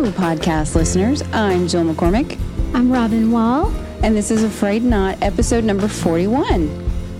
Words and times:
Hello, 0.00 0.12
podcast 0.12 0.74
listeners. 0.74 1.22
I'm 1.30 1.68
Jill 1.68 1.84
McCormick. 1.84 2.40
I'm 2.72 2.90
Robin 2.90 3.30
Wall. 3.30 3.70
And 4.02 4.16
this 4.16 4.30
is 4.30 4.42
A 4.42 4.48
Frayed 4.48 4.82
Knot, 4.82 5.18
episode 5.20 5.62
number 5.62 5.88
41. 5.88 6.68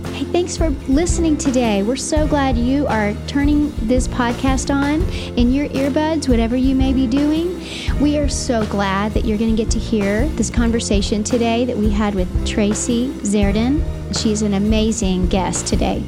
Hey, 0.05 0.25
thanks 0.25 0.57
for 0.57 0.71
listening 0.89 1.37
today. 1.37 1.83
We're 1.83 1.95
so 1.95 2.27
glad 2.27 2.57
you 2.57 2.87
are 2.87 3.13
turning 3.27 3.71
this 3.81 4.07
podcast 4.07 4.73
on 4.73 5.03
in 5.37 5.51
your 5.51 5.67
earbuds, 5.67 6.27
whatever 6.27 6.55
you 6.55 6.73
may 6.73 6.91
be 6.91 7.05
doing. 7.05 7.63
We 8.01 8.17
are 8.17 8.27
so 8.27 8.65
glad 8.65 9.11
that 9.11 9.25
you're 9.25 9.37
going 9.37 9.55
to 9.55 9.63
get 9.63 9.69
to 9.73 9.79
hear 9.79 10.27
this 10.29 10.49
conversation 10.49 11.23
today 11.23 11.65
that 11.65 11.77
we 11.77 11.91
had 11.91 12.15
with 12.15 12.47
Tracy 12.47 13.09
Zserdin. 13.09 14.19
She's 14.19 14.41
an 14.41 14.55
amazing 14.55 15.27
guest 15.27 15.67
today. 15.67 16.03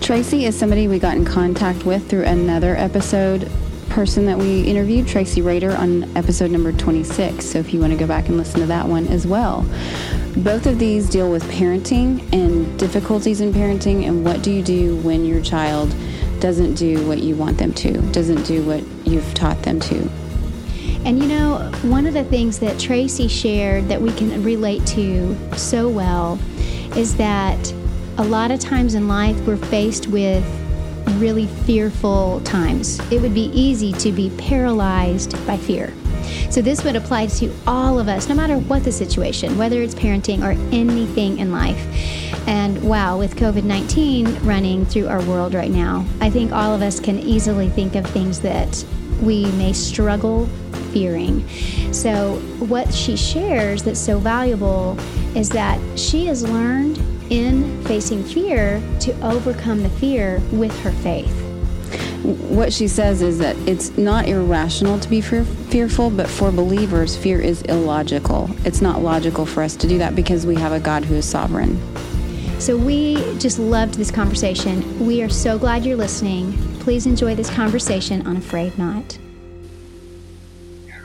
Tracy 0.00 0.44
is 0.44 0.58
somebody 0.58 0.88
we 0.88 0.98
got 0.98 1.14
in 1.16 1.24
contact 1.24 1.86
with 1.86 2.10
through 2.10 2.24
another 2.24 2.74
episode 2.74 3.48
person 3.94 4.26
that 4.26 4.36
we 4.36 4.62
interviewed, 4.62 5.06
Tracy 5.06 5.40
Rader, 5.40 5.70
on 5.76 6.02
episode 6.16 6.50
number 6.50 6.72
26. 6.72 7.46
So 7.46 7.60
if 7.60 7.72
you 7.72 7.78
want 7.78 7.92
to 7.92 7.96
go 7.96 8.08
back 8.08 8.26
and 8.26 8.36
listen 8.36 8.58
to 8.58 8.66
that 8.66 8.88
one 8.88 9.06
as 9.06 9.24
well. 9.24 9.64
Both 10.36 10.66
of 10.66 10.80
these 10.80 11.08
deal 11.08 11.30
with 11.30 11.44
parenting 11.44 12.20
and 12.32 12.76
difficulties 12.76 13.40
in 13.40 13.52
parenting 13.52 14.08
and 14.08 14.24
what 14.24 14.42
do 14.42 14.50
you 14.50 14.64
do 14.64 14.96
when 15.02 15.24
your 15.24 15.40
child 15.40 15.94
doesn't 16.40 16.74
do 16.74 17.06
what 17.06 17.18
you 17.18 17.36
want 17.36 17.56
them 17.56 17.72
to, 17.74 17.92
doesn't 18.10 18.42
do 18.42 18.64
what 18.64 18.84
you've 19.06 19.32
taught 19.32 19.62
them 19.62 19.78
to. 19.78 20.10
And 21.04 21.20
you 21.20 21.28
know, 21.28 21.70
one 21.82 22.04
of 22.08 22.14
the 22.14 22.24
things 22.24 22.58
that 22.58 22.80
Tracy 22.80 23.28
shared 23.28 23.86
that 23.86 24.02
we 24.02 24.10
can 24.14 24.42
relate 24.42 24.84
to 24.88 25.36
so 25.56 25.88
well 25.88 26.40
is 26.96 27.16
that 27.18 27.72
a 28.18 28.24
lot 28.24 28.50
of 28.50 28.58
times 28.58 28.94
in 28.94 29.06
life 29.06 29.40
we're 29.46 29.56
faced 29.56 30.08
with 30.08 30.44
really 31.12 31.46
fearful 31.46 32.40
times. 32.40 33.00
It 33.10 33.20
would 33.20 33.34
be 33.34 33.50
easy 33.52 33.92
to 33.92 34.12
be 34.12 34.30
paralyzed 34.38 35.34
by 35.46 35.56
fear. 35.56 35.92
So, 36.50 36.62
this 36.62 36.84
would 36.84 36.96
apply 36.96 37.26
to 37.26 37.52
all 37.66 37.98
of 37.98 38.08
us, 38.08 38.28
no 38.28 38.34
matter 38.34 38.58
what 38.58 38.84
the 38.84 38.92
situation, 38.92 39.58
whether 39.58 39.82
it's 39.82 39.94
parenting 39.94 40.42
or 40.42 40.52
anything 40.72 41.38
in 41.38 41.52
life. 41.52 41.86
And 42.46 42.82
wow, 42.82 43.18
with 43.18 43.36
COVID 43.36 43.64
19 43.64 44.44
running 44.44 44.84
through 44.86 45.08
our 45.08 45.22
world 45.24 45.54
right 45.54 45.70
now, 45.70 46.04
I 46.20 46.30
think 46.30 46.52
all 46.52 46.74
of 46.74 46.82
us 46.82 47.00
can 47.00 47.18
easily 47.18 47.68
think 47.68 47.94
of 47.94 48.06
things 48.06 48.40
that 48.40 48.84
we 49.22 49.50
may 49.52 49.72
struggle 49.72 50.48
fearing. 50.94 51.46
So, 51.92 52.36
what 52.60 52.94
she 52.94 53.16
shares 53.16 53.82
that's 53.82 54.00
so 54.00 54.18
valuable 54.18 54.96
is 55.36 55.50
that 55.50 55.78
she 55.98 56.26
has 56.26 56.48
learned 56.48 56.98
in 57.30 57.82
facing 57.84 58.22
fear 58.22 58.82
to 59.00 59.12
overcome 59.20 59.82
the 59.82 59.90
fear 59.90 60.40
with 60.52 60.72
her 60.82 60.92
faith. 60.92 61.40
What 62.22 62.72
she 62.72 62.88
says 62.88 63.20
is 63.20 63.38
that 63.40 63.56
it's 63.68 63.98
not 63.98 64.28
irrational 64.28 64.98
to 64.98 65.08
be 65.10 65.20
fear- 65.20 65.44
fearful, 65.44 66.10
but 66.10 66.28
for 66.28 66.50
believers, 66.50 67.16
fear 67.16 67.40
is 67.40 67.60
illogical. 67.62 68.48
It's 68.64 68.80
not 68.80 69.02
logical 69.02 69.44
for 69.44 69.62
us 69.62 69.76
to 69.76 69.86
do 69.86 69.98
that 69.98 70.14
because 70.14 70.46
we 70.46 70.54
have 70.54 70.72
a 70.72 70.80
God 70.80 71.04
who 71.04 71.16
is 71.16 71.26
sovereign. 71.26 71.78
So 72.60 72.76
we 72.76 73.16
just 73.38 73.58
loved 73.58 73.94
this 73.94 74.10
conversation. 74.10 75.04
We 75.04 75.22
are 75.22 75.28
so 75.28 75.58
glad 75.58 75.84
you're 75.84 75.96
listening. 75.96 76.52
Please 76.80 77.04
enjoy 77.04 77.34
this 77.34 77.50
conversation 77.50 78.26
on 78.26 78.38
A 78.38 78.40
Frayed 78.40 78.78
Knot. 78.78 79.18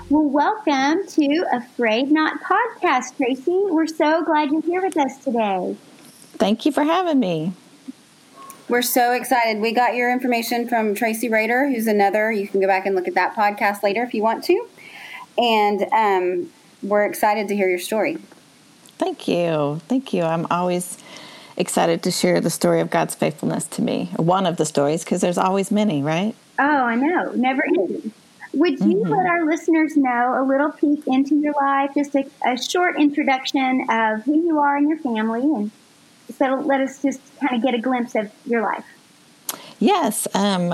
Well, 0.09 0.23
welcome 0.23 1.05
to 1.05 1.45
A 1.53 1.61
Frayed 1.77 2.11
Knot 2.11 2.41
podcast, 2.41 3.15
Tracy. 3.15 3.61
We're 3.69 3.85
so 3.85 4.23
glad 4.23 4.49
you're 4.49 4.63
here 4.63 4.81
with 4.81 4.97
us 4.97 5.23
today. 5.23 5.77
Thank 6.39 6.65
you 6.65 6.71
for 6.71 6.83
having 6.83 7.19
me. 7.19 7.53
We're 8.67 8.81
so 8.81 9.11
excited. 9.11 9.61
We 9.61 9.71
got 9.71 9.93
your 9.93 10.11
information 10.11 10.67
from 10.67 10.95
Tracy 10.95 11.29
Rader, 11.29 11.67
who's 11.67 11.85
another. 11.85 12.31
You 12.31 12.47
can 12.47 12.59
go 12.59 12.65
back 12.65 12.87
and 12.87 12.95
look 12.95 13.07
at 13.07 13.13
that 13.13 13.35
podcast 13.35 13.83
later 13.83 14.01
if 14.01 14.15
you 14.15 14.23
want 14.23 14.43
to. 14.45 14.67
And 15.37 15.83
um, 15.93 16.51
we're 16.81 17.05
excited 17.05 17.47
to 17.49 17.55
hear 17.55 17.69
your 17.69 17.77
story. 17.77 18.17
Thank 18.97 19.27
you. 19.27 19.79
Thank 19.87 20.11
you. 20.11 20.23
I'm 20.23 20.47
always 20.49 20.97
excited 21.55 22.01
to 22.01 22.09
share 22.09 22.41
the 22.41 22.49
story 22.49 22.79
of 22.79 22.89
God's 22.89 23.13
faithfulness 23.13 23.65
to 23.65 23.83
me. 23.83 24.09
One 24.15 24.47
of 24.47 24.57
the 24.57 24.65
stories, 24.65 25.03
because 25.03 25.21
there's 25.21 25.37
always 25.37 25.69
many, 25.69 26.01
right? 26.01 26.33
Oh, 26.57 26.63
I 26.63 26.95
know. 26.95 27.31
Never 27.33 27.63
ending. 27.63 28.11
Would 28.53 28.79
you 28.79 28.85
mm-hmm. 28.85 29.11
let 29.11 29.27
our 29.27 29.45
listeners 29.45 29.95
know 29.95 30.35
a 30.41 30.43
little 30.43 30.71
peek 30.71 31.05
into 31.07 31.35
your 31.35 31.53
life, 31.53 31.91
just 31.95 32.15
a, 32.15 32.25
a 32.45 32.57
short 32.57 32.99
introduction 32.99 33.85
of 33.89 34.23
who 34.23 34.35
you 34.35 34.59
are 34.59 34.75
and 34.75 34.89
your 34.89 34.97
family, 34.97 35.41
and 35.41 35.71
so 36.37 36.55
let 36.55 36.81
us 36.81 37.01
just 37.01 37.21
kind 37.39 37.55
of 37.55 37.61
get 37.61 37.75
a 37.75 37.79
glimpse 37.79 38.15
of 38.15 38.31
your 38.45 38.61
life. 38.61 38.85
Yes. 39.79 40.27
Um, 40.33 40.73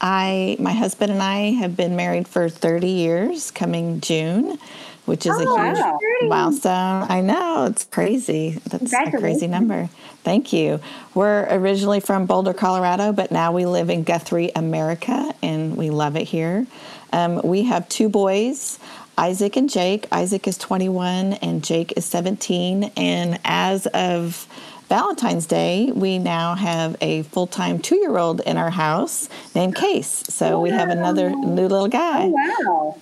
I, 0.00 0.56
my 0.58 0.72
husband 0.72 1.12
and 1.12 1.22
I 1.22 1.52
have 1.52 1.76
been 1.76 1.94
married 1.94 2.26
for 2.26 2.48
30 2.48 2.88
years 2.88 3.50
coming 3.50 4.00
June, 4.00 4.58
which 5.04 5.26
is 5.26 5.32
oh, 5.34 5.56
a 5.56 5.66
huge 5.66 5.78
wow. 5.78 5.98
milestone. 6.22 7.06
I 7.08 7.20
know, 7.20 7.66
it's 7.66 7.84
crazy. 7.84 8.60
That's 8.66 8.92
a 8.92 9.10
crazy 9.10 9.46
number. 9.46 9.90
Thank 10.22 10.52
you. 10.52 10.80
We're 11.14 11.46
originally 11.50 12.00
from 12.00 12.26
Boulder, 12.26 12.54
Colorado, 12.54 13.12
but 13.12 13.30
now 13.30 13.52
we 13.52 13.66
live 13.66 13.90
in 13.90 14.04
Guthrie, 14.04 14.50
America, 14.56 15.34
and 15.42 15.76
we 15.76 15.90
love 15.90 16.16
it 16.16 16.24
here. 16.24 16.66
Um, 17.12 17.40
we 17.42 17.64
have 17.64 17.88
two 17.88 18.08
boys. 18.08 18.78
Isaac 19.18 19.56
and 19.56 19.68
Jake. 19.68 20.06
Isaac 20.12 20.48
is 20.48 20.56
21 20.56 21.34
and 21.34 21.62
Jake 21.62 21.92
is 21.96 22.06
17. 22.06 22.92
And 22.96 23.38
as 23.44 23.86
of 23.88 24.46
Valentine's 24.88 25.46
Day, 25.46 25.92
we 25.94 26.18
now 26.18 26.54
have 26.54 26.96
a 27.00 27.22
full 27.24 27.46
time 27.46 27.78
two 27.78 27.96
year 27.96 28.16
old 28.16 28.40
in 28.40 28.56
our 28.56 28.70
house 28.70 29.28
named 29.54 29.76
Case. 29.76 30.24
So 30.28 30.54
oh, 30.54 30.60
we 30.60 30.70
have 30.70 30.88
another 30.88 31.30
new 31.30 31.68
little 31.68 31.88
guy. 31.88 32.24
Oh, 32.24 32.64
wow. 32.64 32.98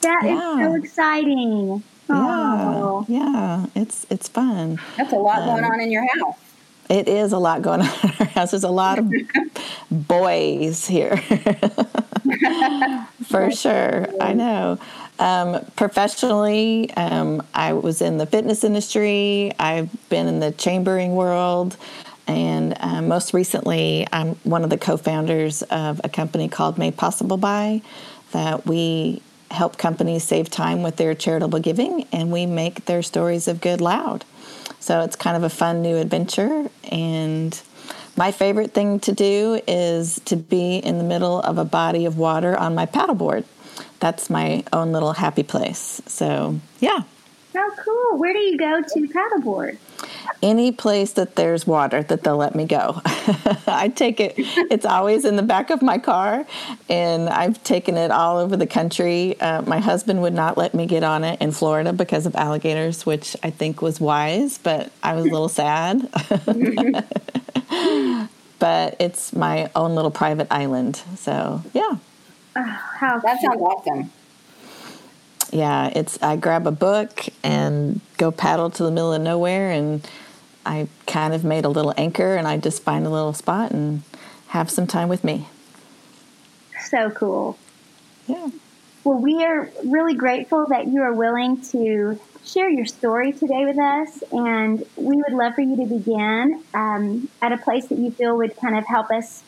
That 0.00 0.22
yeah. 0.24 0.52
is 0.52 0.66
so 0.66 0.74
exciting. 0.74 1.82
Yeah, 2.08 3.02
yeah, 3.06 3.66
it's 3.74 4.06
it's 4.08 4.28
fun. 4.28 4.80
That's 4.96 5.12
a 5.12 5.16
lot 5.16 5.42
um, 5.42 5.48
going 5.48 5.64
on 5.64 5.80
in 5.80 5.90
your 5.90 6.06
house. 6.18 6.38
It 6.88 7.08
is 7.08 7.32
a 7.32 7.38
lot 7.38 7.62
going 7.62 7.80
on 7.82 7.88
in 7.88 8.10
our 8.20 8.26
house. 8.26 8.52
There's 8.52 8.64
a 8.64 8.70
lot 8.70 8.98
of 8.98 9.12
boys 9.90 10.86
here, 10.86 11.16
for 13.26 13.50
sure. 13.50 14.06
I 14.20 14.32
know. 14.34 14.78
Um, 15.18 15.64
professionally, 15.76 16.92
um, 16.94 17.42
I 17.52 17.72
was 17.72 18.00
in 18.00 18.18
the 18.18 18.26
fitness 18.26 18.64
industry. 18.64 19.52
I've 19.58 19.90
been 20.08 20.28
in 20.28 20.40
the 20.40 20.52
chambering 20.52 21.16
world. 21.16 21.76
And 22.28 22.76
uh, 22.78 23.00
most 23.00 23.32
recently, 23.32 24.06
I'm 24.12 24.34
one 24.44 24.62
of 24.62 24.70
the 24.70 24.76
co 24.76 24.98
founders 24.98 25.62
of 25.62 26.00
a 26.04 26.08
company 26.08 26.48
called 26.48 26.78
Made 26.78 26.96
Possible 26.96 27.38
By 27.38 27.80
that 28.32 28.66
we 28.66 29.22
help 29.50 29.78
companies 29.78 30.24
save 30.24 30.50
time 30.50 30.82
with 30.82 30.96
their 30.96 31.14
charitable 31.14 31.60
giving 31.60 32.06
and 32.12 32.30
we 32.30 32.44
make 32.44 32.84
their 32.84 33.02
stories 33.02 33.48
of 33.48 33.62
good 33.62 33.80
loud. 33.80 34.26
So 34.80 35.00
it's 35.00 35.16
kind 35.16 35.36
of 35.36 35.42
a 35.42 35.50
fun 35.50 35.82
new 35.82 35.96
adventure. 35.96 36.70
And 36.90 37.60
my 38.16 38.32
favorite 38.32 38.72
thing 38.72 39.00
to 39.00 39.12
do 39.12 39.60
is 39.66 40.20
to 40.26 40.36
be 40.36 40.76
in 40.76 40.98
the 40.98 41.04
middle 41.04 41.40
of 41.40 41.58
a 41.58 41.64
body 41.64 42.04
of 42.04 42.18
water 42.18 42.56
on 42.56 42.74
my 42.74 42.86
paddleboard 42.86 43.44
that's 44.00 44.30
my 44.30 44.64
own 44.72 44.92
little 44.92 45.12
happy 45.12 45.42
place. 45.42 46.00
So, 46.06 46.60
yeah. 46.80 47.02
How 47.54 47.70
cool. 47.76 48.18
Where 48.18 48.32
do 48.32 48.38
you 48.38 48.56
go 48.58 48.82
to 48.82 49.08
paddleboard? 49.08 49.78
Any 50.42 50.72
place 50.72 51.12
that 51.12 51.36
there's 51.36 51.66
water 51.66 52.02
that 52.04 52.22
they'll 52.22 52.36
let 52.36 52.54
me 52.54 52.64
go. 52.64 53.00
I 53.66 53.92
take 53.94 54.20
it, 54.20 54.34
it's 54.36 54.86
always 54.86 55.24
in 55.24 55.36
the 55.36 55.42
back 55.42 55.70
of 55.70 55.82
my 55.82 55.98
car, 55.98 56.46
and 56.88 57.28
I've 57.28 57.62
taken 57.64 57.96
it 57.96 58.10
all 58.10 58.38
over 58.38 58.56
the 58.56 58.66
country. 58.66 59.38
Uh, 59.40 59.62
my 59.62 59.78
husband 59.78 60.22
would 60.22 60.34
not 60.34 60.56
let 60.56 60.74
me 60.74 60.86
get 60.86 61.02
on 61.02 61.24
it 61.24 61.40
in 61.40 61.52
Florida 61.52 61.92
because 61.92 62.26
of 62.26 62.36
alligators, 62.36 63.04
which 63.04 63.36
I 63.42 63.50
think 63.50 63.82
was 63.82 64.00
wise, 64.00 64.58
but 64.58 64.92
I 65.02 65.14
was 65.14 65.26
a 65.26 65.30
little 65.30 65.48
sad. 65.48 66.08
but 68.58 68.96
it's 69.00 69.32
my 69.32 69.70
own 69.74 69.94
little 69.94 70.10
private 70.10 70.48
island. 70.50 71.02
So, 71.16 71.62
yeah. 71.74 71.96
Oh, 72.56 73.20
that 73.22 73.40
sounds 73.40 73.60
awesome. 73.60 74.10
Yeah, 75.50 75.90
it's 75.94 76.20
I 76.22 76.36
grab 76.36 76.66
a 76.66 76.72
book 76.72 77.26
and 77.42 78.00
go 78.18 78.30
paddle 78.30 78.70
to 78.70 78.82
the 78.82 78.90
middle 78.90 79.12
of 79.12 79.22
nowhere, 79.22 79.70
and 79.70 80.06
I 80.66 80.88
kind 81.06 81.32
of 81.32 81.44
made 81.44 81.64
a 81.64 81.68
little 81.68 81.94
anchor, 81.96 82.36
and 82.36 82.46
I 82.46 82.58
just 82.58 82.82
find 82.82 83.06
a 83.06 83.10
little 83.10 83.32
spot 83.32 83.70
and 83.72 84.02
have 84.48 84.70
some 84.70 84.86
time 84.86 85.08
with 85.08 85.24
me. 85.24 85.48
So 86.84 87.10
cool. 87.10 87.58
Yeah. 88.26 88.50
Well, 89.04 89.18
we 89.18 89.42
are 89.44 89.70
really 89.84 90.14
grateful 90.14 90.66
that 90.66 90.88
you 90.88 91.02
are 91.02 91.14
willing 91.14 91.62
to 91.70 92.20
share 92.44 92.68
your 92.68 92.86
story 92.86 93.32
today 93.32 93.64
with 93.64 93.78
us, 93.78 94.22
and 94.32 94.84
we 94.96 95.16
would 95.16 95.32
love 95.32 95.54
for 95.54 95.62
you 95.62 95.76
to 95.76 95.86
begin 95.86 96.62
um, 96.74 97.28
at 97.40 97.52
a 97.52 97.56
place 97.56 97.86
that 97.86 97.98
you 97.98 98.10
feel 98.10 98.36
would 98.36 98.56
kind 98.56 98.76
of 98.76 98.86
help 98.86 99.10
us 99.10 99.42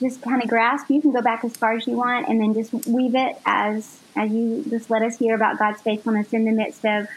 just 0.00 0.22
kind 0.22 0.42
of 0.42 0.48
grasp. 0.48 0.90
You 0.90 1.00
can 1.00 1.12
go 1.12 1.22
back 1.22 1.44
as 1.44 1.56
far 1.56 1.74
as 1.74 1.86
you 1.86 1.94
want, 1.94 2.28
and 2.28 2.40
then 2.40 2.54
just 2.54 2.72
weave 2.86 3.14
it 3.14 3.36
as 3.44 4.00
as 4.16 4.30
you 4.30 4.64
just 4.68 4.90
let 4.90 5.02
us 5.02 5.18
hear 5.18 5.34
about 5.34 5.58
God's 5.58 5.80
faithfulness 5.82 6.32
in 6.32 6.44
the 6.44 6.52
midst 6.52 6.84
of 6.84 7.08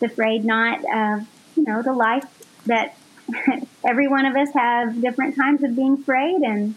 the 0.00 0.08
frayed 0.08 0.44
knot 0.44 0.78
of 0.78 1.26
you 1.56 1.64
know 1.64 1.82
the 1.82 1.92
life 1.92 2.24
that 2.66 2.96
every 3.84 4.08
one 4.08 4.26
of 4.26 4.36
us 4.36 4.48
have 4.54 5.00
different 5.00 5.36
times 5.36 5.62
of 5.62 5.74
being 5.74 5.96
frayed, 5.96 6.42
and 6.42 6.74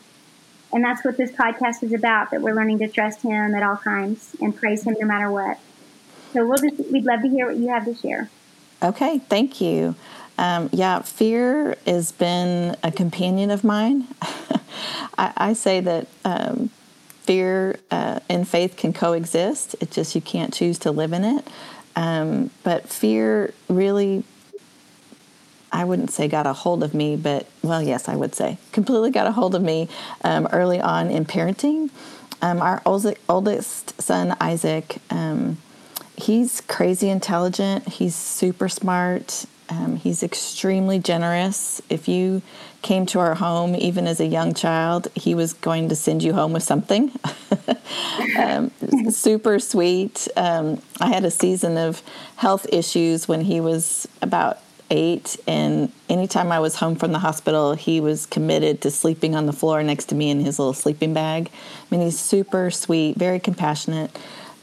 And 0.73 0.83
that's 0.83 1.03
what 1.05 1.17
this 1.17 1.31
podcast 1.31 1.81
is 1.83 1.93
about, 1.93 2.31
that 2.31 2.41
we're 2.41 2.53
learning 2.53 2.79
to 2.79 2.87
trust 2.87 3.21
him 3.21 3.55
at 3.55 3.63
all 3.63 3.77
times 3.77 4.35
and 4.41 4.55
praise 4.55 4.83
him 4.83 4.95
no 4.99 5.07
matter 5.07 5.31
what. 5.31 5.57
So 6.33 6.45
we'll 6.45 6.57
just, 6.57 6.91
we'd 6.91 7.05
love 7.05 7.21
to 7.21 7.29
hear 7.29 7.47
what 7.47 7.55
you 7.55 7.69
have 7.69 7.85
to 7.85 7.95
share. 7.95 8.29
Okay, 8.83 9.19
thank 9.19 9.61
you. 9.61 9.95
Um, 10.37 10.69
yeah, 10.71 11.01
fear 11.01 11.77
has 11.85 12.11
been 12.11 12.75
a 12.83 12.91
companion 12.91 13.49
of 13.49 13.63
mine. 13.63 14.07
I, 15.17 15.33
I, 15.35 15.53
say 15.53 15.79
that 15.79 16.07
um, 16.23 16.69
fear 17.21 17.79
uh, 17.89 18.19
and 18.29 18.47
faith 18.47 18.77
can 18.77 18.93
coexist. 18.93 19.75
It's 19.81 19.95
just 19.95 20.13
you 20.13 20.21
can't 20.21 20.53
choose 20.53 20.77
to 20.79 20.91
live 20.91 21.11
in 21.11 21.23
it. 21.23 21.47
Um, 21.95 22.51
but 22.63 22.87
fear 22.87 23.53
really, 23.67 24.23
I 25.71 25.83
wouldn't 25.83 26.11
say 26.11 26.27
got 26.27 26.45
a 26.45 26.53
hold 26.53 26.83
of 26.83 26.93
me, 26.93 27.15
but 27.15 27.47
well, 27.63 27.81
yes, 27.81 28.07
I 28.07 28.15
would 28.15 28.35
say 28.35 28.59
completely 28.71 29.09
got 29.09 29.25
a 29.25 29.31
hold 29.31 29.55
of 29.55 29.63
me 29.63 29.89
um, 30.23 30.47
early 30.51 30.79
on 30.79 31.09
in 31.09 31.25
parenting. 31.25 31.89
Um, 32.43 32.61
our 32.61 32.83
oldest 32.85 33.99
son, 33.99 34.37
Isaac, 34.39 34.97
um, 35.09 35.57
he's 36.15 36.61
crazy 36.61 37.09
intelligent. 37.09 37.87
He's 37.87 38.15
super 38.15 38.69
smart. 38.69 39.47
Um, 39.69 39.97
he's 39.97 40.23
extremely 40.23 40.99
generous. 40.99 41.81
If 41.89 42.07
you 42.07 42.41
came 42.81 43.05
to 43.07 43.19
our 43.19 43.35
home, 43.35 43.75
even 43.75 44.07
as 44.07 44.19
a 44.19 44.25
young 44.25 44.53
child, 44.53 45.07
he 45.15 45.35
was 45.35 45.53
going 45.53 45.89
to 45.89 45.95
send 45.95 46.23
you 46.23 46.33
home 46.33 46.53
with 46.53 46.63
something. 46.63 47.11
um, 48.39 48.71
super 49.09 49.59
sweet. 49.59 50.27
Um, 50.37 50.81
I 51.01 51.07
had 51.07 51.25
a 51.25 51.31
season 51.31 51.77
of 51.77 52.01
health 52.37 52.65
issues 52.71 53.27
when 53.27 53.41
he 53.41 53.59
was 53.59 54.07
about 54.21 54.59
eight, 54.89 55.35
and 55.47 55.91
anytime 56.07 56.49
I 56.51 56.59
was 56.59 56.75
home 56.75 56.95
from 56.95 57.11
the 57.11 57.19
hospital, 57.19 57.73
he 57.73 57.99
was 57.99 58.25
committed 58.25 58.81
to 58.81 58.91
sleeping 58.91 59.35
on 59.35 59.45
the 59.47 59.53
floor 59.53 59.83
next 59.83 60.05
to 60.05 60.15
me 60.15 60.29
in 60.29 60.39
his 60.39 60.59
little 60.59 60.73
sleeping 60.73 61.13
bag. 61.13 61.49
I 61.51 61.95
mean, 61.95 62.05
he's 62.05 62.17
super 62.17 62.71
sweet, 62.71 63.17
very 63.17 63.39
compassionate 63.39 64.17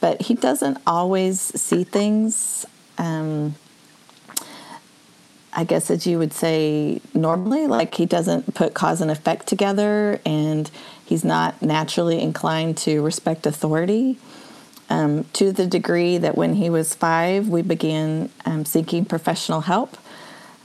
but 0.04 0.20
he 0.20 0.34
doesn't 0.34 0.76
always 0.86 1.40
see 1.40 1.82
things. 1.82 2.66
Um, 2.98 3.54
I 5.56 5.64
guess 5.64 5.90
as 5.90 6.06
you 6.06 6.18
would 6.18 6.32
say 6.32 7.00
normally, 7.14 7.66
like 7.66 7.94
he 7.94 8.06
doesn't 8.06 8.54
put 8.54 8.74
cause 8.74 9.00
and 9.00 9.10
effect 9.10 9.46
together, 9.46 10.20
and 10.26 10.70
he's 11.04 11.24
not 11.24 11.62
naturally 11.62 12.20
inclined 12.20 12.76
to 12.78 13.02
respect 13.02 13.46
authority. 13.46 14.18
Um, 14.90 15.24
to 15.32 15.50
the 15.50 15.66
degree 15.66 16.18
that 16.18 16.36
when 16.36 16.54
he 16.54 16.68
was 16.68 16.94
five, 16.94 17.48
we 17.48 17.62
began 17.62 18.30
um, 18.44 18.66
seeking 18.66 19.06
professional 19.06 19.62
help, 19.62 19.96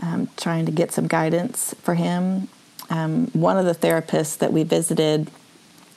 um, 0.01 0.29
trying 0.35 0.65
to 0.65 0.73
get 0.73 0.91
some 0.91 1.07
guidance 1.07 1.73
for 1.81 1.93
him. 1.93 2.49
Um, 2.89 3.27
one 3.27 3.57
of 3.57 3.65
the 3.65 3.73
therapists 3.73 4.37
that 4.39 4.51
we 4.51 4.63
visited 4.63 5.29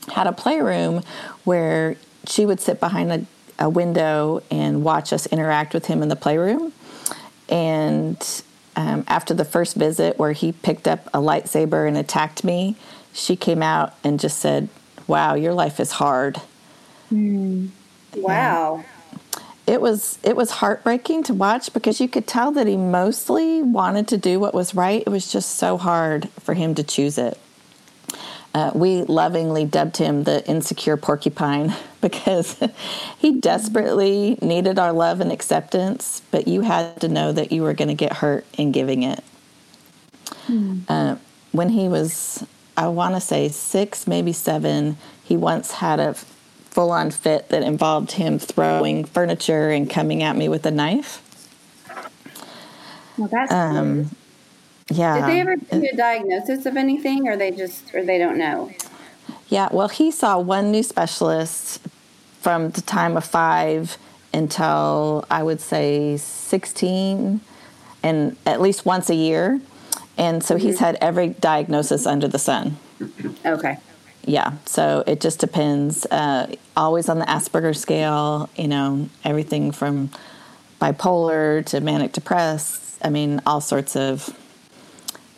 had 0.09 0.27
a 0.27 0.33
playroom 0.33 1.03
where 1.45 1.97
she 2.27 2.47
would 2.47 2.61
sit 2.61 2.79
behind 2.79 3.13
a, 3.13 3.27
a 3.59 3.69
window 3.69 4.43
and 4.51 4.85
watch 4.85 5.13
us 5.13 5.27
interact 5.27 5.75
with 5.75 5.87
him 5.87 6.03
in 6.03 6.09
the 6.09 6.17
playroom. 6.17 6.73
And 7.49 8.43
um, 8.77 9.05
after 9.09 9.35
the 9.35 9.45
first 9.45 9.77
visit, 9.77 10.19
where 10.19 10.33
he 10.33 10.53
picked 10.53 10.89
up 10.89 11.07
a 11.09 11.19
lightsaber 11.19 11.87
and 11.87 11.97
attacked 11.97 12.45
me, 12.45 12.77
she 13.13 13.37
came 13.37 13.63
out 13.63 13.95
and 14.03 14.19
just 14.19 14.39
said, 14.39 14.69
Wow, 15.07 15.35
your 15.35 15.53
life 15.53 15.81
is 15.81 15.93
hard. 15.93 16.41
Mm. 17.13 17.71
Wow. 18.17 18.85
It 19.67 19.81
was 19.81 20.19
it 20.23 20.37
was 20.37 20.51
heartbreaking 20.51 21.23
to 21.25 21.35
watch 21.35 21.73
because 21.73 22.01
you 22.01 22.09
could 22.09 22.27
tell 22.27 22.51
that 22.53 22.67
he 22.67 22.77
mostly 22.77 23.63
wanted 23.63 24.09
to 24.09 24.19
do 24.19 24.41
what 24.41 24.55
was 24.55 24.75
right. 24.75 25.03
It 25.07 25.11
was 25.11 25.31
just 25.31 25.57
so 25.57 25.77
hard 25.77 26.29
for 26.41 26.55
him 26.55 26.75
to 26.75 26.83
choose 26.83 27.19
it. 27.19 27.39
Uh, 28.55 28.71
we 28.75 29.03
lovingly 29.05 29.65
dubbed 29.65 29.97
him 29.97 30.25
the 30.25 30.47
insecure 30.47 30.97
porcupine 30.97 31.75
because 32.01 32.59
he 33.19 33.41
desperately 33.41 34.39
needed 34.43 34.79
our 34.79 34.93
love 34.93 35.21
and 35.21 35.33
acceptance, 35.33 36.23
but 36.31 36.47
you 36.47 36.61
had 36.61 37.01
to 37.01 37.09
know 37.09 37.33
that 37.33 37.51
you 37.51 37.63
were 37.63 37.73
going 37.73 37.89
to 37.89 37.95
get 37.95 38.15
hurt 38.15 38.45
in 38.59 38.73
giving 38.73 39.03
it. 39.03 39.25
Mm. 40.47 40.83
Uh, 40.89 41.17
when 41.53 41.71
he 41.71 41.89
was, 41.89 42.45
I 42.77 42.89
want 42.89 43.15
to 43.15 43.21
say 43.21 43.49
six, 43.49 44.07
maybe 44.07 44.33
seven, 44.33 44.97
he 45.23 45.37
once 45.37 45.73
had 45.73 46.01
a 46.01 46.15
full 46.15 46.91
on 46.91 47.11
fit 47.11 47.49
that 47.51 47.63
involved 47.63 48.13
him 48.13 48.39
throwing 48.39 49.05
furniture 49.05 49.71
and 49.71 49.89
coming 49.89 50.23
at 50.23 50.37
me 50.37 50.49
with 50.49 50.65
a 50.67 50.71
knife. 50.71 51.23
Well, 53.19 53.29
that's 53.29 53.53
um, 53.53 54.11
yeah. 54.91 55.21
Did 55.21 55.27
they 55.27 55.41
ever 55.41 55.57
do 55.57 55.89
a 55.93 55.97
diagnosis 55.97 56.67
of 56.67 56.77
anything, 56.77 57.29
or 57.29 57.37
they 57.37 57.51
just, 57.51 57.95
or 57.95 58.05
they 58.05 58.19
don't 58.19 58.39
know? 58.39 58.73
Yeah. 59.49 59.69
Well, 59.71 59.89
he 59.89 60.11
saw 60.11 60.39
one 60.39 60.71
new 60.71 60.83
specialist 60.83 61.81
from 62.41 62.71
the 62.71 62.81
time 62.81 63.17
of 63.17 63.25
five 63.25 63.99
until 64.33 65.25
I 65.31 65.43
would 65.43 65.61
say 65.61 66.17
sixteen, 66.17 67.41
and 68.03 68.37
at 68.47 68.61
least 68.61 68.85
once 68.87 69.11
a 69.11 69.15
year. 69.15 69.61
And 70.19 70.45
so 70.45 70.57
mm-hmm. 70.57 70.67
he's 70.67 70.79
had 70.79 70.99
every 71.01 71.29
diagnosis 71.29 72.07
under 72.07 72.29
the 72.29 72.39
sun. 72.39 72.77
Okay. 73.45 73.79
Yeah, 74.25 74.53
so 74.67 75.03
it 75.07 75.21
just 75.21 75.41
depends. 75.41 76.07
Uh, 76.07 76.55
always 76.77 77.09
on 77.09 77.19
the 77.19 77.25
Asperger 77.25 77.75
scale, 77.75 78.49
you 78.57 78.69
know, 78.69 79.09
everything 79.25 79.73
from 79.73 80.11
bipolar 80.81 81.65
to 81.67 81.81
manic 81.81 82.13
depressed. 82.13 82.99
I 83.03 83.11
mean, 83.11 83.41
all 83.47 83.61
sorts 83.61 83.97
of 83.97 84.37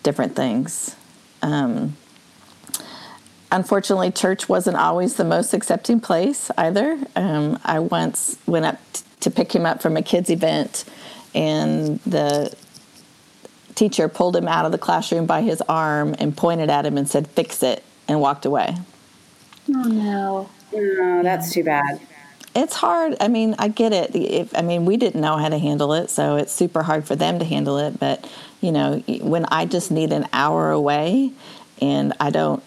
different 0.04 0.36
things. 0.36 0.94
Um, 1.42 1.96
unfortunately, 3.50 4.12
church 4.12 4.48
wasn't 4.48 4.76
always 4.76 5.14
the 5.14 5.24
most 5.24 5.52
accepting 5.52 5.98
place 5.98 6.48
either. 6.56 6.96
Um, 7.16 7.58
I 7.64 7.80
once 7.80 8.38
went 8.46 8.66
up 8.66 8.78
t- 8.92 9.02
to 9.20 9.30
pick 9.32 9.52
him 9.52 9.66
up 9.66 9.82
from 9.82 9.96
a 9.96 10.02
kids' 10.02 10.30
event, 10.30 10.84
and 11.34 11.98
the 12.06 12.54
teacher 13.74 14.08
pulled 14.08 14.36
him 14.36 14.46
out 14.46 14.64
of 14.64 14.70
the 14.70 14.78
classroom 14.78 15.26
by 15.26 15.42
his 15.42 15.60
arm 15.62 16.14
and 16.20 16.36
pointed 16.36 16.70
at 16.70 16.86
him 16.86 16.96
and 16.96 17.08
said, 17.08 17.26
Fix 17.26 17.64
it, 17.64 17.82
and 18.06 18.20
walked 18.20 18.46
away. 18.46 18.76
Oh, 19.74 19.82
no. 19.82 20.48
No, 20.72 21.22
that's 21.22 21.52
too 21.52 21.64
bad. 21.64 22.00
It's 22.54 22.76
hard. 22.76 23.16
I 23.20 23.28
mean, 23.28 23.56
I 23.58 23.68
get 23.68 23.92
it. 23.92 24.14
If, 24.14 24.56
I 24.56 24.62
mean, 24.62 24.84
we 24.84 24.96
didn't 24.96 25.20
know 25.20 25.36
how 25.36 25.48
to 25.48 25.58
handle 25.58 25.92
it, 25.94 26.08
so 26.08 26.36
it's 26.36 26.52
super 26.52 26.82
hard 26.82 27.04
for 27.04 27.16
them 27.16 27.38
to 27.40 27.44
handle 27.44 27.78
it. 27.78 27.98
But 27.98 28.30
you 28.60 28.72
know, 28.72 28.98
when 29.20 29.44
I 29.46 29.66
just 29.66 29.90
need 29.90 30.12
an 30.12 30.28
hour 30.32 30.70
away, 30.70 31.32
and 31.80 32.12
I 32.20 32.30
don't, 32.30 32.62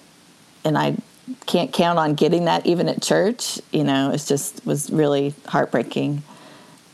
and 0.65 0.77
I 0.77 0.97
can't 1.45 1.71
count 1.71 1.99
on 1.99 2.15
getting 2.15 2.45
that 2.45 2.65
even 2.65 2.89
at 2.89 3.01
church, 3.01 3.59
you 3.71 3.83
know, 3.83 4.11
it's 4.11 4.27
just 4.27 4.65
was 4.65 4.89
really 4.89 5.33
heartbreaking. 5.47 6.23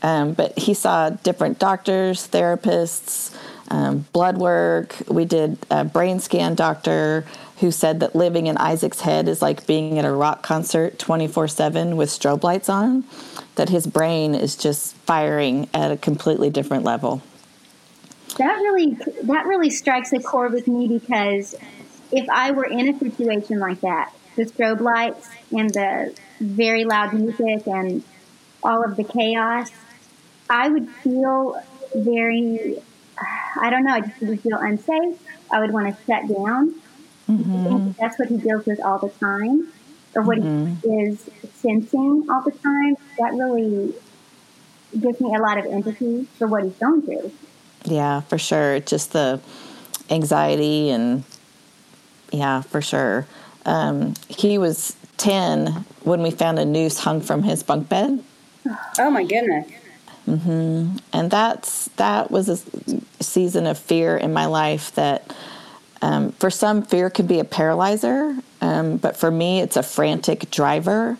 Um, 0.02 0.34
but 0.34 0.58
he 0.58 0.74
saw 0.74 1.10
different 1.10 1.58
doctors, 1.58 2.28
therapists, 2.28 3.34
um, 3.70 4.06
blood 4.12 4.36
work. 4.38 4.94
We 5.08 5.24
did 5.24 5.58
a 5.70 5.84
brain 5.84 6.20
scan 6.20 6.54
doctor 6.54 7.24
who 7.60 7.70
said 7.70 8.00
that 8.00 8.16
living 8.16 8.46
in 8.46 8.56
Isaac's 8.56 9.00
head 9.00 9.28
is 9.28 9.40
like 9.40 9.66
being 9.66 9.98
at 9.98 10.04
a 10.04 10.12
rock 10.12 10.42
concert 10.42 10.98
24 10.98 11.48
7 11.48 11.96
with 11.96 12.08
strobe 12.08 12.42
lights 12.42 12.68
on, 12.68 13.04
that 13.54 13.68
his 13.68 13.86
brain 13.86 14.34
is 14.34 14.56
just 14.56 14.94
firing 14.96 15.68
at 15.72 15.90
a 15.90 15.96
completely 15.96 16.50
different 16.50 16.84
level. 16.84 17.22
That 18.38 18.56
really 18.56 18.96
that 19.22 19.46
really 19.46 19.70
strikes 19.70 20.12
a 20.12 20.20
chord 20.20 20.52
with 20.52 20.66
me 20.66 20.88
because 20.88 21.54
if 22.10 22.28
I 22.28 22.50
were 22.50 22.64
in 22.64 22.88
a 22.88 22.98
situation 22.98 23.60
like 23.60 23.80
that, 23.82 24.12
the 24.36 24.44
strobe 24.44 24.80
lights 24.80 25.28
and 25.52 25.70
the 25.70 26.14
very 26.40 26.84
loud 26.84 27.12
music 27.12 27.66
and 27.66 28.02
all 28.62 28.84
of 28.84 28.96
the 28.96 29.04
chaos, 29.04 29.70
I 30.50 30.68
would 30.68 30.88
feel 30.88 31.62
very 31.94 32.82
I 33.56 33.70
don't 33.70 33.84
know, 33.84 33.92
I 33.92 34.00
just 34.00 34.20
would 34.20 34.40
feel 34.40 34.58
unsafe. 34.58 35.18
I 35.52 35.60
would 35.60 35.72
want 35.72 35.96
to 35.96 36.04
shut 36.04 36.26
down. 36.28 36.74
Mm-hmm. 37.28 37.92
That's 37.98 38.18
what 38.18 38.28
he 38.28 38.36
deals 38.36 38.66
with 38.66 38.80
all 38.84 38.98
the 38.98 39.08
time, 39.08 39.72
or 40.14 40.22
what 40.22 40.38
mm-hmm. 40.38 40.74
he 40.82 41.02
is 41.04 41.30
sensing 41.54 42.26
all 42.30 42.42
the 42.42 42.52
time. 42.52 42.96
That 43.18 43.32
really 43.32 43.94
gives 45.00 45.20
me 45.20 45.34
a 45.34 45.38
lot 45.38 45.58
of 45.58 45.66
empathy 45.66 46.26
for 46.38 46.46
what 46.46 46.64
he's 46.64 46.74
going 46.74 47.02
through. 47.02 47.32
Yeah, 47.84 48.20
for 48.22 48.38
sure. 48.38 48.80
Just 48.80 49.12
the 49.12 49.40
anxiety 50.10 50.90
and 50.90 51.24
yeah, 52.32 52.62
for 52.62 52.80
sure. 52.80 53.26
Um, 53.66 54.14
he 54.28 54.58
was 54.58 54.96
10 55.16 55.84
when 56.02 56.22
we 56.22 56.30
found 56.30 56.58
a 56.58 56.64
noose 56.64 56.98
hung 57.00 57.20
from 57.20 57.42
his 57.42 57.62
bunk 57.62 57.88
bed. 57.88 58.22
Oh 58.98 59.10
my 59.10 59.24
goodness. 59.24 59.70
Mm-hmm. 60.26 60.96
And 61.12 61.30
that's 61.30 61.88
that 61.96 62.30
was 62.30 62.48
a 62.48 63.22
season 63.22 63.66
of 63.66 63.78
fear 63.78 64.16
in 64.16 64.32
my 64.32 64.46
life 64.46 64.94
that 64.94 65.34
um, 66.04 66.32
for 66.32 66.50
some 66.50 66.82
fear 66.82 67.08
could 67.08 67.26
be 67.26 67.40
a 67.40 67.44
paralyzer, 67.44 68.36
um, 68.60 68.98
but 68.98 69.16
for 69.16 69.30
me 69.30 69.62
it's 69.62 69.78
a 69.78 69.82
frantic 69.82 70.50
driver. 70.50 71.16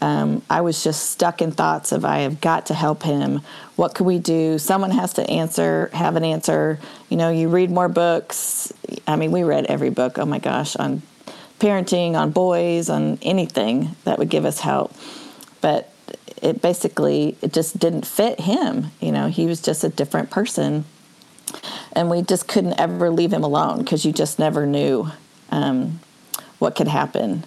Um, 0.00 0.42
I 0.48 0.60
was 0.60 0.84
just 0.84 1.10
stuck 1.10 1.42
in 1.42 1.50
thoughts 1.50 1.90
of 1.90 2.04
I 2.04 2.18
have 2.18 2.40
got 2.40 2.66
to 2.66 2.74
help 2.74 3.02
him. 3.02 3.40
What 3.74 3.96
can 3.96 4.06
we 4.06 4.20
do? 4.20 4.56
Someone 4.58 4.92
has 4.92 5.14
to 5.14 5.28
answer, 5.28 5.90
have 5.92 6.14
an 6.14 6.22
answer. 6.22 6.78
You 7.08 7.16
know, 7.16 7.30
you 7.30 7.48
read 7.48 7.72
more 7.72 7.88
books. 7.88 8.72
I 9.08 9.16
mean, 9.16 9.32
we 9.32 9.42
read 9.42 9.66
every 9.66 9.90
book. 9.90 10.18
Oh 10.20 10.24
my 10.24 10.38
gosh, 10.38 10.76
on 10.76 11.02
parenting, 11.58 12.14
on 12.14 12.30
boys, 12.30 12.88
on 12.88 13.18
anything 13.22 13.96
that 14.04 14.20
would 14.20 14.28
give 14.28 14.44
us 14.44 14.60
help. 14.60 14.94
But 15.60 15.92
it 16.40 16.62
basically 16.62 17.36
it 17.42 17.52
just 17.52 17.76
didn't 17.76 18.06
fit 18.06 18.38
him. 18.38 18.92
You 19.00 19.10
know, 19.10 19.26
he 19.26 19.46
was 19.46 19.60
just 19.60 19.82
a 19.82 19.88
different 19.88 20.30
person, 20.30 20.84
and 21.92 22.10
we 22.10 22.22
just 22.22 22.48
couldn't 22.48 22.78
ever 22.78 23.10
leave 23.10 23.32
him 23.32 23.44
alone 23.44 23.78
because 23.78 24.04
you 24.04 24.12
just 24.12 24.38
never 24.38 24.66
knew 24.66 25.08
um, 25.50 26.00
what 26.58 26.74
could 26.74 26.88
happen. 26.88 27.44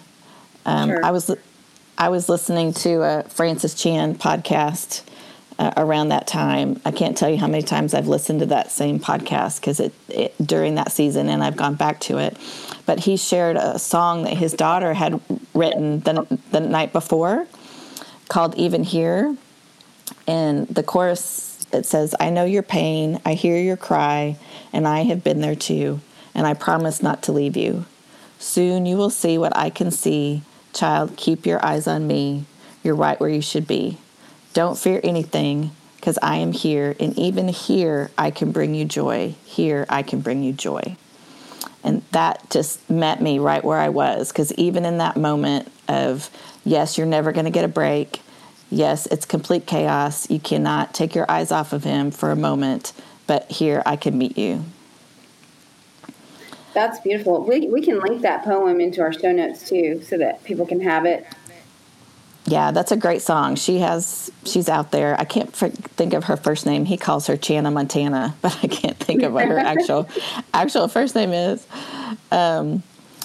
Um, 0.64 0.90
sure. 0.90 1.04
I 1.04 1.10
was 1.10 1.30
I 1.98 2.08
was 2.08 2.28
listening 2.28 2.72
to 2.74 3.02
a 3.02 3.22
Francis 3.24 3.74
Chan 3.74 4.16
podcast 4.16 5.02
uh, 5.58 5.72
around 5.76 6.08
that 6.08 6.26
time. 6.26 6.80
I 6.84 6.90
can't 6.90 7.16
tell 7.16 7.28
you 7.28 7.36
how 7.36 7.46
many 7.46 7.62
times 7.62 7.94
I've 7.94 8.08
listened 8.08 8.40
to 8.40 8.46
that 8.46 8.70
same 8.70 8.98
podcast 8.98 9.60
because 9.60 9.80
it, 9.80 9.92
it, 10.08 10.34
during 10.44 10.76
that 10.76 10.90
season, 10.92 11.28
and 11.28 11.42
I've 11.44 11.56
gone 11.56 11.74
back 11.74 12.00
to 12.00 12.18
it. 12.18 12.36
But 12.86 13.00
he 13.00 13.16
shared 13.16 13.56
a 13.56 13.78
song 13.78 14.24
that 14.24 14.34
his 14.34 14.52
daughter 14.54 14.94
had 14.94 15.20
written 15.54 16.00
the, 16.00 16.38
the 16.50 16.60
night 16.60 16.92
before 16.92 17.46
called 18.28 18.54
"Even 18.56 18.82
Here," 18.82 19.36
and 20.26 20.66
the 20.68 20.82
chorus 20.82 21.51
it 21.72 21.86
says, 21.86 22.14
"I 22.20 22.30
know 22.30 22.44
your 22.44 22.62
pain, 22.62 23.20
I 23.24 23.34
hear 23.34 23.58
your 23.58 23.76
cry, 23.76 24.36
and 24.72 24.86
I 24.86 25.02
have 25.02 25.24
been 25.24 25.40
there 25.40 25.54
too, 25.54 26.00
and 26.34 26.46
I 26.46 26.54
promise 26.54 27.02
not 27.02 27.22
to 27.24 27.32
leave 27.32 27.56
you. 27.56 27.84
Soon 28.38 28.86
you 28.86 28.96
will 28.96 29.10
see 29.10 29.38
what 29.38 29.56
I 29.56 29.70
can 29.70 29.90
see." 29.90 30.42
Child, 30.72 31.16
keep 31.16 31.44
your 31.44 31.64
eyes 31.64 31.86
on 31.86 32.06
me. 32.06 32.44
You're 32.82 32.94
right 32.94 33.20
where 33.20 33.28
you 33.28 33.42
should 33.42 33.66
be. 33.66 33.98
Don't 34.54 34.78
fear 34.78 35.00
anything 35.04 35.70
because 35.96 36.18
I 36.22 36.38
am 36.38 36.52
here. 36.52 36.96
And 36.98 37.16
even 37.18 37.48
here, 37.48 38.10
I 38.16 38.30
can 38.30 38.52
bring 38.52 38.74
you 38.74 38.86
joy. 38.86 39.34
Here, 39.44 39.84
I 39.88 40.02
can 40.02 40.20
bring 40.20 40.42
you 40.42 40.52
joy. 40.52 40.96
And 41.84 42.02
that 42.12 42.48
just 42.48 42.88
met 42.88 43.20
me 43.20 43.38
right 43.38 43.62
where 43.62 43.78
I 43.78 43.90
was 43.90 44.28
because 44.28 44.52
even 44.54 44.84
in 44.84 44.98
that 44.98 45.16
moment 45.16 45.70
of, 45.88 46.30
yes, 46.64 46.96
you're 46.96 47.06
never 47.06 47.32
going 47.32 47.44
to 47.44 47.50
get 47.50 47.64
a 47.64 47.68
break. 47.68 48.21
Yes, 48.72 49.06
it's 49.06 49.26
complete 49.26 49.66
chaos. 49.66 50.30
You 50.30 50.40
cannot 50.40 50.94
take 50.94 51.14
your 51.14 51.30
eyes 51.30 51.52
off 51.52 51.72
of 51.72 51.84
him 51.84 52.10
for 52.10 52.30
a 52.30 52.36
moment, 52.36 52.92
but 53.26 53.50
here 53.50 53.82
I 53.84 53.96
can 53.96 54.16
meet 54.16 54.38
you. 54.38 54.64
That's 56.72 56.98
beautiful. 57.00 57.44
We, 57.44 57.68
we 57.68 57.82
can 57.82 58.00
link 58.00 58.22
that 58.22 58.44
poem 58.44 58.80
into 58.80 59.02
our 59.02 59.12
show 59.12 59.30
notes 59.30 59.68
too 59.68 60.02
so 60.02 60.16
that 60.16 60.42
people 60.44 60.64
can 60.64 60.80
have 60.80 61.04
it 61.04 61.26
yeah, 62.44 62.72
that's 62.72 62.90
a 62.90 62.96
great 62.96 63.22
song. 63.22 63.54
She 63.54 63.78
has 63.78 64.30
she's 64.44 64.68
out 64.68 64.90
there. 64.90 65.18
I 65.18 65.24
can't 65.24 65.54
think 65.54 66.12
of 66.12 66.24
her 66.24 66.36
first 66.36 66.66
name. 66.66 66.84
He 66.84 66.96
calls 66.96 67.28
her 67.28 67.36
Chana 67.36 67.72
Montana, 67.72 68.34
but 68.42 68.58
I 68.62 68.66
can't 68.66 68.96
think 68.96 69.22
of 69.22 69.32
what 69.32 69.46
her 69.46 69.58
actual 69.58 70.08
actual 70.54 70.88
first 70.88 71.14
name 71.14 71.32
is. 71.32 71.66
Um, 72.32 72.82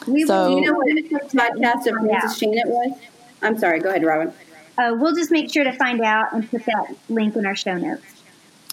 we, 0.07 0.23
so, 0.25 0.49
do 0.49 0.55
you 0.55 0.61
know 0.61 0.77
what 0.77 0.87
podcast 1.31 1.87
of 1.87 1.95
Princess 1.95 2.39
Janet 2.39 2.67
was? 2.67 2.97
I'm 3.41 3.57
sorry. 3.57 3.79
Go 3.79 3.89
ahead, 3.89 4.03
Robin. 4.03 4.31
Uh, 4.77 4.95
we'll 4.95 5.15
just 5.15 5.31
make 5.31 5.51
sure 5.51 5.63
to 5.63 5.73
find 5.73 6.01
out 6.01 6.33
and 6.33 6.49
put 6.49 6.65
that 6.65 6.95
link 7.09 7.35
in 7.35 7.45
our 7.45 7.55
show 7.55 7.75
notes. 7.77 8.03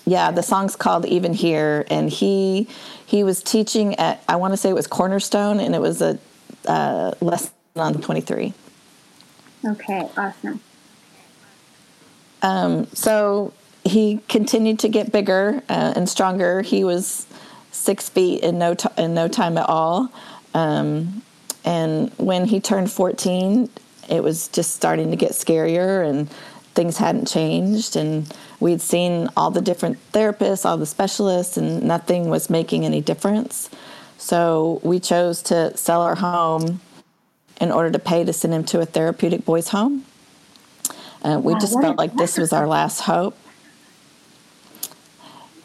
Yeah, 0.06 0.30
the 0.30 0.42
song's 0.42 0.76
called 0.76 1.06
"Even 1.06 1.32
Here," 1.32 1.86
and 1.90 2.10
he 2.10 2.68
he 3.06 3.24
was 3.24 3.42
teaching 3.42 3.94
at 3.94 4.22
I 4.28 4.36
want 4.36 4.52
to 4.52 4.56
say 4.56 4.68
it 4.68 4.74
was 4.74 4.86
Cornerstone, 4.86 5.60
and 5.60 5.74
it 5.74 5.80
was 5.80 6.02
a 6.02 6.18
uh, 6.66 7.12
lesson 7.20 7.52
on 7.76 7.94
23. 7.94 8.52
Okay, 9.66 10.08
awesome. 10.16 10.60
Um, 12.42 12.86
so 12.92 13.54
he 13.84 14.20
continued 14.28 14.78
to 14.80 14.88
get 14.88 15.10
bigger 15.10 15.62
uh, 15.68 15.94
and 15.96 16.08
stronger. 16.08 16.60
He 16.60 16.84
was 16.84 17.26
six 17.72 18.08
feet 18.08 18.42
in 18.42 18.58
no 18.58 18.74
t- 18.74 18.88
in 18.98 19.14
no 19.14 19.28
time 19.28 19.56
at 19.56 19.68
all. 19.68 20.12
Um, 20.52 21.22
and 21.64 22.10
when 22.18 22.44
he 22.44 22.60
turned 22.60 22.92
14, 22.92 23.70
it 24.08 24.22
was 24.22 24.48
just 24.48 24.74
starting 24.74 25.10
to 25.10 25.16
get 25.16 25.32
scarier, 25.32 26.08
and 26.08 26.30
things 26.74 26.96
hadn't 26.98 27.26
changed. 27.28 27.96
And 27.96 28.32
we'd 28.60 28.80
seen 28.80 29.28
all 29.36 29.50
the 29.50 29.60
different 29.60 29.98
therapists, 30.12 30.64
all 30.64 30.76
the 30.76 30.86
specialists, 30.86 31.56
and 31.56 31.82
nothing 31.82 32.28
was 32.28 32.50
making 32.50 32.84
any 32.84 33.00
difference. 33.00 33.70
So 34.18 34.80
we 34.82 35.00
chose 35.00 35.42
to 35.42 35.76
sell 35.76 36.02
our 36.02 36.14
home 36.14 36.80
in 37.60 37.70
order 37.70 37.90
to 37.90 37.98
pay 37.98 38.24
to 38.24 38.32
send 38.32 38.54
him 38.54 38.64
to 38.64 38.80
a 38.80 38.86
therapeutic 38.86 39.44
boys' 39.44 39.68
home. 39.68 40.04
Uh, 41.22 41.40
we 41.42 41.54
just 41.54 41.80
felt 41.80 41.96
like 41.96 42.14
this 42.14 42.36
was 42.36 42.52
our 42.52 42.66
last 42.66 43.00
hope. 43.00 43.36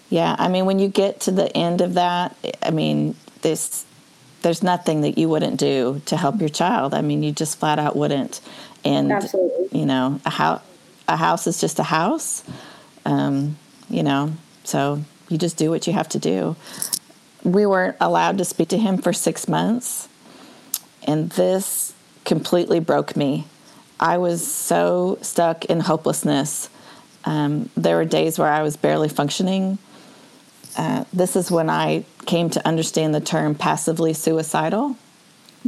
Yeah, 0.10 0.36
I 0.40 0.48
mean, 0.48 0.66
when 0.66 0.80
you 0.80 0.88
get 0.88 1.20
to 1.22 1.32
the 1.32 1.56
end 1.56 1.82
of 1.82 1.96
that, 1.96 2.36
I 2.64 2.72
mean, 2.72 3.16
this 3.42 3.86
there's 4.42 4.64
nothing 4.64 5.02
that 5.02 5.18
you 5.18 5.30
wouldn't 5.30 5.60
do 5.60 6.02
to 6.06 6.18
help 6.18 6.40
your 6.40 6.50
child. 6.50 6.94
I 6.94 7.02
mean, 7.02 7.24
you 7.24 7.32
just 7.32 7.60
flat 7.60 7.80
out 7.80 7.96
wouldn't. 7.96 8.42
And 8.86 9.12
Absolutely. 9.12 9.80
you 9.80 9.86
know, 9.86 10.20
a 10.26 10.30
house 10.30 10.62
a 11.08 11.18
house 11.18 11.48
is 11.48 11.60
just 11.60 11.80
a 11.80 11.84
house. 11.84 12.44
Um, 13.06 13.58
you 13.90 14.04
know, 14.04 14.34
so 14.64 15.02
you 15.28 15.38
just 15.38 15.58
do 15.58 15.70
what 15.70 15.88
you 15.88 15.94
have 15.94 16.08
to 16.10 16.20
do. 16.20 16.56
We 17.44 17.66
weren't 17.66 17.98
allowed 18.00 18.38
to 18.38 18.46
speak 18.46 18.70
to 18.70 18.78
him 18.78 18.98
for 18.98 19.12
six 19.12 19.48
months. 19.48 20.08
And 21.04 21.32
this 21.32 21.94
completely 22.26 22.80
broke 22.80 23.16
me. 23.16 23.48
I 24.00 24.18
was 24.18 24.46
so 24.46 25.18
stuck 25.22 25.66
in 25.66 25.80
hopelessness. 25.80 26.70
Um, 27.26 27.70
there 27.76 27.96
were 27.96 28.06
days 28.06 28.38
where 28.38 28.50
I 28.50 28.62
was 28.62 28.78
barely 28.78 29.10
functioning. 29.10 29.80
Uh, 30.80 31.04
this 31.12 31.36
is 31.36 31.52
when 31.52 31.70
I 31.70 32.06
came 32.26 32.50
to 32.52 32.66
understand 32.66 33.14
the 33.14 33.20
term 33.20 33.54
passively 33.54 34.14
suicidal. 34.14 34.96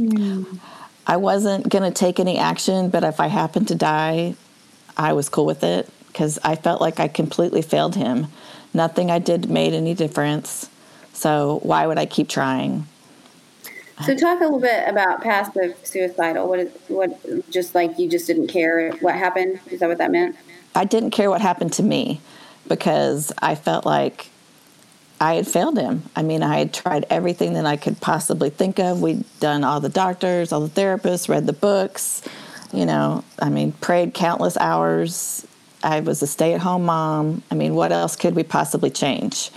Mm. 0.00 0.58
I 1.06 1.18
wasn't 1.18 1.68
going 1.68 1.84
to 1.84 1.90
take 1.90 2.18
any 2.18 2.38
action, 2.38 2.88
but 2.88 3.04
if 3.04 3.20
I 3.20 3.26
happened 3.26 3.68
to 3.68 3.74
die, 3.74 4.36
I 4.96 5.12
was 5.12 5.28
cool 5.28 5.44
with 5.44 5.64
it 5.64 5.86
because 6.06 6.38
I 6.42 6.56
felt 6.56 6.80
like 6.80 6.98
I 6.98 7.08
completely 7.08 7.60
failed 7.60 7.94
him. 7.94 8.28
Nothing 8.72 9.10
I 9.10 9.18
did 9.18 9.50
made 9.50 9.74
any 9.74 9.92
difference. 9.92 10.70
So 11.12 11.60
why 11.62 11.86
would 11.86 11.98
I 11.98 12.06
keep 12.06 12.30
trying? 12.30 12.86
So 14.06 14.16
talk 14.16 14.40
a 14.40 14.44
little 14.44 14.60
bit 14.60 14.88
about 14.88 15.20
passive 15.20 15.76
suicidal. 15.84 16.48
What 16.48 16.58
is 16.58 16.72
what? 16.88 17.50
Just 17.50 17.74
like 17.74 17.98
you 17.98 18.08
just 18.08 18.26
didn't 18.26 18.46
care 18.46 18.92
what 19.02 19.14
happened. 19.14 19.60
Is 19.70 19.80
that 19.80 19.90
what 19.90 19.98
that 19.98 20.10
meant? 20.10 20.36
I 20.74 20.86
didn't 20.86 21.10
care 21.10 21.28
what 21.28 21.42
happened 21.42 21.74
to 21.74 21.82
me 21.82 22.22
because 22.66 23.30
I 23.42 23.54
felt 23.54 23.84
like 23.84 24.31
I 25.22 25.34
had 25.34 25.46
failed 25.46 25.78
him. 25.78 26.02
I 26.16 26.22
mean, 26.22 26.42
I 26.42 26.58
had 26.58 26.74
tried 26.74 27.06
everything 27.08 27.54
that 27.54 27.64
I 27.64 27.76
could 27.76 28.00
possibly 28.00 28.50
think 28.50 28.78
of. 28.78 29.00
We'd 29.00 29.24
done 29.40 29.64
all 29.64 29.80
the 29.80 29.88
doctors, 29.88 30.52
all 30.52 30.66
the 30.66 30.80
therapists, 30.80 31.28
read 31.28 31.46
the 31.46 31.52
books. 31.52 32.22
You 32.72 32.86
know, 32.86 33.24
I 33.38 33.48
mean, 33.48 33.72
prayed 33.72 34.14
countless 34.14 34.56
hours. 34.56 35.46
I 35.84 36.00
was 36.00 36.22
a 36.22 36.26
stay-at-home 36.26 36.84
mom. 36.84 37.42
I 37.50 37.54
mean, 37.54 37.74
what 37.74 37.92
else 37.92 38.16
could 38.16 38.34
we 38.34 38.42
possibly 38.42 38.90
change? 38.90 39.50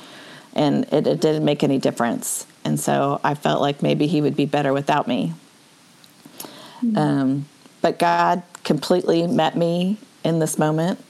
And 0.53 0.85
it, 0.93 1.07
it 1.07 1.19
didn't 1.19 1.43
make 1.43 1.63
any 1.63 1.79
difference 1.79 2.45
and 2.65 2.79
so 2.79 3.21
I 3.23 3.35
felt 3.35 3.61
like 3.61 3.83
maybe 3.83 4.07
he 4.07 4.21
would 4.21 4.35
be 4.35 4.47
better 4.47 4.73
without 4.73 5.07
me. 5.07 5.33
Mm-hmm. 6.83 6.97
Um, 6.97 7.45
but 7.81 7.99
God 7.99 8.41
completely 8.63 9.27
met 9.27 9.55
me 9.55 9.97
in 10.23 10.39
this 10.39 10.57
moment. 10.57 11.01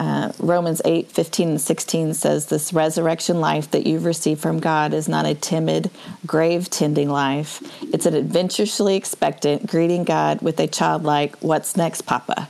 Uh, 0.00 0.32
Romans 0.38 0.80
8, 0.86 1.12
15, 1.12 1.48
and 1.50 1.60
16 1.60 2.14
says, 2.14 2.46
This 2.46 2.72
resurrection 2.72 3.38
life 3.38 3.70
that 3.72 3.86
you've 3.86 4.06
received 4.06 4.40
from 4.40 4.58
God 4.58 4.94
is 4.94 5.08
not 5.08 5.26
a 5.26 5.34
timid, 5.34 5.90
grave 6.26 6.70
tending 6.70 7.10
life. 7.10 7.62
It's 7.92 8.06
an 8.06 8.14
adventurously 8.14 8.96
expectant, 8.96 9.66
greeting 9.66 10.04
God 10.04 10.40
with 10.40 10.58
a 10.58 10.66
childlike, 10.66 11.36
What's 11.40 11.76
next, 11.76 12.02
Papa? 12.06 12.48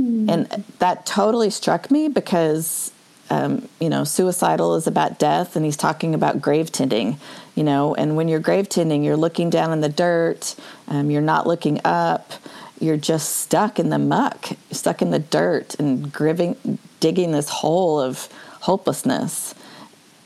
Mm-hmm. 0.00 0.30
And 0.30 0.64
that 0.80 1.06
totally 1.06 1.50
struck 1.50 1.92
me 1.92 2.08
because 2.08 2.90
um, 3.30 3.68
you 3.78 3.88
know, 3.88 4.04
suicidal 4.04 4.74
is 4.74 4.86
about 4.86 5.18
death, 5.18 5.54
and 5.54 5.64
he's 5.64 5.76
talking 5.76 6.14
about 6.14 6.40
grave 6.40 6.72
tending, 6.72 7.18
you 7.54 7.62
know, 7.62 7.94
and 7.94 8.16
when 8.16 8.26
you're 8.28 8.40
grave 8.40 8.68
tending, 8.68 9.04
you're 9.04 9.16
looking 9.16 9.50
down 9.50 9.72
in 9.72 9.80
the 9.80 9.88
dirt, 9.88 10.54
um, 10.88 11.10
you're 11.10 11.20
not 11.20 11.46
looking 11.46 11.80
up, 11.84 12.32
you're 12.80 12.96
just 12.96 13.36
stuck 13.36 13.78
in 13.78 13.88
the 13.88 13.98
muck, 13.98 14.50
stuck 14.70 15.02
in 15.02 15.10
the 15.10 15.18
dirt, 15.18 15.74
and 15.78 16.12
griving, 16.12 16.78
digging 17.00 17.32
this 17.32 17.48
hole 17.48 18.00
of 18.00 18.28
hopelessness. 18.60 19.54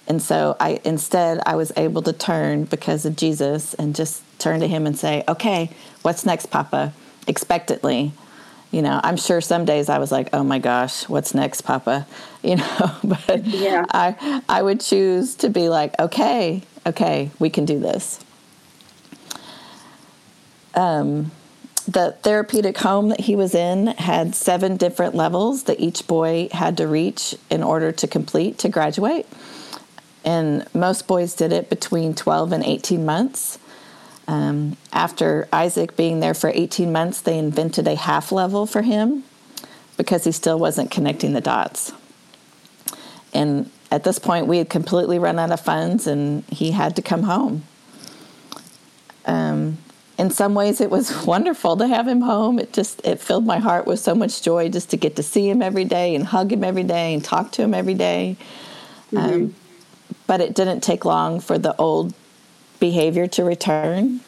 And 0.09 0.21
so 0.21 0.57
I 0.59 0.81
instead 0.85 1.41
I 1.47 1.57
was 1.57 1.73
able 1.77 2.03
to 2.03 2.13
turn 2.13 2.65
because 2.65 3.07
of 3.07 3.17
Jesus 3.17 3.75
and 3.75 3.95
just 3.95 4.23
turn 4.39 4.61
to 4.61 4.69
him 4.69 4.87
and 4.87 4.99
say, 4.99 5.25
"Okay, 5.29 5.71
what's 6.03 6.27
next, 6.27 6.47
Papa?" 6.47 6.93
expectantly 7.27 8.13
you 8.71 8.83
know 8.83 9.01
i'm 9.05 9.17
sure 9.17 9.41
some 9.41 9.65
days 9.65 9.89
i 9.89 9.99
was 9.99 10.11
like 10.11 10.29
oh 10.33 10.43
my 10.43 10.59
gosh 10.59 11.09
what's 11.09 11.35
next 11.35 11.61
papa 11.61 12.07
you 12.43 12.57
know 12.57 12.97
but 13.05 13.45
yeah. 13.45 13.85
i 13.91 14.43
i 14.49 14.63
would 14.63 14.81
choose 14.81 15.35
to 15.35 15.49
be 15.49 15.69
like 15.69 15.99
okay 16.01 16.63
okay 16.87 17.31
we 17.39 17.49
can 17.49 17.65
do 17.65 17.79
this 17.79 18.19
um, 20.75 21.31
the 21.87 22.13
therapeutic 22.23 22.79
home 22.79 23.09
that 23.09 23.21
he 23.21 23.37
was 23.37 23.55
in 23.55 23.89
had 23.89 24.35
seven 24.35 24.77
different 24.77 25.15
levels 25.15 25.65
that 25.65 25.81
each 25.81 26.07
boy 26.07 26.49
had 26.53 26.77
to 26.77 26.87
reach 26.87 27.35
in 27.51 27.63
order 27.63 27.93
to 27.93 28.07
complete 28.07 28.59
to 28.59 28.69
graduate 28.69 29.27
and 30.25 30.67
most 30.75 31.07
boys 31.07 31.35
did 31.35 31.53
it 31.53 31.69
between 31.69 32.15
12 32.15 32.53
and 32.53 32.65
18 32.65 33.05
months 33.05 33.59
um, 34.29 34.77
after 34.93 35.49
Isaac 35.53 35.97
being 35.97 36.21
there 36.21 36.35
for 36.35 36.51
18 36.55 36.93
months, 36.93 37.21
they 37.21 37.39
invented 37.39 37.89
a 37.89 37.97
half 37.97 38.33
level 38.33 38.67
for 38.67 38.83
him 38.83 39.25
because 39.97 40.25
he 40.25 40.33
still 40.33 40.59
wasn't 40.59 40.91
connecting 40.91 41.33
the 41.33 41.41
dots. 41.41 41.93
And 43.35 43.71
at 43.91 44.05
this 44.05 44.19
point, 44.19 44.47
we 44.47 44.59
had 44.59 44.71
completely 44.71 45.19
run 45.19 45.39
out 45.39 45.51
of 45.51 45.61
funds 45.61 46.07
and 46.07 46.45
he 46.45 46.71
had 46.71 46.97
to 46.97 47.03
come 47.03 47.25
home. 47.25 47.65
Um, 49.27 49.79
in 50.23 50.31
some 50.31 50.55
ways, 50.55 50.81
it 50.81 50.89
was 50.89 51.27
wonderful 51.27 51.77
to 51.77 51.89
have 51.89 52.07
him 52.07 52.21
home. 52.21 52.61
It 52.61 52.73
just 52.73 53.05
it 53.05 53.21
filled 53.21 53.45
my 53.45 53.59
heart 53.59 53.87
with 53.87 53.99
so 53.99 54.15
much 54.15 54.41
joy 54.41 54.69
just 54.69 54.91
to 54.91 54.97
get 54.97 55.17
to 55.17 55.23
see 55.23 55.51
him 55.51 55.61
every 55.61 55.85
day 55.85 56.15
and 56.15 56.25
hug 56.25 56.53
him 56.53 56.63
every 56.63 56.85
day 56.85 57.13
and 57.13 57.25
talk 57.25 57.51
to 57.53 57.63
him 57.63 57.75
every 57.75 57.95
day. 57.95 58.37
Mm-hmm. 59.11 59.17
Um, 59.19 59.55
but 60.29 60.41
it 60.41 60.55
didn't 60.55 60.81
take 60.81 61.05
long 61.05 61.41
for 61.41 61.59
the 61.59 61.75
old 61.77 62.15
behavior 62.79 63.27
to 63.27 63.43
return. 63.43 64.21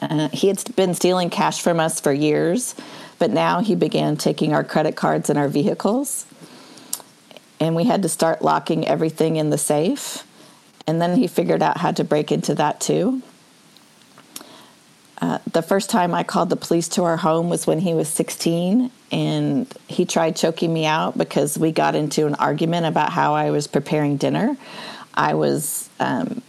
Uh, 0.00 0.28
he 0.28 0.46
had 0.46 0.76
been 0.76 0.94
stealing 0.94 1.30
cash 1.30 1.60
from 1.60 1.80
us 1.80 1.98
for 2.00 2.12
years, 2.12 2.76
but 3.18 3.30
now 3.32 3.60
he 3.60 3.74
began 3.74 4.16
taking 4.16 4.54
our 4.54 4.62
credit 4.62 4.94
cards 4.94 5.28
and 5.28 5.38
our 5.38 5.48
vehicles. 5.48 6.26
And 7.58 7.74
we 7.74 7.84
had 7.84 8.02
to 8.02 8.08
start 8.08 8.40
locking 8.40 8.86
everything 8.86 9.34
in 9.34 9.50
the 9.50 9.58
safe. 9.58 10.24
And 10.86 11.02
then 11.02 11.16
he 11.16 11.26
figured 11.26 11.62
out 11.62 11.78
how 11.78 11.90
to 11.90 12.04
break 12.04 12.30
into 12.30 12.54
that 12.54 12.80
too. 12.80 13.20
Uh, 15.20 15.38
the 15.52 15.62
first 15.62 15.90
time 15.90 16.14
I 16.14 16.22
called 16.22 16.48
the 16.48 16.56
police 16.56 16.88
to 16.90 17.04
our 17.04 17.16
home 17.16 17.48
was 17.48 17.66
when 17.66 17.80
he 17.80 17.92
was 17.92 18.08
16, 18.08 18.90
and 19.10 19.74
he 19.88 20.04
tried 20.04 20.36
choking 20.36 20.72
me 20.72 20.86
out 20.86 21.18
because 21.18 21.58
we 21.58 21.72
got 21.72 21.96
into 21.96 22.26
an 22.26 22.34
argument 22.36 22.86
about 22.86 23.10
how 23.10 23.34
I 23.34 23.50
was 23.50 23.66
preparing 23.66 24.16
dinner. 24.16 24.56
I 25.14 25.34
was 25.34 25.88
um, 25.98 26.40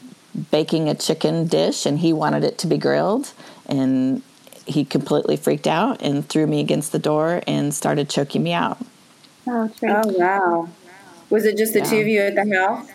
baking 0.51 0.87
a 0.87 0.93
chicken 0.93 1.47
dish, 1.47 1.87
and 1.87 1.97
he 1.97 2.13
wanted 2.13 2.43
it 2.43 2.59
to 2.59 2.67
be 2.67 2.77
grilled, 2.77 3.33
and 3.65 4.21
he 4.67 4.85
completely 4.85 5.35
freaked 5.35 5.65
out 5.65 6.01
and 6.03 6.27
threw 6.27 6.45
me 6.45 6.59
against 6.59 6.91
the 6.91 6.99
door 6.99 7.41
and 7.47 7.73
started 7.73 8.07
choking 8.07 8.43
me 8.43 8.53
out. 8.53 8.77
Oh, 9.47 9.71
oh 9.83 10.07
wow. 10.15 10.69
Was 11.31 11.45
it 11.45 11.57
just 11.57 11.73
the 11.73 11.79
yeah. 11.79 11.85
two 11.85 11.97
of 11.97 12.07
you 12.07 12.19
at 12.21 12.35
the 12.35 12.55
house? 12.55 12.87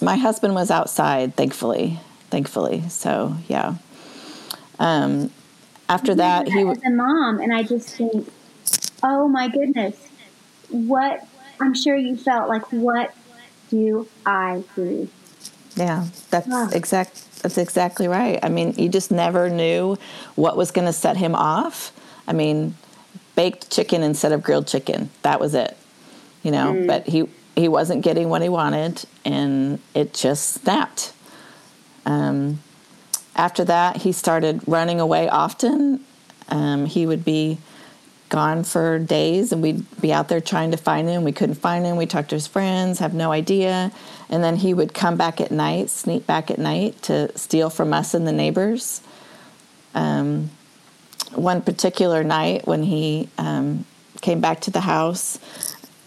My 0.00 0.16
husband 0.16 0.54
was 0.54 0.70
outside, 0.70 1.36
thankfully. 1.36 2.00
Thankfully. 2.30 2.88
So, 2.88 3.36
yeah. 3.48 3.74
Um, 4.80 5.30
after 5.88 6.14
that, 6.16 6.48
he 6.48 6.64
was 6.64 6.82
a 6.84 6.90
mom, 6.90 7.38
and 7.38 7.54
I 7.54 7.62
just 7.62 7.96
think, 7.96 8.28
oh 9.02 9.28
my 9.28 9.48
goodness, 9.48 10.08
what 10.70 11.26
I'm 11.60 11.74
sure 11.74 11.96
you 11.96 12.16
felt 12.16 12.48
like. 12.48 12.72
What 12.72 13.14
do 13.70 14.08
I 14.24 14.64
do? 14.74 15.08
Yeah, 15.76 16.06
that's 16.30 16.74
exact. 16.74 17.26
That's 17.42 17.58
exactly 17.58 18.08
right. 18.08 18.38
I 18.42 18.48
mean, 18.48 18.74
you 18.76 18.88
just 18.88 19.10
never 19.10 19.48
knew 19.48 19.96
what 20.34 20.56
was 20.56 20.70
going 20.70 20.86
to 20.86 20.92
set 20.92 21.16
him 21.16 21.34
off. 21.34 21.92
I 22.26 22.32
mean, 22.32 22.74
baked 23.34 23.70
chicken 23.70 24.02
instead 24.02 24.32
of 24.32 24.42
grilled 24.42 24.66
chicken. 24.66 25.10
That 25.22 25.40
was 25.40 25.54
it. 25.54 25.76
You 26.42 26.50
know, 26.50 26.72
mm. 26.72 26.86
but 26.86 27.06
he 27.06 27.28
he 27.56 27.68
wasn't 27.68 28.02
getting 28.02 28.28
what 28.28 28.42
he 28.42 28.48
wanted, 28.48 29.04
and 29.24 29.80
it 29.94 30.14
just 30.14 30.50
snapped. 30.50 31.12
Um, 32.06 32.60
after 33.36 33.64
that, 33.64 33.98
he 33.98 34.12
started 34.12 34.60
running 34.66 35.00
away 35.00 35.28
often. 35.28 36.04
Um, 36.48 36.86
he 36.86 37.06
would 37.06 37.24
be 37.24 37.58
gone 38.28 38.62
for 38.62 38.98
days 38.98 39.52
and 39.52 39.60
we'd 39.60 39.84
be 40.00 40.12
out 40.12 40.28
there 40.28 40.40
trying 40.40 40.70
to 40.70 40.76
find 40.76 41.08
him. 41.08 41.24
We 41.24 41.32
couldn't 41.32 41.56
find 41.56 41.84
him. 41.84 41.96
We 41.96 42.06
talked 42.06 42.30
to 42.30 42.36
his 42.36 42.46
friends, 42.46 43.00
have 43.00 43.12
no 43.12 43.32
idea. 43.32 43.92
And 44.28 44.42
then 44.42 44.56
he 44.56 44.72
would 44.72 44.94
come 44.94 45.16
back 45.16 45.40
at 45.40 45.50
night, 45.50 45.90
sneak 45.90 46.26
back 46.26 46.50
at 46.50 46.58
night 46.58 47.02
to 47.02 47.36
steal 47.36 47.70
from 47.70 47.92
us 47.92 48.14
and 48.14 48.26
the 48.26 48.32
neighbors. 48.32 49.02
Um, 49.94 50.50
one 51.34 51.60
particular 51.62 52.24
night 52.24 52.66
when 52.66 52.84
he 52.84 53.28
um, 53.36 53.84
came 54.20 54.40
back 54.40 54.60
to 54.62 54.70
the 54.70 54.80
house, 54.80 55.38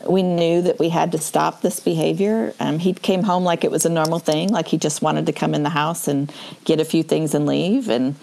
we 0.07 0.23
knew 0.23 0.61
that 0.61 0.79
we 0.79 0.89
had 0.89 1.11
to 1.13 1.17
stop 1.17 1.61
this 1.61 1.79
behavior. 1.79 2.53
Um, 2.59 2.79
he 2.79 2.93
came 2.93 3.23
home 3.23 3.43
like 3.43 3.63
it 3.63 3.71
was 3.71 3.85
a 3.85 3.89
normal 3.89 4.19
thing, 4.19 4.49
like 4.49 4.67
he 4.67 4.77
just 4.77 5.01
wanted 5.01 5.25
to 5.27 5.33
come 5.33 5.53
in 5.53 5.63
the 5.63 5.69
house 5.69 6.07
and 6.07 6.31
get 6.65 6.79
a 6.79 6.85
few 6.85 7.03
things 7.03 7.33
and 7.33 7.45
leave. 7.45 7.89
And 7.89 8.15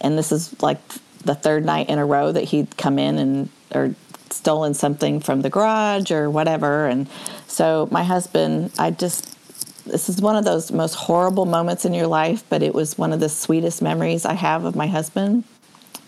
and 0.00 0.18
this 0.18 0.32
is 0.32 0.60
like 0.62 0.78
the 1.24 1.34
third 1.34 1.64
night 1.64 1.88
in 1.88 1.98
a 1.98 2.06
row 2.06 2.32
that 2.32 2.44
he'd 2.44 2.76
come 2.76 2.98
in 2.98 3.18
and 3.18 3.48
or 3.74 3.94
stolen 4.30 4.74
something 4.74 5.20
from 5.20 5.42
the 5.42 5.50
garage 5.50 6.10
or 6.10 6.28
whatever. 6.28 6.86
And 6.86 7.08
so 7.46 7.88
my 7.90 8.02
husband, 8.04 8.72
I 8.78 8.90
just 8.90 9.30
this 9.86 10.08
is 10.08 10.20
one 10.20 10.36
of 10.36 10.44
those 10.44 10.72
most 10.72 10.94
horrible 10.94 11.44
moments 11.44 11.84
in 11.84 11.92
your 11.92 12.06
life, 12.06 12.42
but 12.48 12.62
it 12.62 12.74
was 12.74 12.96
one 12.96 13.12
of 13.12 13.20
the 13.20 13.28
sweetest 13.28 13.82
memories 13.82 14.24
I 14.24 14.32
have 14.32 14.64
of 14.64 14.74
my 14.74 14.86
husband 14.86 15.44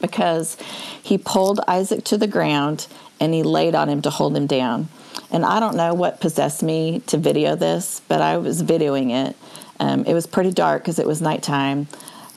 because 0.01 0.57
he 1.03 1.19
pulled 1.19 1.61
Isaac 1.69 2.05
to 2.05 2.19
the 2.19 2.27
ground 2.27 2.87
and 3.21 3.33
he 3.35 3.43
laid 3.43 3.75
on 3.75 3.89
him 3.89 4.03
to 4.03 4.11
hold 4.11 4.37
him 4.37 4.47
down. 4.47 4.89
And 5.31 5.45
I 5.45 5.61
don't 5.61 5.77
know 5.77 5.95
what 5.95 6.21
possessed 6.21 6.63
me 6.63 7.01
to 7.07 7.17
video 7.17 7.57
this, 7.57 8.01
but 8.09 8.21
I 8.21 8.37
was 8.37 8.63
videoing 8.63 9.11
it. 9.29 9.37
Um, 9.81 10.05
it 10.05 10.15
was 10.15 10.27
pretty 10.27 10.53
dark 10.53 10.83
because 10.83 10.99
it 10.99 11.07
was 11.07 11.21
nighttime, 11.21 11.89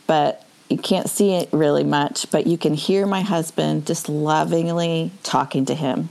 but 0.07 0.45
you 0.69 0.77
can't 0.77 1.09
see 1.09 1.33
it 1.33 1.49
really 1.51 1.83
much, 1.83 2.29
but 2.31 2.45
you 2.45 2.57
can 2.57 2.73
hear 2.73 3.05
my 3.05 3.21
husband 3.21 3.87
just 3.87 4.07
lovingly 4.09 5.11
talking 5.23 5.65
to 5.65 5.75
him. 5.75 6.09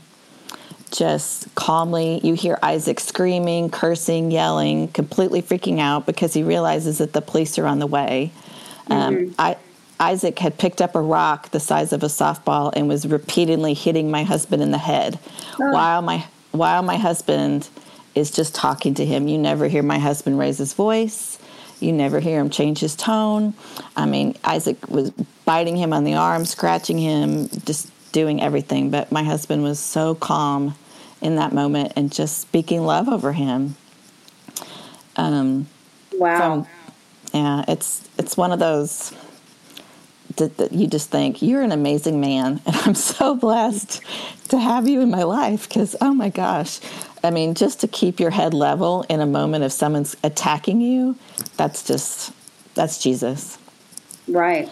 Just 0.91 1.55
calmly, 1.55 2.21
you 2.25 2.35
hear 2.35 2.59
Isaac 2.63 2.99
screaming, 2.99 3.71
cursing, 3.71 4.31
yelling, 4.31 4.89
completely 4.89 5.43
freaking 5.43 5.81
out 5.81 6.07
because 6.07 6.33
he 6.33 6.43
realizes 6.43 6.99
that 6.99 7.13
the 7.13 7.21
police 7.21 7.59
are 7.59 7.67
on 7.67 7.79
the 7.79 7.87
way. 7.87 8.33
Um, 8.89 9.15
mm-hmm. 9.15 9.33
I, 9.39 9.57
Isaac 10.01 10.39
had 10.39 10.59
picked 10.59 10.81
up 10.81 10.95
a 10.95 11.01
rock 11.01 11.51
the 11.51 11.61
size 11.61 11.93
of 11.93 12.03
a 12.03 12.07
softball 12.07 12.73
and 12.75 12.89
was 12.89 13.07
repeatedly 13.07 13.75
hitting 13.75 14.11
my 14.11 14.23
husband 14.23 14.63
in 14.63 14.71
the 14.71 14.79
head 14.79 15.19
oh. 15.61 15.73
while 15.73 16.03
my 16.03 16.25
while 16.53 16.83
my 16.83 16.97
husband 16.97 17.69
is 18.15 18.31
just 18.31 18.55
talking 18.55 18.95
to 18.95 19.05
him. 19.05 19.29
You 19.29 19.39
never 19.39 19.69
hear 19.69 19.83
my 19.83 19.99
husband 19.99 20.39
raise 20.39 20.59
his 20.59 20.73
voice. 20.75 21.39
You 21.81 21.93
never 21.93 22.21
hear 22.21 22.41
him 22.41 22.51
change 22.51 22.81
his 22.81 22.97
tone. 22.97 23.55
I 23.97 24.07
mean, 24.07 24.37
Isaac 24.45 24.89
was 24.89 25.11
biting 25.45 25.77
him 25.77 25.93
on 25.93 26.05
the 26.05 26.15
arm, 26.15 26.45
scratching 26.45 26.99
him, 26.99 27.49
just 27.65 27.91
doing 28.13 28.43
everything. 28.43 28.91
But 28.91 29.13
my 29.13 29.23
husband 29.23 29.63
was 29.63 29.79
so 29.79 30.15
calm 30.15 30.75
in 31.21 31.37
that 31.37 31.53
moment 31.53 31.93
and 31.97 32.13
just 32.13 32.39
speaking 32.39 32.85
love 32.85 33.09
over 33.09 33.33
him. 33.33 33.77
Um, 35.17 35.69
wow. 36.15 36.39
From, 36.39 36.67
yeah, 37.35 37.65
it's 37.69 38.09
it's 38.19 38.37
one 38.37 38.53
of 38.53 38.59
those 38.59 39.13
that, 40.39 40.57
that 40.57 40.73
you 40.73 40.87
just 40.87 41.11
think 41.11 41.43
you're 41.43 41.63
an 41.63 41.73
amazing 41.73 42.21
man, 42.21 42.61
and 42.67 42.77
I'm 42.77 42.95
so 42.97 43.35
blessed 43.35 44.01
to 44.49 44.59
have 44.59 44.89
you 44.89 45.01
in 45.01 45.11
my 45.11 45.23
life 45.25 45.69
because 45.69 45.95
oh 46.01 46.15
my 46.15 46.31
gosh, 46.31 46.81
I 47.23 47.31
mean, 47.31 47.55
just 47.55 47.81
to 47.81 47.89
keep 47.89 48.21
your 48.21 48.31
head 48.31 48.55
level 48.55 49.05
in 49.09 49.21
a 49.21 49.27
moment 49.27 49.65
of 49.65 49.73
someone's 49.73 50.17
attacking 50.25 50.81
you, 50.81 51.17
that's 51.57 51.83
just 51.87 52.33
that's 52.75 53.03
Jesus. 53.03 53.59
Right. 54.27 54.71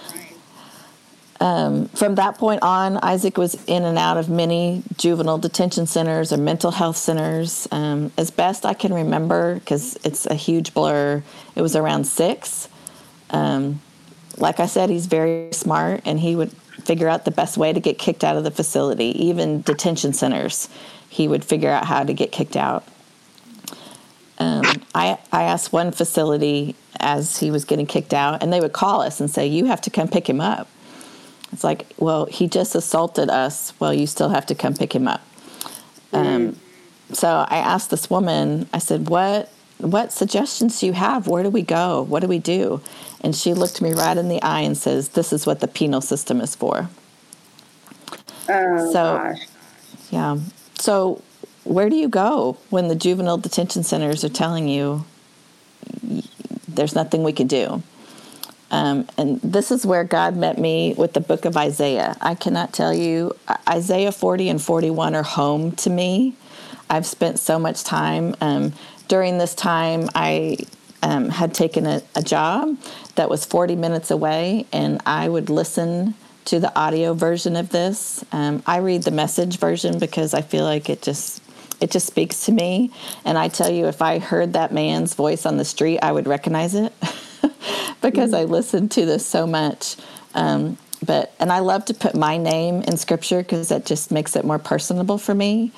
Um, 1.40 1.88
from 1.88 2.14
that 2.14 2.38
point 2.38 2.62
on, 2.62 2.98
Isaac 3.02 3.37
was 3.37 3.62
in 3.66 3.85
and 3.85 3.98
out 3.98 4.16
of 4.16 4.31
many 4.31 4.83
juvenile 4.96 5.38
detention 5.38 5.87
centers 5.87 6.33
or 6.33 6.38
mental 6.38 6.70
health 6.70 6.96
centers. 6.96 7.68
Um, 7.70 8.11
as 8.16 8.31
best 8.31 8.64
I 8.64 8.74
can 8.74 8.94
remember, 8.94 9.57
because 9.57 9.98
it's 10.02 10.26
a 10.26 10.35
huge 10.35 10.72
blur, 10.72 11.22
it 11.55 11.62
was 11.62 11.76
around 11.76 12.05
six. 12.05 12.68
Um, 13.31 13.81
like 14.38 14.61
I 14.61 14.66
said, 14.66 14.90
he's 14.90 15.07
very 15.07 15.53
smart 15.53 16.03
and 16.05 16.20
he 16.20 16.37
would 16.37 16.53
figure 16.85 17.09
out 17.09 17.25
the 17.25 17.31
best 17.31 17.57
way 17.57 17.72
to 17.72 17.81
get 17.81 17.99
kicked 17.99 18.22
out 18.22 18.37
of 18.37 18.44
the 18.44 18.51
facility. 18.51 19.07
Even 19.27 19.62
detention 19.62 20.12
centers, 20.12 20.68
he 21.09 21.27
would 21.27 21.44
figure 21.44 21.70
out 21.70 21.87
how 21.87 22.05
to 22.05 22.12
get 22.12 22.33
kicked 22.33 22.57
out. 22.57 22.85
Um, 24.38 24.64
I, 24.94 25.18
I 25.33 25.44
asked 25.44 25.72
one 25.72 25.92
facility 25.92 26.77
as 27.01 27.38
he 27.38 27.51
was 27.51 27.64
getting 27.64 27.87
kicked 27.87 28.12
out, 28.12 28.42
and 28.42 28.53
they 28.53 28.61
would 28.61 28.75
call 28.75 29.01
us 29.01 29.20
and 29.20 29.31
say, 29.31 29.46
You 29.46 29.64
have 29.66 29.81
to 29.83 29.90
come 29.90 30.09
pick 30.09 30.29
him 30.29 30.40
up. 30.40 30.68
It's 31.53 31.64
like, 31.64 31.87
Well, 31.96 32.27
he 32.27 32.46
just 32.46 32.75
assaulted 32.75 33.31
us. 33.31 33.72
Well, 33.81 33.94
you 33.94 34.07
still 34.07 34.29
have 34.29 34.44
to 34.46 34.55
come 34.55 34.75
pick 34.75 34.94
him 34.94 35.09
up. 35.09 35.22
Mm. 36.12 36.27
Um, 36.27 36.61
so 37.12 37.46
I 37.49 37.57
asked 37.57 37.90
this 37.90 38.11
woman, 38.11 38.68
I 38.75 38.79
said, 38.79 39.09
What 39.09 39.51
what 39.79 40.12
suggestions 40.12 40.81
do 40.81 40.87
you 40.87 40.93
have? 40.95 41.29
Where 41.29 41.43
do 41.43 41.51
we 41.51 41.62
go? 41.62 42.03
What 42.03 42.21
do 42.21 42.29
we 42.29 42.39
do? 42.39 42.81
And 43.21 43.35
she 43.35 43.55
looked 43.55 43.83
me 43.83 43.93
right 43.93 44.17
in 44.17 44.29
the 44.29 44.43
eye 44.43 44.61
and 44.61 44.77
says, 44.77 45.11
This 45.11 45.33
is 45.33 45.47
what 45.47 45.61
the 45.61 45.69
penal 45.69 46.01
system 46.01 46.41
is 46.41 46.55
for. 46.55 46.89
Oh, 48.49 48.93
so, 48.93 49.19
gosh. 49.19 49.47
yeah. 50.11 50.39
So, 50.79 51.23
where 51.65 51.91
do 51.91 51.97
you 51.97 52.09
go 52.09 52.57
when 52.71 52.89
the 52.89 52.95
juvenile 52.95 53.39
detention 53.39 53.83
centers 53.83 54.25
are 54.25 54.29
telling 54.29 54.69
you 54.69 55.05
there's 56.69 56.95
nothing 56.95 57.23
we 57.23 57.33
can 57.33 57.47
do? 57.47 57.83
Um, 58.71 59.07
and 59.17 59.41
this 59.43 59.71
is 59.71 59.87
where 59.87 60.05
God 60.05 60.37
met 60.37 60.59
me 60.59 60.95
with 60.97 61.12
the 61.12 61.21
book 61.21 61.45
of 61.45 61.57
Isaiah. 61.57 62.17
I 62.21 62.35
cannot 62.35 62.73
tell 62.73 62.93
you, 62.93 63.37
Isaiah 63.69 64.12
40 64.12 64.49
and 64.49 64.62
41 64.62 65.15
are 65.15 65.23
home 65.23 65.73
to 65.73 65.91
me. 65.91 66.35
I've 66.91 67.07
spent 67.07 67.39
so 67.39 67.59
much 67.59 67.85
time. 67.85 68.35
Um, 68.41 68.73
during 69.09 69.38
this 69.38 69.55
time, 69.55 70.09
I 70.14 70.59
um, 71.03 71.29
had 71.29 71.55
taken 71.55 71.87
a, 71.87 72.03
a 72.14 72.23
job 72.23 72.77
that 73.14 73.31
was 73.31 73.45
40 73.45 73.77
minutes 73.77 74.11
away, 74.11 74.66
and 74.73 75.01
I 75.07 75.29
would 75.29 75.51
listen 75.51 76.14
to 76.47 76.61
the 76.61 76.77
audio 76.79 77.14
version 77.14 77.57
of 77.57 77.71
this. 77.71 78.25
Um, 78.33 78.62
I 78.66 78.79
read 78.79 79.03
the 79.03 79.11
message 79.11 79.59
version 79.59 79.99
because 79.99 80.33
I 80.33 80.42
feel 80.42 80.64
like 80.64 80.88
it 80.88 81.03
just 81.03 81.42
it 81.81 81.90
just 81.90 82.07
speaks 82.07 82.47
to 82.47 82.53
me. 82.53 82.90
And 83.25 83.37
I 83.37 83.49
tell 83.49 83.71
you, 83.71 83.87
if 83.87 84.01
I 84.01 84.19
heard 84.19 84.55
that 84.55 84.73
man's 84.73 85.12
voice 85.14 85.45
on 85.45 85.59
the 85.59 85.64
street, 85.64 85.99
I 86.01 86.11
would 86.11 86.27
recognize 86.27 86.75
it 86.75 86.92
because 88.01 88.31
mm. 88.31 88.38
I 88.38 88.45
listened 88.45 88.92
to 88.92 89.05
this 89.05 89.27
so 89.27 89.47
much. 89.47 89.97
Um, 90.35 90.79
but 91.05 91.35
and 91.38 91.53
I 91.53 91.59
love 91.59 91.85
to 91.87 91.95
put 91.95 92.14
my 92.14 92.38
name 92.38 92.83
in 92.83 92.97
scripture 92.97 93.42
because 93.42 93.69
that 93.69 93.85
just 93.85 94.11
makes 94.11 94.37
it 94.37 94.45
more 94.45 94.59
personable 94.59 95.19
for 95.19 95.35
me. 95.35 95.73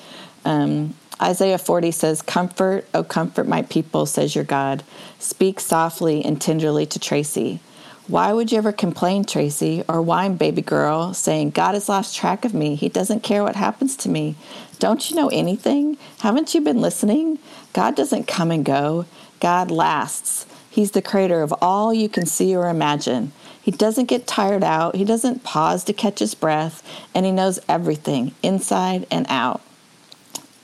Um, 0.45 0.95
Isaiah 1.21 1.57
40 1.57 1.91
says, 1.91 2.21
Comfort, 2.21 2.87
oh, 2.93 3.03
comfort 3.03 3.47
my 3.47 3.63
people, 3.63 4.05
says 4.05 4.35
your 4.35 4.45
God. 4.45 4.83
Speak 5.19 5.59
softly 5.59 6.23
and 6.23 6.41
tenderly 6.41 6.85
to 6.85 6.99
Tracy. 6.99 7.59
Why 8.07 8.33
would 8.33 8.51
you 8.51 8.57
ever 8.57 8.71
complain, 8.71 9.23
Tracy, 9.23 9.83
or 9.87 10.01
whine, 10.01 10.35
baby 10.35 10.63
girl, 10.63 11.13
saying, 11.13 11.51
God 11.51 11.75
has 11.75 11.87
lost 11.87 12.15
track 12.15 12.43
of 12.43 12.55
me. 12.55 12.73
He 12.73 12.89
doesn't 12.89 13.21
care 13.21 13.43
what 13.43 13.55
happens 13.55 13.95
to 13.97 14.09
me. 14.09 14.35
Don't 14.79 15.09
you 15.09 15.15
know 15.15 15.27
anything? 15.27 15.97
Haven't 16.21 16.55
you 16.55 16.61
been 16.61 16.81
listening? 16.81 17.37
God 17.73 17.95
doesn't 17.95 18.27
come 18.27 18.49
and 18.49 18.65
go, 18.65 19.05
God 19.39 19.69
lasts. 19.69 20.47
He's 20.71 20.91
the 20.91 21.01
creator 21.01 21.43
of 21.43 21.53
all 21.61 21.93
you 21.93 22.09
can 22.09 22.25
see 22.25 22.55
or 22.55 22.67
imagine. 22.67 23.31
He 23.61 23.71
doesn't 23.71 24.05
get 24.05 24.25
tired 24.25 24.63
out, 24.63 24.95
he 24.95 25.05
doesn't 25.05 25.43
pause 25.43 25.83
to 25.83 25.93
catch 25.93 26.19
his 26.19 26.33
breath, 26.33 26.81
and 27.13 27.25
he 27.25 27.31
knows 27.31 27.59
everything, 27.67 28.33
inside 28.41 29.05
and 29.11 29.27
out. 29.29 29.61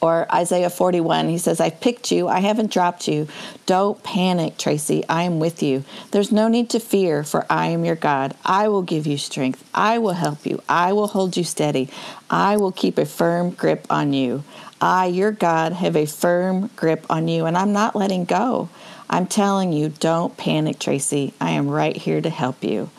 Or 0.01 0.27
Isaiah 0.31 0.69
41, 0.69 1.29
he 1.29 1.37
says, 1.37 1.59
I 1.59 1.69
picked 1.69 2.11
you, 2.11 2.27
I 2.27 2.39
haven't 2.39 2.71
dropped 2.71 3.07
you. 3.07 3.27
Don't 3.65 4.01
panic, 4.03 4.57
Tracy, 4.57 5.03
I 5.07 5.23
am 5.23 5.39
with 5.39 5.63
you. 5.63 5.83
There's 6.11 6.31
no 6.31 6.47
need 6.47 6.69
to 6.71 6.79
fear, 6.79 7.23
for 7.23 7.45
I 7.49 7.67
am 7.67 7.85
your 7.85 7.95
God. 7.95 8.35
I 8.45 8.67
will 8.67 8.83
give 8.83 9.07
you 9.07 9.17
strength. 9.17 9.67
I 9.73 9.97
will 9.97 10.13
help 10.13 10.45
you. 10.45 10.61
I 10.69 10.93
will 10.93 11.07
hold 11.07 11.37
you 11.37 11.43
steady. 11.43 11.89
I 12.29 12.57
will 12.57 12.71
keep 12.71 12.97
a 12.97 13.05
firm 13.05 13.51
grip 13.51 13.87
on 13.89 14.13
you. 14.13 14.43
I, 14.81 15.07
your 15.07 15.31
God, 15.31 15.73
have 15.73 15.95
a 15.95 16.05
firm 16.05 16.69
grip 16.75 17.05
on 17.09 17.27
you, 17.27 17.45
and 17.45 17.57
I'm 17.57 17.73
not 17.73 17.95
letting 17.95 18.25
go. 18.25 18.69
I'm 19.09 19.27
telling 19.27 19.71
you, 19.71 19.89
don't 19.89 20.35
panic, 20.35 20.79
Tracy. 20.79 21.33
I 21.39 21.51
am 21.51 21.69
right 21.69 21.95
here 21.95 22.21
to 22.21 22.29
help 22.29 22.63
you. 22.63 22.89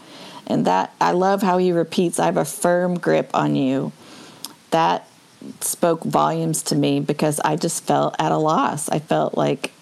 And 0.47 0.67
that, 0.67 0.95
I 1.01 1.13
love 1.13 1.43
how 1.43 1.59
he 1.59 1.73
repeats, 1.73 2.19
I 2.19 2.27
have 2.27 2.37
a 2.37 2.45
firm 2.45 2.99
grip 2.99 3.31
on 3.35 3.57
you. 3.57 3.93
That 4.71 5.09
spoke 5.61 6.05
volumes 6.05 6.63
to 6.65 6.77
me 6.77 7.01
because 7.01 7.41
I 7.41 7.57
just 7.57 7.85
felt 7.85 8.17
at 8.19 8.33
a 8.33 8.37
loss. 8.37 8.89
I 8.89 8.99
felt 8.99 9.37
like, 9.37 9.73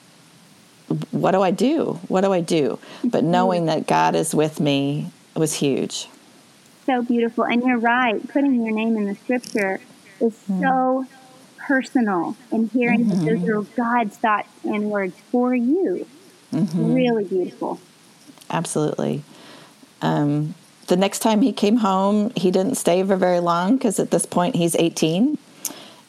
what 1.11 1.33
do 1.33 1.42
I 1.42 1.50
do? 1.50 1.98
What 2.09 2.22
do 2.22 2.33
I 2.33 2.40
do? 2.40 2.79
But 3.03 3.22
mm-hmm. 3.22 3.31
knowing 3.31 3.66
that 3.66 3.87
God 3.87 4.14
is 4.14 4.35
with 4.35 4.61
me 4.61 5.11
was 5.35 5.55
huge. 5.55 6.09
So 6.87 7.03
beautiful. 7.03 7.44
And 7.44 7.62
you're 7.62 7.79
right. 7.79 8.27
Putting 8.29 8.62
your 8.62 8.74
name 8.74 8.96
in 8.96 9.05
the 9.07 9.14
scripture 9.14 9.81
is 10.20 10.38
mm. 10.48 10.61
so 10.61 11.07
personal 11.57 12.37
and 12.50 12.70
hearing 12.70 13.07
mm-hmm. 13.07 13.24
that 13.24 13.40
those 13.40 13.48
are 13.48 13.62
God's 13.74 14.16
thoughts 14.16 14.48
and 14.64 14.90
words 14.90 15.16
for 15.31 15.55
you. 15.55 16.07
Mm-hmm. 16.53 16.94
Really 16.94 17.24
beautiful. 17.24 17.81
Absolutely. 18.50 19.24
Um, 20.03 20.55
the 20.87 20.96
next 20.96 21.20
time 21.20 21.40
he 21.40 21.53
came 21.53 21.77
home, 21.77 22.31
he 22.37 22.50
didn't 22.50 22.74
stay 22.74 23.03
for 23.03 23.16
very 23.16 23.40
long 23.40 23.77
because 23.77 23.98
at 23.98 24.11
this 24.11 24.27
point 24.27 24.57
he's 24.57 24.77
18 24.77 25.38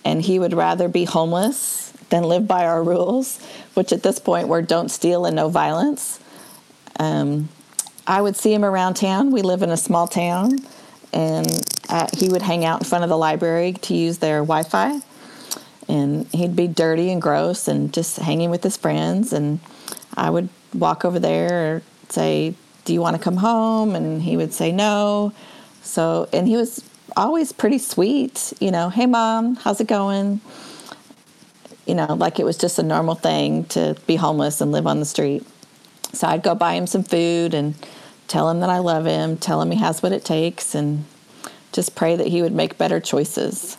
and 0.05 0.21
he 0.21 0.37
would 0.39 0.53
rather 0.53 0.87
be 0.87 1.03
homeless 1.03 1.91
than 2.09 2.23
live 2.23 2.47
by 2.47 2.65
our 2.65 2.83
rules, 2.83 3.43
which 3.73 3.91
at 3.91 4.03
this 4.03 4.19
point 4.19 4.47
were 4.47 4.61
don't 4.61 4.89
steal 4.89 5.25
and 5.25 5.35
no 5.35 5.49
violence. 5.49 6.19
Um, 6.99 7.49
I 8.07 8.21
would 8.21 8.35
see 8.35 8.53
him 8.53 8.63
around 8.63 8.93
town. 8.93 9.31
We 9.31 9.41
live 9.41 9.63
in 9.63 9.71
a 9.71 9.77
small 9.77 10.07
town, 10.07 10.59
and 11.11 11.47
uh, 11.89 12.07
he 12.15 12.29
would 12.29 12.43
hang 12.43 12.63
out 12.63 12.81
in 12.81 12.85
front 12.87 13.03
of 13.03 13.09
the 13.09 13.17
library 13.17 13.73
to 13.73 13.95
use 13.95 14.19
their 14.19 14.39
Wi 14.39 14.63
Fi. 14.63 14.99
And 15.87 16.27
he'd 16.27 16.55
be 16.55 16.67
dirty 16.67 17.11
and 17.11 17.21
gross 17.21 17.67
and 17.67 17.93
just 17.93 18.17
hanging 18.17 18.49
with 18.49 18.63
his 18.63 18.77
friends. 18.77 19.33
And 19.33 19.59
I 20.15 20.29
would 20.29 20.49
walk 20.73 21.03
over 21.03 21.19
there 21.19 21.75
or 21.75 21.81
say, 22.09 22.55
Do 22.85 22.93
you 22.93 23.01
want 23.01 23.17
to 23.17 23.21
come 23.21 23.37
home? 23.37 23.95
And 23.95 24.21
he 24.21 24.37
would 24.37 24.53
say 24.53 24.71
no. 24.71 25.33
So, 25.83 26.27
and 26.33 26.47
he 26.47 26.57
was 26.57 26.83
always 27.15 27.51
pretty 27.51 27.77
sweet, 27.77 28.53
you 28.59 28.71
know, 28.71 28.89
hey 28.89 29.05
mom, 29.05 29.55
how's 29.55 29.79
it 29.81 29.87
going? 29.87 30.41
You 31.85 31.95
know, 31.95 32.13
like 32.13 32.39
it 32.39 32.45
was 32.45 32.57
just 32.57 32.79
a 32.79 32.83
normal 32.83 33.15
thing 33.15 33.65
to 33.65 33.95
be 34.07 34.15
homeless 34.15 34.61
and 34.61 34.71
live 34.71 34.87
on 34.87 34.99
the 34.99 35.05
street. 35.05 35.45
So 36.13 36.27
I'd 36.27 36.43
go 36.43 36.55
buy 36.55 36.73
him 36.73 36.87
some 36.87 37.03
food 37.03 37.53
and 37.53 37.75
tell 38.27 38.49
him 38.49 38.59
that 38.61 38.69
I 38.69 38.79
love 38.79 39.05
him, 39.05 39.37
tell 39.37 39.61
him 39.61 39.71
he 39.71 39.77
has 39.77 40.01
what 40.01 40.11
it 40.11 40.25
takes, 40.25 40.73
and 40.73 41.05
just 41.71 41.95
pray 41.95 42.15
that 42.15 42.27
he 42.27 42.41
would 42.41 42.53
make 42.53 42.77
better 42.77 42.99
choices. 42.99 43.77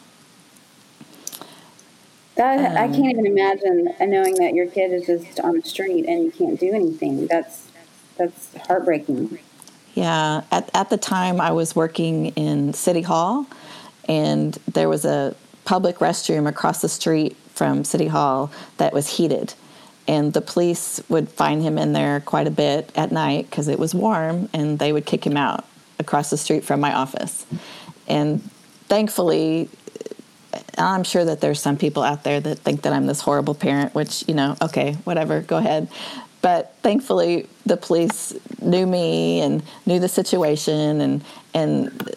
That 2.37 2.59
um, 2.59 2.77
I 2.77 2.89
can't 2.89 3.11
even 3.11 3.27
imagine 3.27 3.95
knowing 4.01 4.35
that 4.35 4.53
your 4.55 4.67
kid 4.67 4.93
is 4.93 5.07
just 5.07 5.41
on 5.41 5.57
the 5.59 5.67
street 5.67 6.05
and 6.07 6.23
you 6.23 6.31
can't 6.31 6.61
do 6.61 6.73
anything. 6.75 7.27
That's 7.27 7.69
that's 8.19 8.55
heartbreaking. 8.67 9.39
Yeah, 9.97 10.43
at, 10.53 10.69
at 10.75 10.91
the 10.91 10.99
time 10.99 11.41
I 11.41 11.53
was 11.53 11.75
working 11.75 12.27
in 12.37 12.75
City 12.75 13.01
Hall, 13.01 13.47
and 14.07 14.53
there 14.71 14.91
was 14.91 15.07
a 15.07 15.35
public 15.65 15.97
restroom 15.99 16.47
across 16.47 16.83
the 16.83 16.89
street 16.89 17.35
from 17.55 17.83
City 17.83 18.07
Hall 18.07 18.53
that 18.77 18.93
was 18.93 19.17
heated. 19.17 19.55
And 20.07 20.35
the 20.35 20.43
police 20.43 21.01
would 21.09 21.31
find 21.31 21.63
him 21.63 21.79
in 21.79 21.95
there 21.95 22.21
quite 22.21 22.47
a 22.47 22.51
bit 22.51 22.93
at 22.95 23.11
night 23.11 23.49
because 23.51 23.69
it 23.69 23.79
was 23.79 23.95
warm, 23.95 24.51
and 24.53 24.79
they 24.79 24.93
would 24.93 25.07
kick 25.07 25.27
him 25.27 25.37
out 25.39 25.65
across 25.99 26.29
the 26.29 26.37
street 26.37 26.63
from 26.63 26.79
my 26.79 26.93
office. 26.93 27.47
And 28.07 28.43
thankfully, 28.89 29.71
I'm 30.77 31.05
sure 31.05 31.25
that 31.25 31.41
there's 31.41 31.61
some 31.61 31.79
people 31.79 32.03
out 32.03 32.23
there 32.23 32.39
that 32.39 32.59
think 32.59 32.83
that 32.83 32.93
I'm 32.93 33.07
this 33.07 33.23
horrible 33.23 33.55
parent, 33.55 33.95
which, 33.95 34.29
you 34.29 34.35
know, 34.35 34.57
okay, 34.61 34.93
whatever, 35.05 35.41
go 35.41 35.57
ahead. 35.57 35.89
But 36.43 36.75
thankfully, 36.83 37.49
the 37.65 37.77
police 37.77 38.35
knew 38.61 38.87
me 38.87 39.41
and 39.41 39.63
knew 39.85 39.99
the 39.99 40.09
situation, 40.09 41.01
and 41.01 41.25
and 41.55 42.15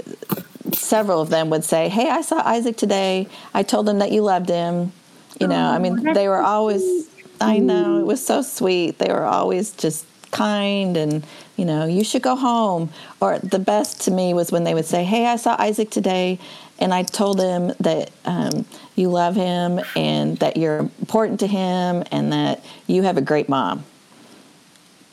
several 0.73 1.21
of 1.21 1.29
them 1.29 1.49
would 1.49 1.63
say, 1.63 1.89
"Hey, 1.89 2.09
I 2.09 2.21
saw 2.21 2.41
Isaac 2.45 2.77
today. 2.77 3.27
I 3.53 3.63
told 3.63 3.87
him 3.89 3.99
that 3.99 4.11
you 4.11 4.21
loved 4.21 4.49
him." 4.49 4.91
You 5.39 5.47
know, 5.47 5.71
I 5.71 5.79
mean, 5.79 6.13
they 6.13 6.27
were 6.27 6.41
always. 6.41 7.07
I 7.41 7.59
know 7.59 7.99
it 7.99 8.05
was 8.05 8.25
so 8.25 8.41
sweet. 8.41 8.99
They 8.99 9.11
were 9.11 9.23
always 9.23 9.71
just 9.71 10.05
kind 10.31 10.95
and 10.95 11.25
you 11.55 11.65
know 11.65 11.85
you 11.85 12.03
should 12.03 12.21
go 12.21 12.35
home 12.35 12.89
or 13.19 13.39
the 13.39 13.59
best 13.59 14.01
to 14.01 14.11
me 14.11 14.33
was 14.33 14.51
when 14.51 14.63
they 14.63 14.73
would 14.73 14.85
say 14.85 15.03
hey 15.03 15.25
i 15.25 15.35
saw 15.35 15.55
isaac 15.59 15.89
today 15.89 16.37
and 16.77 16.93
i 16.93 17.03
told 17.03 17.39
him 17.39 17.73
that 17.79 18.11
um, 18.25 18.65
you 18.95 19.09
love 19.09 19.35
him 19.35 19.79
and 19.95 20.37
that 20.37 20.55
you're 20.55 20.79
important 20.79 21.39
to 21.39 21.47
him 21.47 22.03
and 22.11 22.31
that 22.31 22.63
you 22.87 23.01
have 23.03 23.17
a 23.17 23.21
great 23.21 23.49
mom 23.49 23.83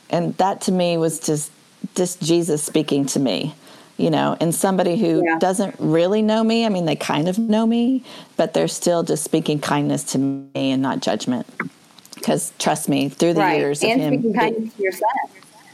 and 0.09 0.35
that 0.37 0.61
to 0.61 0.71
me 0.71 0.97
was 0.97 1.19
just 1.19 1.51
just 1.95 2.21
Jesus 2.21 2.63
speaking 2.63 3.05
to 3.07 3.19
me, 3.19 3.55
you 3.97 4.09
know, 4.09 4.35
and 4.39 4.53
somebody 4.53 4.97
who 4.97 5.23
yeah. 5.25 5.37
doesn't 5.39 5.75
really 5.79 6.21
know 6.21 6.43
me. 6.43 6.65
I 6.65 6.69
mean, 6.69 6.85
they 6.85 6.95
kind 6.95 7.27
of 7.27 7.37
know 7.37 7.65
me, 7.65 8.03
but 8.35 8.53
they're 8.53 8.67
still 8.67 9.03
just 9.03 9.23
speaking 9.23 9.59
kindness 9.59 10.03
to 10.13 10.17
me 10.17 10.71
and 10.71 10.81
not 10.81 11.01
judgment. 11.01 11.47
Because 12.15 12.51
trust 12.57 12.89
me, 12.89 13.09
through 13.09 13.35
the 13.35 13.41
right. 13.41 13.59
years 13.59 13.83
and 13.83 14.01
of 14.01 14.07
him, 14.07 14.13
speaking 14.13 14.33
kindness 14.33 14.73
to 14.73 14.83
yourself. 14.83 15.13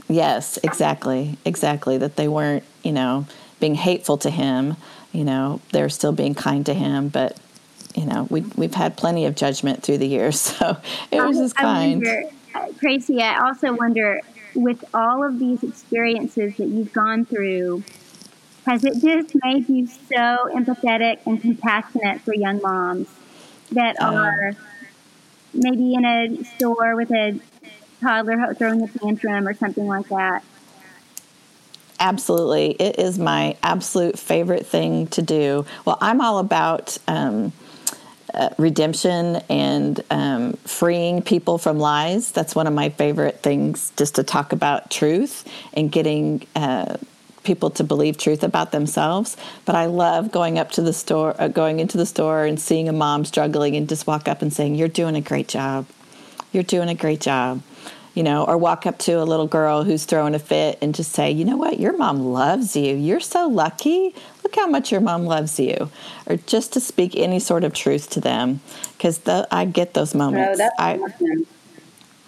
Yes, 0.09 0.59
exactly, 0.61 1.37
exactly. 1.45 1.97
That 1.97 2.17
they 2.17 2.27
weren't, 2.27 2.63
you 2.83 2.91
know, 2.91 3.25
being 3.59 3.75
hateful 3.75 4.17
to 4.19 4.29
him. 4.29 4.75
You 5.13 5.23
know, 5.23 5.61
they're 5.71 5.89
still 5.89 6.11
being 6.11 6.35
kind 6.35 6.65
to 6.65 6.73
him, 6.73 7.07
but 7.07 7.37
you 7.95 8.05
know, 8.05 8.27
we 8.29 8.41
we've 8.55 8.73
had 8.73 8.97
plenty 8.97 9.25
of 9.25 9.35
judgment 9.35 9.83
through 9.83 9.99
the 9.99 10.07
years, 10.07 10.39
so 10.41 10.77
it 11.11 11.21
was 11.21 11.37
just 11.37 11.55
kind. 11.55 12.03
Wonder, 12.03 12.29
Tracy, 12.79 13.21
I 13.21 13.45
also 13.45 13.73
wonder 13.73 14.21
with 14.55 14.83
all 14.93 15.23
of 15.23 15.39
these 15.39 15.63
experiences 15.63 16.55
that 16.57 16.67
you've 16.67 16.93
gone 16.93 17.25
through, 17.25 17.83
has 18.65 18.83
it 18.83 19.01
just 19.01 19.35
made 19.43 19.67
you 19.67 19.87
so 19.87 20.49
empathetic 20.53 21.19
and 21.25 21.41
compassionate 21.41 22.21
for 22.21 22.33
young 22.33 22.61
moms 22.61 23.07
that 23.71 24.01
uh, 24.01 24.05
are 24.05 24.51
maybe 25.53 25.95
in 25.95 26.05
a 26.05 26.43
store 26.55 26.95
with 26.95 27.11
a 27.11 27.39
toddler 28.01 28.53
throwing 28.53 28.81
a 28.83 28.87
tantrum 28.87 29.47
or 29.47 29.53
something 29.53 29.87
like 29.87 30.07
that? 30.09 30.43
Absolutely. 31.99 32.71
It 32.71 32.99
is 32.99 33.17
my 33.17 33.55
absolute 33.63 34.19
favorite 34.19 34.65
thing 34.65 35.07
to 35.07 35.21
do. 35.21 35.65
Well, 35.85 35.97
I'm 36.01 36.21
all 36.21 36.39
about. 36.39 36.97
Um, 37.07 37.53
uh, 38.33 38.49
redemption 38.57 39.37
and 39.49 40.03
um, 40.09 40.53
freeing 40.65 41.21
people 41.21 41.57
from 41.57 41.79
lies. 41.79 42.31
That's 42.31 42.55
one 42.55 42.67
of 42.67 42.73
my 42.73 42.89
favorite 42.89 43.41
things, 43.41 43.91
just 43.97 44.15
to 44.15 44.23
talk 44.23 44.51
about 44.53 44.89
truth 44.91 45.47
and 45.73 45.91
getting 45.91 46.45
uh, 46.55 46.97
people 47.43 47.69
to 47.71 47.83
believe 47.83 48.17
truth 48.17 48.43
about 48.43 48.71
themselves. 48.71 49.37
But 49.65 49.75
I 49.75 49.85
love 49.87 50.31
going 50.31 50.57
up 50.59 50.71
to 50.73 50.81
the 50.81 50.93
store, 50.93 51.35
uh, 51.39 51.47
going 51.49 51.79
into 51.79 51.97
the 51.97 52.05
store 52.05 52.45
and 52.45 52.59
seeing 52.59 52.89
a 52.89 52.93
mom 52.93 53.25
struggling 53.25 53.75
and 53.75 53.87
just 53.89 54.07
walk 54.07 54.27
up 54.27 54.41
and 54.41 54.51
saying, 54.53 54.75
You're 54.75 54.87
doing 54.87 55.15
a 55.15 55.21
great 55.21 55.47
job. 55.47 55.85
You're 56.51 56.63
doing 56.63 56.89
a 56.89 56.95
great 56.95 57.21
job. 57.21 57.61
you 58.13 58.21
know, 58.23 58.43
or 58.45 58.57
walk 58.57 58.85
up 58.85 58.99
to 58.99 59.13
a 59.13 59.23
little 59.23 59.47
girl 59.47 59.83
who's 59.83 60.05
throwing 60.05 60.35
a 60.35 60.39
fit 60.39 60.77
and 60.81 60.93
just 60.93 61.11
say, 61.11 61.31
you 61.31 61.43
know 61.45 61.57
what, 61.57 61.79
your 61.79 61.97
mom 61.97 62.19
loves 62.21 62.75
you. 62.75 62.95
You're 62.95 63.19
so 63.19 63.47
lucky. 63.47 64.13
Look 64.53 64.65
how 64.65 64.69
much 64.69 64.91
your 64.91 65.01
mom 65.01 65.25
loves 65.25 65.59
you. 65.59 65.89
Or 66.27 66.35
just 66.35 66.73
to 66.73 66.79
speak 66.79 67.15
any 67.15 67.39
sort 67.39 67.63
of 67.63 67.73
truth 67.73 68.11
to 68.11 68.21
them. 68.21 68.61
Because 68.95 69.19
the, 69.19 69.47
I 69.49 69.65
get 69.65 69.95
those 69.95 70.13
moments. 70.13 70.51
Oh, 70.53 70.57
that's 70.57 70.75
I, 70.79 70.97
awesome. 70.97 71.47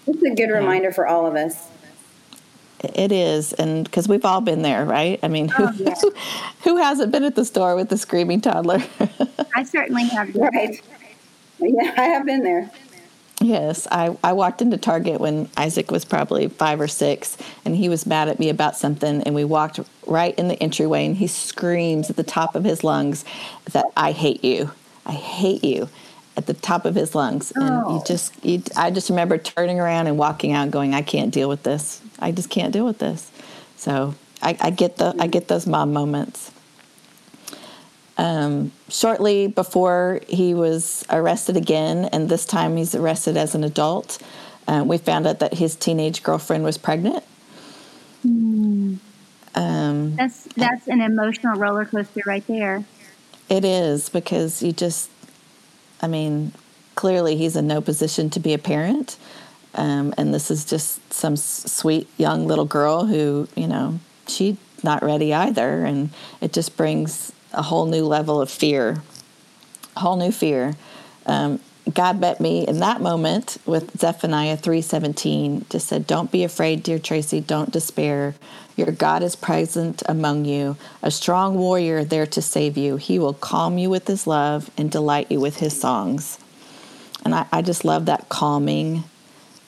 It's 0.07 0.23
a 0.23 0.33
good 0.33 0.49
reminder 0.49 0.91
for 0.91 1.05
all 1.05 1.27
of 1.27 1.35
us. 1.35 1.67
It 2.79 3.11
is, 3.11 3.53
and 3.53 3.83
because 3.83 4.07
we've 4.07 4.25
all 4.25 4.41
been 4.41 4.61
there, 4.61 4.85
right? 4.85 5.19
I 5.23 5.27
mean, 5.27 5.51
oh, 5.57 5.67
who, 5.67 5.83
yeah. 5.83 5.95
who 6.63 6.77
hasn't 6.77 7.11
been 7.11 7.23
at 7.23 7.35
the 7.35 7.45
store 7.45 7.75
with 7.75 7.89
the 7.89 7.97
screaming 7.97 8.41
toddler? 8.41 8.83
I 9.55 9.63
certainly 9.63 10.05
have. 10.05 10.33
been. 10.33 10.41
Right. 10.41 10.81
Yeah, 11.59 11.93
I 11.97 12.03
have 12.03 12.25
been 12.25 12.43
there. 12.43 12.69
Yes, 13.45 13.87
I, 13.91 14.15
I 14.23 14.33
walked 14.33 14.61
into 14.61 14.77
Target 14.77 15.19
when 15.21 15.49
Isaac 15.57 15.91
was 15.91 16.05
probably 16.05 16.47
five 16.49 16.81
or 16.81 16.87
six, 16.87 17.37
and 17.63 17.75
he 17.75 17.89
was 17.89 18.05
mad 18.05 18.27
at 18.29 18.39
me 18.39 18.49
about 18.49 18.75
something, 18.75 19.21
and 19.23 19.35
we 19.35 19.43
walked 19.43 19.79
right 20.07 20.33
in 20.37 20.47
the 20.47 20.61
entryway, 20.61 21.05
and 21.05 21.15
he 21.15 21.27
screams 21.27 22.09
at 22.09 22.15
the 22.15 22.23
top 22.23 22.55
of 22.55 22.63
his 22.63 22.83
lungs 22.83 23.25
that 23.71 23.85
I 23.95 24.11
hate 24.11 24.43
you, 24.43 24.71
I 25.05 25.13
hate 25.13 25.63
you, 25.63 25.89
at 26.37 26.47
the 26.47 26.53
top 26.53 26.85
of 26.85 26.95
his 26.95 27.15
lungs, 27.15 27.51
and 27.55 27.83
Oh. 27.85 27.95
you 27.95 28.03
just, 28.05 28.33
you, 28.43 28.61
I 28.75 28.91
just 28.91 29.09
remember 29.09 29.37
turning 29.37 29.79
around 29.79 30.07
and 30.07 30.17
walking 30.17 30.51
out, 30.51 30.71
going, 30.71 30.93
I 30.93 31.01
can't 31.01 31.33
deal 31.33 31.47
with 31.47 31.63
this. 31.63 32.01
I 32.19 32.31
just 32.31 32.49
can't 32.49 32.73
deal 32.73 32.85
with 32.85 32.99
this. 32.99 33.31
So 33.77 34.15
I, 34.41 34.57
I 34.59 34.69
get 34.71 34.97
the 34.97 35.15
I 35.19 35.27
get 35.27 35.47
those 35.47 35.65
mom 35.67 35.93
moments. 35.93 36.51
Um, 38.17 38.71
shortly 38.87 39.47
before 39.47 40.21
he 40.27 40.53
was 40.53 41.03
arrested 41.09 41.57
again, 41.57 42.05
and 42.05 42.29
this 42.29 42.45
time 42.45 42.77
he's 42.77 42.95
arrested 42.95 43.35
as 43.35 43.55
an 43.55 43.63
adult, 43.63 44.19
uh, 44.67 44.83
we 44.85 44.97
found 44.97 45.27
out 45.27 45.39
that 45.39 45.55
his 45.55 45.75
teenage 45.75 46.23
girlfriend 46.23 46.63
was 46.63 46.77
pregnant. 46.77 47.23
Um, 49.55 50.15
That's 50.15 50.43
that's 50.55 50.87
an 50.87 51.01
emotional 51.01 51.57
roller 51.57 51.85
coaster 51.85 52.21
right 52.25 52.45
there. 52.47 52.83
It 53.49 53.63
is 53.63 54.09
because 54.09 54.63
you 54.63 54.71
just, 54.71 55.09
I 56.01 56.07
mean, 56.07 56.51
clearly 56.95 57.37
he's 57.37 57.55
in 57.55 57.67
no 57.67 57.81
position 57.81 58.29
to 58.31 58.39
be 58.39 58.53
a 58.53 58.57
parent. 58.57 59.17
Um, 59.75 60.13
and 60.17 60.33
this 60.33 60.49
is 60.49 60.65
just 60.65 61.13
some 61.13 61.35
sweet 61.35 62.07
young 62.17 62.47
little 62.47 62.65
girl 62.65 63.05
who, 63.05 63.47
you 63.55 63.67
know, 63.67 63.99
she's 64.27 64.57
not 64.83 65.03
ready 65.03 65.33
either. 65.33 65.83
And 65.85 66.09
it 66.41 66.53
just 66.53 66.75
brings 66.75 67.31
a 67.55 67.61
whole 67.61 67.85
new 67.85 68.05
level 68.05 68.41
of 68.41 68.49
fear, 68.49 69.01
a 69.95 69.99
whole 69.99 70.17
new 70.17 70.31
fear. 70.31 70.75
Um, 71.25 71.59
God 71.93 72.19
met 72.19 72.41
me 72.41 72.65
in 72.67 72.79
that 72.79 72.99
moment 72.99 73.57
with 73.65 73.99
Zephaniah 73.99 74.57
3:17 74.57 75.69
just 75.69 75.87
said 75.87 76.07
don't 76.07 76.31
be 76.31 76.43
afraid 76.43 76.81
dear 76.81 76.97
Tracy. 76.97 77.41
Don't 77.41 77.71
despair. 77.71 78.33
Your 78.75 78.91
God 78.91 79.21
is 79.21 79.35
present 79.35 80.01
among 80.07 80.45
you 80.45 80.77
a 81.03 81.11
strong 81.11 81.55
warrior 81.55 82.03
there 82.03 82.25
to 82.25 82.41
save 82.41 82.75
you. 82.75 82.97
He 82.97 83.19
will 83.19 83.33
calm 83.33 83.77
you 83.77 83.89
with 83.89 84.07
his 84.07 84.25
love 84.25 84.71
and 84.77 84.89
delight 84.89 85.31
you 85.31 85.39
with 85.39 85.57
his 85.57 85.79
songs. 85.79 86.39
And 87.23 87.35
I, 87.35 87.45
I 87.51 87.61
just 87.61 87.85
love 87.85 88.07
that 88.07 88.29
calming 88.29 89.03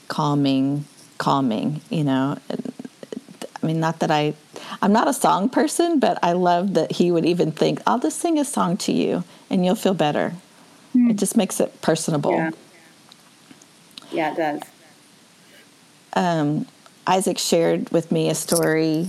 calming 0.08 0.86
calming 1.20 1.82
you 1.90 2.04
know? 2.04 2.38
I 2.50 3.66
mean 3.66 3.80
not 3.80 4.00
that 4.00 4.10
I 4.10 4.34
I'm 4.82 4.92
not 4.94 5.08
a 5.08 5.14
song 5.14 5.50
person 5.50 6.00
but 6.00 6.18
I 6.24 6.34
love 6.34 6.74
that 6.76 6.94
he 6.94 7.12
would 7.12 7.26
even 7.26 7.52
think 7.52 7.82
I'll 7.88 8.00
just 8.00 8.20
sing 8.20 8.38
a 8.40 8.46
song 8.46 8.78
to 8.78 8.92
you 8.92 9.24
and 9.50 9.66
you'll 9.66 9.76
feel 9.76 9.94
better 9.94 10.34
it 10.96 11.16
just 11.18 11.38
makes 11.38 11.60
it 11.60 11.80
personable 11.82 12.32
Yeah. 12.32 12.52
Yeah, 14.12 14.32
it 14.32 14.38
does. 14.38 14.62
um, 16.14 16.66
Isaac 17.06 17.38
shared 17.38 17.90
with 17.92 18.12
me 18.12 18.30
a 18.30 18.36
story 18.36 19.08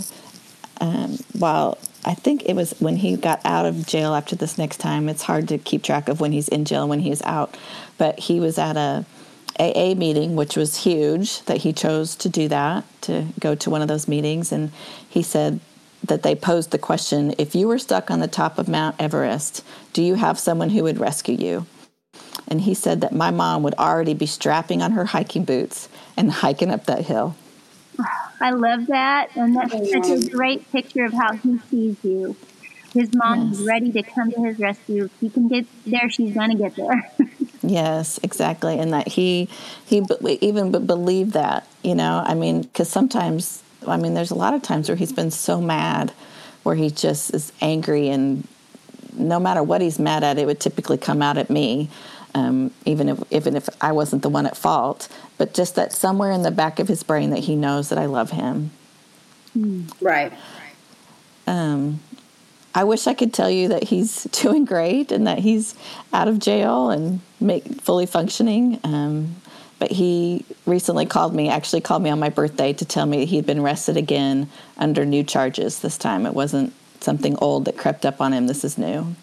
um, 0.81 1.19
while 1.39 1.79
I 2.05 2.15
think 2.15 2.45
it 2.47 2.55
was 2.55 2.73
when 2.79 2.97
he 2.97 3.17
got 3.17 3.41
out 3.45 3.67
of 3.67 3.87
jail 3.87 4.15
after 4.15 4.37
this 4.37 4.57
next 4.59 4.79
time. 4.79 5.09
It's 5.09 5.23
hard 5.23 5.49
to 5.49 5.59
keep 5.59 5.83
track 5.83 6.09
of 6.09 6.21
when 6.21 6.33
he's 6.33 6.49
in 6.49 6.65
jail 6.65 6.83
and 6.83 6.91
when 6.91 7.01
he's 7.01 7.23
out, 7.23 7.57
but 7.97 8.19
he 8.21 8.39
was 8.41 8.59
at 8.59 8.77
a 8.77 9.05
AA 9.59 9.95
meeting, 9.95 10.37
which 10.37 10.57
was 10.57 10.85
huge 10.85 11.43
that 11.43 11.59
he 11.59 11.73
chose 11.73 12.15
to 12.17 12.29
do 12.29 12.49
that 12.49 12.85
to 13.03 13.27
go 13.41 13.55
to 13.55 13.71
one 13.71 13.83
of 13.83 13.89
those 13.89 14.09
meetings, 14.09 14.53
and 14.53 14.71
he 15.09 15.23
said 15.23 15.61
that 16.05 16.23
they 16.23 16.35
posed 16.35 16.71
the 16.71 16.79
question: 16.79 17.35
If 17.39 17.55
you 17.55 17.69
were 17.69 17.79
stuck 17.79 18.11
on 18.11 18.21
the 18.21 18.29
top 18.29 18.59
of 18.59 18.69
Mount 18.69 18.97
Everest, 18.99 19.65
do 19.93 20.03
you 20.03 20.15
have 20.15 20.39
someone 20.39 20.71
who 20.71 20.85
would 20.85 20.99
rescue 20.99 21.37
you? 21.37 21.67
And 22.47 22.63
he 22.63 22.75
said 22.75 23.01
that 23.03 23.13
my 23.13 23.31
mom 23.31 23.63
would 23.63 23.75
already 23.75 24.15
be 24.15 24.27
strapping 24.27 24.83
on 24.83 24.93
her 24.93 25.07
hiking 25.07 25.45
boots 25.45 25.89
and 26.17 26.31
hiking 26.31 26.71
up 26.71 26.87
that 26.87 27.05
hill. 27.07 27.37
I 28.41 28.51
love 28.51 28.87
that, 28.87 29.31
and 29.37 29.57
that's 29.57 29.73
such 29.91 30.09
a 30.09 30.31
great 30.31 30.71
picture 30.71 31.05
of 31.05 31.13
how 31.13 31.33
he 31.35 31.59
sees 31.71 31.97
you. 32.03 32.37
His 32.99 33.15
mom 33.15 33.53
is 33.53 33.59
Yes. 33.61 33.69
ready 33.69 33.93
to 33.93 34.03
come 34.03 34.33
to 34.33 34.43
his 34.43 34.59
rescue. 34.59 35.05
If 35.05 35.13
he 35.21 35.31
can 35.31 35.47
get 35.47 35.67
there, 35.87 36.11
she's 36.11 36.35
gonna 36.35 36.57
get 36.57 36.75
there. 36.75 37.11
Yes, 37.63 38.19
exactly, 38.23 38.79
and 38.79 38.93
that 38.93 39.09
he 39.09 39.49
he 39.85 40.03
even 40.41 40.73
be- 40.73 40.79
believed 40.79 41.33
that 41.33 41.67
you 41.83 41.95
know. 41.95 42.23
I 42.25 42.35
mean, 42.35 42.63
because 42.63 42.89
sometimes 42.89 43.63
I 43.87 43.97
mean, 43.97 44.15
there's 44.15 44.31
a 44.31 44.37
lot 44.37 44.55
of 44.55 44.63
times 44.63 44.89
where 44.89 44.97
he's 44.97 45.13
been 45.13 45.31
so 45.31 45.61
mad, 45.61 46.13
where 46.63 46.75
he 46.77 46.89
just 46.91 47.35
is 47.35 47.53
angry, 47.61 48.09
and 48.09 48.47
no 49.17 49.39
matter 49.39 49.63
what 49.63 49.81
he's 49.81 49.99
mad 49.99 50.23
at, 50.25 50.39
it 50.39 50.47
would 50.47 50.61
typically 50.61 50.99
come 50.99 51.21
out 51.21 51.37
at 51.37 51.51
me, 51.51 51.89
um, 52.35 52.71
even 52.85 53.09
if 53.09 53.23
even 53.33 53.55
if 53.57 53.69
I 53.81 53.93
wasn't 53.93 54.23
the 54.23 54.29
one 54.29 54.47
at 54.47 54.57
fault. 54.57 55.09
But 55.37 55.53
just 55.55 55.75
that 55.77 55.93
somewhere 55.93 56.33
in 56.33 56.43
the 56.43 56.51
back 56.53 56.79
of 56.81 56.89
his 56.89 57.03
brain 57.03 57.31
that 57.31 57.41
he 57.41 57.55
knows 57.55 57.91
that 57.91 57.99
I 57.99 58.07
love 58.07 58.31
him. 58.31 58.71
Right. 60.01 60.33
Um, 61.47 62.01
I 62.75 62.85
wish 62.85 63.07
I 63.07 63.15
could 63.15 63.33
tell 63.33 63.51
you 63.51 63.69
that 63.69 63.85
he's 63.85 64.25
doing 64.43 64.65
great 64.65 65.13
and 65.13 65.27
that 65.27 65.39
he's 65.39 65.75
out 66.13 66.29
of 66.29 66.39
jail 66.39 66.91
and 66.91 67.21
make, 67.41 67.65
fully 67.83 68.07
functioning. 68.07 68.81
Um, 68.85 69.37
but 69.79 69.93
he 69.93 70.45
recently 70.67 71.07
called 71.07 71.35
me, 71.35 71.49
actually 71.49 71.81
called 71.81 72.03
me 72.03 72.11
on 72.11 72.19
my 72.19 72.31
birthday 72.31 72.73
to 72.73 72.85
tell 72.85 73.07
me 73.07 73.25
he 73.27 73.37
had 73.37 73.47
been 73.47 73.61
arrested 73.61 73.97
again 73.97 74.51
under 74.77 75.05
new 75.05 75.23
charges 75.23 75.81
this 75.81 75.97
time. 75.97 76.27
It 76.27 76.35
wasn't 76.35 76.73
something 77.01 77.37
old 77.37 77.65
that 77.67 77.77
crept 77.77 78.05
up 78.05 78.21
on 78.21 78.33
him. 78.33 78.49
This 78.49 78.65
is 78.65 78.77
new. 78.77 79.15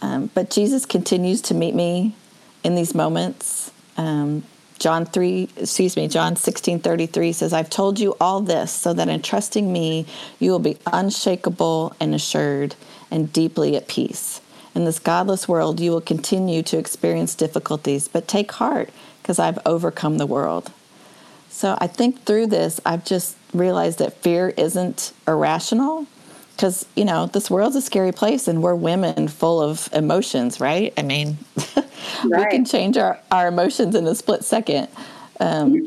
Um, 0.00 0.30
but 0.34 0.50
Jesus 0.50 0.86
continues 0.86 1.42
to 1.42 1.54
meet 1.54 1.74
me 1.74 2.14
in 2.62 2.76
these 2.76 2.94
moments. 2.94 3.72
Um, 3.96 4.44
John 4.78 5.06
3, 5.06 5.48
excuse 5.56 5.96
me, 5.96 6.06
John 6.06 6.36
16 6.36 6.80
33 6.80 7.32
says, 7.32 7.52
I've 7.52 7.70
told 7.70 7.98
you 7.98 8.16
all 8.20 8.40
this 8.40 8.70
so 8.72 8.92
that 8.92 9.08
in 9.08 9.22
trusting 9.22 9.72
me, 9.72 10.06
you 10.38 10.50
will 10.52 10.60
be 10.60 10.78
unshakable 10.86 11.96
and 11.98 12.14
assured 12.14 12.76
and 13.10 13.32
deeply 13.32 13.76
at 13.76 13.88
peace. 13.88 14.40
In 14.74 14.84
this 14.84 15.00
godless 15.00 15.48
world, 15.48 15.80
you 15.80 15.90
will 15.90 16.00
continue 16.00 16.62
to 16.62 16.78
experience 16.78 17.34
difficulties, 17.34 18.06
but 18.06 18.28
take 18.28 18.52
heart 18.52 18.90
because 19.20 19.38
I've 19.38 19.58
overcome 19.66 20.18
the 20.18 20.26
world. 20.26 20.70
So 21.48 21.76
I 21.80 21.88
think 21.88 22.24
through 22.24 22.46
this, 22.46 22.80
I've 22.86 23.04
just 23.04 23.36
realized 23.52 23.98
that 23.98 24.22
fear 24.22 24.50
isn't 24.50 25.12
irrational 25.26 26.06
because, 26.58 26.86
you 26.96 27.04
know, 27.04 27.26
this 27.26 27.48
world's 27.48 27.76
a 27.76 27.80
scary 27.80 28.10
place 28.10 28.48
and 28.48 28.60
we're 28.60 28.74
women 28.74 29.28
full 29.28 29.62
of 29.62 29.88
emotions, 29.92 30.58
right? 30.58 30.92
I 30.98 31.02
mean, 31.02 31.38
we 32.24 32.46
can 32.46 32.64
change 32.64 32.96
our, 32.96 33.20
our 33.30 33.46
emotions 33.46 33.94
in 33.94 34.04
a 34.08 34.14
split 34.16 34.42
second. 34.44 34.88
Um, 35.38 35.86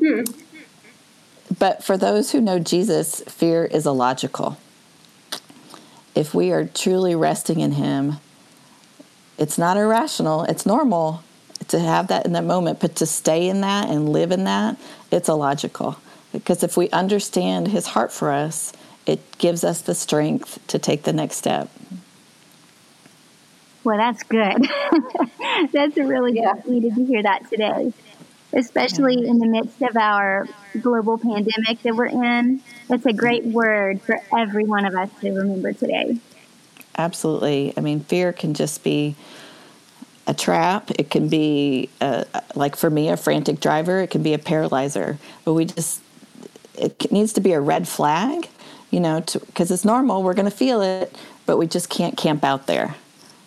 but 1.60 1.84
for 1.84 1.98
those 1.98 2.32
who 2.32 2.40
know 2.40 2.58
Jesus, 2.58 3.20
fear 3.28 3.66
is 3.66 3.86
illogical. 3.86 4.58
If 6.16 6.34
we 6.34 6.54
are 6.54 6.64
truly 6.66 7.16
resting 7.16 7.60
in 7.60 7.74
Him, 7.74 8.14
it's 9.38 9.58
not 9.58 9.76
irrational, 9.76 10.44
it's 10.44 10.66
normal 10.66 11.22
to 11.68 11.80
have 11.80 12.08
that 12.08 12.26
in 12.26 12.32
that 12.32 12.46
moment, 12.46 12.80
but 12.80 12.96
to 12.96 13.06
stay 13.06 13.50
in 13.50 13.60
that 13.60 13.90
and 13.90 14.08
live 14.08 14.32
in 14.32 14.46
that, 14.46 14.78
it's 15.12 15.28
illogical. 15.28 15.98
Because 16.32 16.64
if 16.64 16.78
we 16.78 16.90
understand 16.92 17.68
His 17.68 17.88
heart 17.88 18.14
for 18.14 18.32
us, 18.32 18.72
it 19.06 19.20
gives 19.38 19.64
us 19.64 19.82
the 19.82 19.96
strength 19.96 20.60
to 20.68 20.80
take 20.80 21.04
the 21.04 21.14
next 21.14 21.38
step. 21.38 21.70
well, 23.84 23.98
that's 23.98 24.24
good. 24.24 24.68
that's 25.74 25.98
a 25.98 26.06
really 26.06 26.34
Yeah. 26.34 26.54
good. 26.54 26.66
Needed 26.68 26.96
to 26.96 27.06
hear 27.06 27.24
that 27.24 27.50
today, 27.50 27.94
especially 28.54 29.26
in 29.28 29.40
the 29.40 29.48
midst 29.48 29.82
of 29.82 29.96
our 29.98 30.48
global 30.80 31.18
pandemic 31.18 31.82
that 31.84 31.96
we're 31.96 32.08
in. 32.08 32.62
That's 32.88 33.06
a 33.06 33.14
great 33.14 33.46
word 33.46 34.02
for 34.04 34.20
every 34.38 34.66
one 34.66 34.86
of 34.86 34.96
us 34.96 35.10
to 35.22 35.32
remember 35.32 35.74
today. 35.74 36.18
Absolutely. 36.98 37.74
I 37.78 37.82
mean, 37.82 38.02
fear 38.02 38.34
can 38.34 38.54
just 38.54 38.84
be 38.84 39.16
a 40.28 40.34
trap. 40.34 40.92
It 41.00 41.10
can 41.10 41.28
be, 41.30 41.90
uh 42.02 42.26
like 42.56 42.76
for 42.76 42.90
me, 42.90 43.10
a 43.10 43.18
frantic 43.18 43.60
driver. 43.60 44.02
It 44.02 44.12
can 44.12 44.22
be 44.24 44.34
a 44.34 44.40
paralyzer. 44.40 45.18
But 45.46 45.54
we 45.54 45.66
just, 45.66 46.02
it 46.78 47.12
needs 47.12 47.34
to 47.34 47.42
be 47.42 47.54
a 47.54 47.62
red 47.62 47.88
flag, 47.88 48.50
you 48.92 49.00
know, 49.00 49.22
because 49.22 49.72
it's 49.72 49.84
normal. 49.86 50.22
We're 50.22 50.34
going 50.36 50.50
to 50.50 50.56
feel 50.56 50.82
it, 50.82 51.16
but 51.46 51.58
we 51.58 51.66
just 51.68 51.90
can't 51.90 52.16
camp 52.16 52.44
out 52.44 52.68
there. 52.68 52.96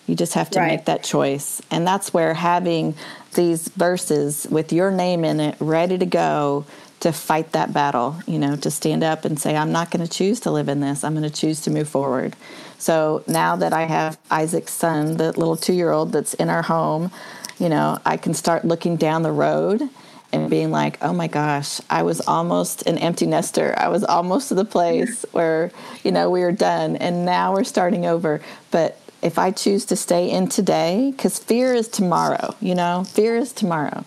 You 0.07 0.15
just 0.15 0.35
have 0.35 0.51
to 0.51 0.59
Right. 0.61 0.69
make 0.69 0.85
that 0.87 1.05
choice. 1.05 1.63
And 1.71 1.87
that's 1.87 2.13
where 2.13 2.35
having 2.35 2.95
these 3.35 3.69
verses 3.69 4.47
with 4.51 4.73
your 4.73 4.91
name 4.91 5.25
in 5.25 5.41
it, 5.41 5.57
ready 5.61 5.97
to 5.99 6.07
go 6.07 6.65
to 7.01 7.13
fight 7.13 7.53
that 7.53 7.73
battle, 7.73 8.17
you 8.27 8.39
know, 8.39 8.57
to 8.57 8.71
stand 8.71 9.05
up 9.05 9.25
and 9.25 9.39
say, 9.39 9.57
I'm 9.57 9.73
not 9.73 9.91
going 9.91 10.07
to 10.07 10.11
choose 10.11 10.41
to 10.41 10.51
live 10.51 10.69
in 10.69 10.81
this. 10.81 11.05
I'm 11.05 11.13
going 11.15 11.29
to 11.29 11.35
choose 11.35 11.61
to 11.63 11.71
move 11.71 11.89
forward. 11.89 12.35
So 12.79 13.23
now 13.27 13.57
that 13.57 13.73
I 13.73 13.83
have 13.83 14.19
Isaac's 14.31 14.73
son, 14.73 15.17
the 15.17 15.33
little 15.33 15.57
two 15.57 15.73
year 15.75 15.91
old 15.91 16.13
that's 16.13 16.35
in 16.35 16.49
our 16.49 16.63
home, 16.63 17.11
you 17.59 17.69
know, 17.69 17.99
I 18.05 18.17
can 18.17 18.35
start 18.35 18.65
looking 18.65 18.97
down 18.97 19.23
the 19.23 19.33
road 19.33 19.89
and 20.35 20.51
being 20.51 20.71
like, 20.71 20.99
oh 21.03 21.13
my 21.13 21.29
gosh, 21.29 21.81
I 21.89 22.03
was 22.03 22.21
almost 22.23 22.83
an 22.87 22.99
empty 22.99 23.27
nester. 23.27 23.75
I 23.79 23.89
was 23.89 24.03
almost 24.03 24.49
to 24.49 24.55
the 24.55 24.65
place 24.65 25.25
where, 25.33 25.71
you 26.03 26.11
know, 26.11 26.29
we 26.31 26.41
were 26.41 26.53
done 26.53 26.97
and 26.97 27.25
now 27.25 27.55
we're 27.55 27.65
starting 27.65 28.05
over. 28.05 28.41
But 28.71 28.99
if 29.23 29.39
I 29.39 29.53
choose 29.53 29.85
to 29.87 29.97
stay 29.97 30.31
in 30.31 30.49
today, 30.49 31.13
because 31.17 31.39
fear 31.39 31.73
is 31.73 31.89
tomorrow, 31.89 32.55
you 32.61 32.75
know, 32.75 33.05
fear 33.05 33.37
is 33.37 33.53
tomorrow. 33.53 34.05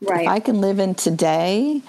Right. 0.00 0.22
If 0.22 0.28
I 0.28 0.40
can 0.40 0.60
live 0.60 0.78
in 0.78 0.94
today, 0.94 1.82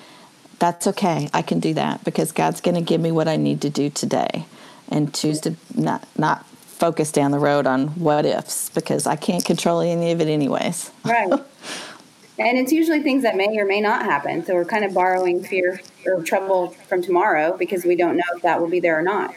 that's 0.57 0.87
okay. 0.87 1.29
I 1.33 1.41
can 1.41 1.59
do 1.59 1.73
that 1.75 2.03
because 2.03 2.31
God's 2.31 2.61
going 2.61 2.75
to 2.75 2.81
give 2.81 2.99
me 2.99 3.11
what 3.11 3.27
I 3.27 3.35
need 3.35 3.61
to 3.61 3.69
do 3.69 3.89
today 3.89 4.45
and 4.89 5.13
choose 5.13 5.41
to 5.41 5.55
not 5.75 6.07
not 6.17 6.45
focus 6.47 7.11
down 7.11 7.31
the 7.31 7.39
road 7.39 7.65
on 7.67 7.87
what 7.99 8.25
ifs 8.25 8.69
because 8.69 9.07
I 9.07 9.15
can't 9.15 9.45
control 9.45 9.79
any 9.79 10.11
of 10.11 10.21
it 10.21 10.27
anyways. 10.27 10.91
Right. 11.03 11.31
and 12.37 12.57
it's 12.57 12.71
usually 12.71 13.01
things 13.01 13.23
that 13.23 13.35
may 13.35 13.57
or 13.57 13.65
may 13.65 13.81
not 13.81 14.03
happen. 14.03 14.45
So 14.45 14.53
we're 14.53 14.65
kind 14.65 14.83
of 14.83 14.93
borrowing 14.93 15.43
fear 15.43 15.81
or 16.05 16.21
trouble 16.23 16.69
from 16.87 17.01
tomorrow 17.01 17.55
because 17.57 17.85
we 17.85 17.95
don't 17.95 18.17
know 18.17 18.23
if 18.35 18.41
that 18.41 18.59
will 18.59 18.67
be 18.67 18.79
there 18.79 18.97
or 18.99 19.01
not. 19.01 19.33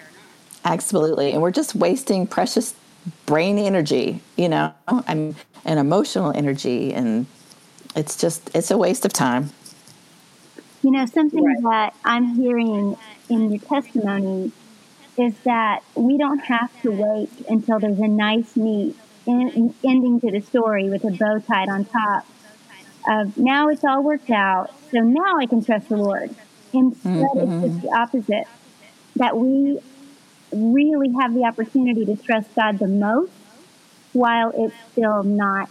Absolutely. 0.64 1.32
And 1.32 1.40
we're 1.40 1.52
just 1.52 1.74
wasting 1.74 2.26
precious 2.26 2.74
brain 3.26 3.58
energy, 3.58 4.20
you 4.37 4.48
know, 4.48 4.72
and, 5.06 5.37
and 5.64 5.78
emotional 5.78 6.32
energy 6.34 6.92
and 6.92 7.26
it's 7.94 8.16
just 8.16 8.50
it's 8.54 8.70
a 8.70 8.78
waste 8.78 9.04
of 9.04 9.12
time. 9.12 9.50
You 10.82 10.92
know, 10.92 11.06
something 11.06 11.42
right. 11.42 11.62
that 11.62 11.94
I'm 12.04 12.34
hearing 12.37 12.96
in 13.28 13.50
your 13.50 13.61
testimony 13.61 14.52
is 15.16 15.34
that 15.44 15.82
we 15.96 16.16
don't 16.16 16.38
have 16.38 16.70
to 16.82 16.92
wait 16.92 17.30
until 17.48 17.80
there's 17.80 17.98
a 17.98 18.06
nice, 18.06 18.56
neat 18.56 18.96
in, 19.26 19.74
ending 19.84 20.20
to 20.20 20.30
the 20.30 20.40
story 20.40 20.88
with 20.88 21.04
a 21.04 21.11
bow 21.11 21.40
tied 21.40 21.68
on 21.68 21.84
top. 21.84 22.24
Of 23.06 23.37
now 23.37 23.68
it's 23.68 23.84
all 23.84 24.02
worked 24.02 24.30
out, 24.30 24.72
so 24.90 25.00
now 25.00 25.38
I 25.38 25.46
can 25.46 25.64
trust 25.64 25.88
the 25.88 25.96
Lord. 25.96 26.34
Instead, 26.72 27.12
mm-hmm. 27.12 27.64
it's 27.64 27.74
just 27.74 27.82
the 27.82 27.96
opposite. 27.96 28.44
That 29.16 29.37
we 29.37 29.78
really 30.52 31.12
have 31.20 31.34
the 31.34 31.44
opportunity 31.44 32.04
to 32.06 32.16
trust 32.16 32.54
God 32.54 32.78
the 32.78 32.88
most 32.88 33.32
while 34.12 34.52
it's 34.54 34.74
still 34.92 35.22
not 35.22 35.68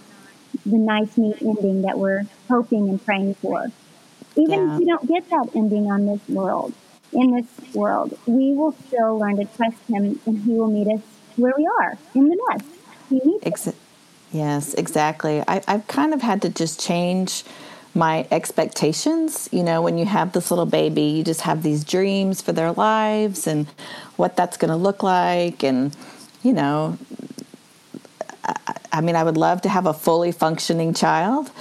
the 0.65 0.77
nice, 0.77 1.17
neat 1.17 1.41
ending 1.41 1.83
that 1.83 1.97
we're 1.97 2.25
hoping 2.49 2.89
and 2.89 3.03
praying 3.03 3.35
for. 3.35 3.67
Even 4.35 4.59
yeah. 4.59 4.73
if 4.73 4.79
we 4.79 4.85
don't 4.85 5.07
get 5.07 5.29
that 5.29 5.49
ending 5.55 5.91
on 5.91 6.05
this 6.05 6.21
world, 6.29 6.73
in 7.13 7.35
this 7.35 7.75
world, 7.75 8.17
we 8.25 8.53
will 8.53 8.73
still 8.87 9.17
learn 9.17 9.37
to 9.37 9.45
trust 9.45 9.77
Him 9.89 10.19
and 10.25 10.39
He 10.43 10.51
will 10.51 10.69
meet 10.69 10.87
us 10.87 11.01
where 11.35 11.53
we 11.57 11.67
are 11.79 11.97
in 12.13 12.29
the 12.29 12.37
mess. 12.49 12.63
He 13.09 13.21
meets 13.23 13.45
Ex- 13.45 13.73
yes, 14.31 14.73
exactly. 14.73 15.43
I, 15.47 15.61
I've 15.67 15.87
kind 15.87 16.13
of 16.13 16.21
had 16.21 16.41
to 16.43 16.49
just 16.49 16.79
change 16.79 17.43
my 17.93 18.27
expectations. 18.31 19.49
You 19.51 19.63
know, 19.63 19.81
when 19.81 19.97
you 19.97 20.05
have 20.05 20.33
this 20.33 20.51
little 20.51 20.65
baby, 20.65 21.01
you 21.01 21.23
just 21.23 21.41
have 21.41 21.63
these 21.63 21.83
dreams 21.83 22.41
for 22.41 22.53
their 22.53 22.71
lives 22.71 23.47
and 23.47 23.67
what 24.15 24.35
that's 24.35 24.57
going 24.57 24.69
to 24.69 24.77
look 24.77 25.03
like. 25.03 25.63
And, 25.63 25.95
you 26.43 26.53
know, 26.53 26.97
I, 28.43 28.75
I 28.93 29.01
mean, 29.01 29.15
I 29.15 29.23
would 29.23 29.37
love 29.37 29.61
to 29.63 29.69
have 29.69 29.85
a 29.85 29.93
fully 29.93 30.31
functioning 30.31 30.93
child, 30.93 31.51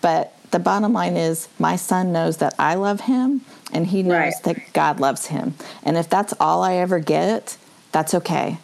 but 0.00 0.34
the 0.50 0.58
bottom 0.58 0.92
line 0.92 1.16
is 1.16 1.48
my 1.58 1.76
son 1.76 2.12
knows 2.12 2.38
that 2.38 2.54
I 2.58 2.74
love 2.74 3.02
him 3.02 3.42
and 3.72 3.86
he 3.86 4.02
knows 4.02 4.34
right. 4.34 4.42
that 4.44 4.72
God 4.72 5.00
loves 5.00 5.26
him. 5.26 5.54
And 5.82 5.96
if 5.96 6.08
that's 6.08 6.34
all 6.38 6.62
I 6.62 6.74
ever 6.74 6.98
get, 6.98 7.56
that's 7.90 8.14
okay. 8.14 8.58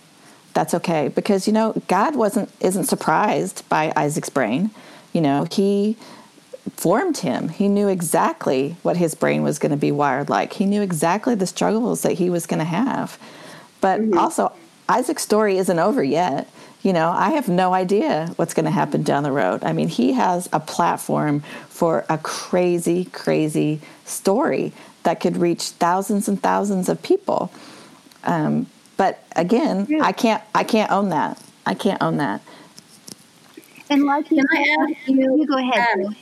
That's 0.58 0.74
okay 0.74 1.06
because 1.06 1.46
you 1.46 1.52
know 1.52 1.80
God 1.86 2.16
wasn't 2.16 2.50
isn't 2.58 2.86
surprised 2.86 3.62
by 3.68 3.92
Isaac's 3.94 4.28
brain. 4.28 4.72
You 5.12 5.20
know, 5.20 5.46
he 5.52 5.96
formed 6.74 7.18
him. 7.18 7.48
He 7.48 7.68
knew 7.68 7.86
exactly 7.86 8.74
what 8.82 8.96
his 8.96 9.14
brain 9.14 9.44
was 9.44 9.60
going 9.60 9.70
to 9.70 9.76
be 9.76 9.92
wired 9.92 10.28
like. 10.28 10.54
He 10.54 10.66
knew 10.66 10.82
exactly 10.82 11.36
the 11.36 11.46
struggles 11.46 12.02
that 12.02 12.14
he 12.14 12.28
was 12.28 12.44
going 12.44 12.58
to 12.58 12.64
have. 12.64 13.20
But 13.80 14.00
mm-hmm. 14.00 14.18
also 14.18 14.50
Isaac's 14.88 15.22
story 15.22 15.58
isn't 15.58 15.78
over 15.78 16.02
yet 16.02 16.48
you 16.82 16.92
know, 16.92 17.10
I 17.10 17.30
have 17.30 17.48
no 17.48 17.72
idea 17.72 18.32
what's 18.36 18.54
going 18.54 18.64
to 18.64 18.70
happen 18.70 19.02
down 19.02 19.24
the 19.24 19.32
road. 19.32 19.62
I 19.64 19.72
mean, 19.72 19.88
he 19.88 20.12
has 20.12 20.48
a 20.52 20.60
platform 20.60 21.40
for 21.68 22.04
a 22.08 22.18
crazy, 22.18 23.06
crazy 23.06 23.80
story 24.04 24.72
that 25.02 25.20
could 25.20 25.36
reach 25.36 25.70
thousands 25.70 26.28
and 26.28 26.40
thousands 26.40 26.88
of 26.88 27.02
people. 27.02 27.52
Um, 28.22 28.68
but 28.98 29.24
again, 29.34 29.86
yeah. 29.88 30.02
I 30.02 30.12
can't, 30.12 30.42
I 30.54 30.64
can't 30.64 30.92
own 30.92 31.08
that. 31.08 31.42
I 31.64 31.72
can't 31.72 32.02
own 32.02 32.18
that. 32.18 32.42
And 33.88 34.04
like, 34.04 34.26
can 34.26 34.40
I 34.40 34.76
ask 34.80 35.08
you? 35.08 35.38
You 35.38 35.46
go 35.46 35.56
ahead. 35.56 36.04
Um, 36.04 36.16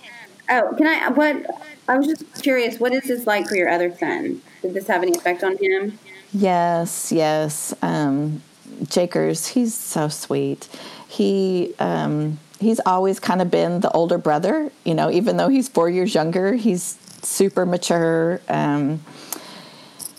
oh, 0.50 0.74
can 0.76 0.86
I? 0.86 1.08
What? 1.08 1.44
I 1.88 1.96
was 1.96 2.06
just 2.06 2.42
curious. 2.42 2.78
What 2.78 2.92
is 2.92 3.04
this 3.04 3.26
like 3.26 3.48
for 3.48 3.56
your 3.56 3.68
other 3.68 3.96
son? 3.96 4.40
Did 4.62 4.74
this 4.74 4.86
have 4.86 5.02
any 5.02 5.16
effect 5.16 5.42
on 5.42 5.56
him? 5.56 5.98
Yes, 6.32 7.10
yes. 7.10 7.74
Um, 7.82 8.42
Jakers, 8.88 9.48
he's 9.48 9.74
so 9.74 10.08
sweet. 10.08 10.68
He 11.08 11.74
um, 11.78 12.38
he's 12.60 12.80
always 12.86 13.18
kind 13.18 13.42
of 13.42 13.50
been 13.50 13.80
the 13.80 13.90
older 13.92 14.18
brother. 14.18 14.70
You 14.84 14.94
know, 14.94 15.10
even 15.10 15.36
though 15.36 15.48
he's 15.48 15.68
four 15.68 15.88
years 15.88 16.14
younger, 16.14 16.54
he's 16.54 16.98
super 17.22 17.66
mature. 17.66 18.40
Um, 18.48 19.00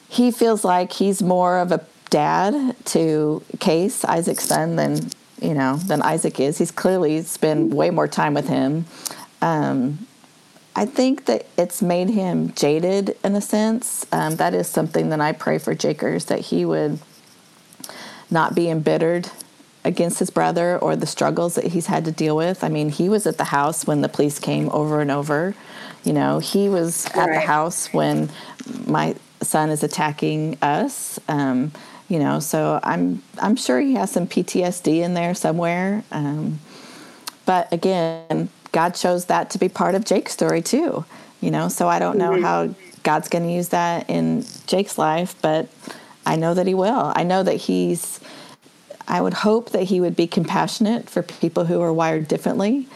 he 0.09 0.31
feels 0.31 0.65
like 0.65 0.93
he's 0.93 1.21
more 1.21 1.59
of 1.59 1.71
a 1.71 1.85
dad 2.09 2.75
to 2.85 3.43
Case, 3.59 4.03
Isaac's 4.05 4.45
son, 4.45 4.75
than 4.75 5.09
you 5.41 5.53
know 5.53 5.77
than 5.77 6.01
Isaac 6.01 6.39
is. 6.39 6.57
He's 6.57 6.71
clearly 6.71 7.21
spent 7.23 7.73
way 7.73 7.89
more 7.89 8.07
time 8.07 8.33
with 8.33 8.47
him. 8.47 8.85
Um, 9.41 10.07
I 10.75 10.85
think 10.85 11.25
that 11.25 11.47
it's 11.57 11.81
made 11.81 12.09
him 12.09 12.53
jaded 12.53 13.17
in 13.23 13.35
a 13.35 13.41
sense. 13.41 14.05
Um, 14.11 14.35
that 14.35 14.53
is 14.53 14.67
something 14.67 15.09
that 15.09 15.19
I 15.19 15.31
pray 15.31 15.57
for 15.57 15.73
Jakers 15.73 16.25
that 16.25 16.39
he 16.39 16.65
would 16.65 16.99
not 18.29 18.53
be 18.53 18.69
embittered 18.69 19.29
against 19.83 20.19
his 20.19 20.29
brother 20.29 20.77
or 20.77 20.95
the 20.95 21.07
struggles 21.07 21.55
that 21.55 21.65
he's 21.65 21.87
had 21.87 22.05
to 22.05 22.11
deal 22.11 22.35
with. 22.35 22.63
I 22.63 22.69
mean, 22.69 22.89
he 22.89 23.09
was 23.09 23.25
at 23.25 23.37
the 23.37 23.45
house 23.45 23.87
when 23.87 24.01
the 24.01 24.09
police 24.09 24.37
came 24.37 24.69
over 24.69 25.01
and 25.01 25.09
over. 25.09 25.55
You 26.03 26.13
know, 26.13 26.39
he 26.39 26.69
was 26.69 27.05
at 27.07 27.15
right. 27.15 27.33
the 27.33 27.39
house 27.39 27.91
when 27.93 28.29
my 28.85 29.15
son 29.41 29.69
is 29.69 29.83
attacking 29.83 30.57
us. 30.61 31.19
Um, 31.27 31.71
you 32.07 32.19
know, 32.19 32.39
so 32.39 32.79
I'm 32.83 33.21
I'm 33.41 33.55
sure 33.55 33.79
he 33.79 33.95
has 33.95 34.11
some 34.11 34.27
PTSD 34.27 35.01
in 35.01 35.13
there 35.13 35.33
somewhere. 35.33 36.03
Um, 36.11 36.59
but 37.45 37.71
again, 37.71 38.49
God 38.71 38.95
chose 38.95 39.25
that 39.25 39.49
to 39.51 39.57
be 39.57 39.69
part 39.69 39.95
of 39.95 40.05
Jake's 40.05 40.33
story 40.33 40.61
too. 40.61 41.05
You 41.41 41.51
know, 41.51 41.67
so 41.69 41.87
I 41.87 41.99
don't 41.99 42.17
know 42.17 42.31
mm-hmm. 42.31 42.43
how 42.43 42.75
God's 43.03 43.29
going 43.29 43.43
to 43.43 43.51
use 43.51 43.69
that 43.69 44.09
in 44.09 44.43
Jake's 44.65 44.97
life, 44.97 45.35
but 45.41 45.69
I 46.25 46.35
know 46.35 46.53
that 46.53 46.67
he 46.67 46.73
will. 46.73 47.13
I 47.15 47.23
know 47.23 47.41
that 47.43 47.55
he's, 47.55 48.19
I 49.07 49.21
would 49.21 49.33
hope 49.33 49.69
that 49.69 49.83
he 49.83 50.01
would 50.01 50.15
be 50.15 50.27
compassionate 50.27 51.09
for 51.09 51.23
people 51.23 51.65
who 51.65 51.79
are 51.81 51.93
wired 51.93 52.27
differently. 52.27 52.87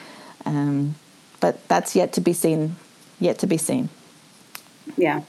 Um, 0.45 0.95
but 1.39 1.65
that's 1.69 1.95
yet 1.95 2.12
to 2.13 2.21
be 2.21 2.34
seen, 2.34 2.76
yet 3.19 3.39
to 3.39 3.47
be 3.47 3.58
seen. 3.58 3.88
Yeah. 4.97 5.21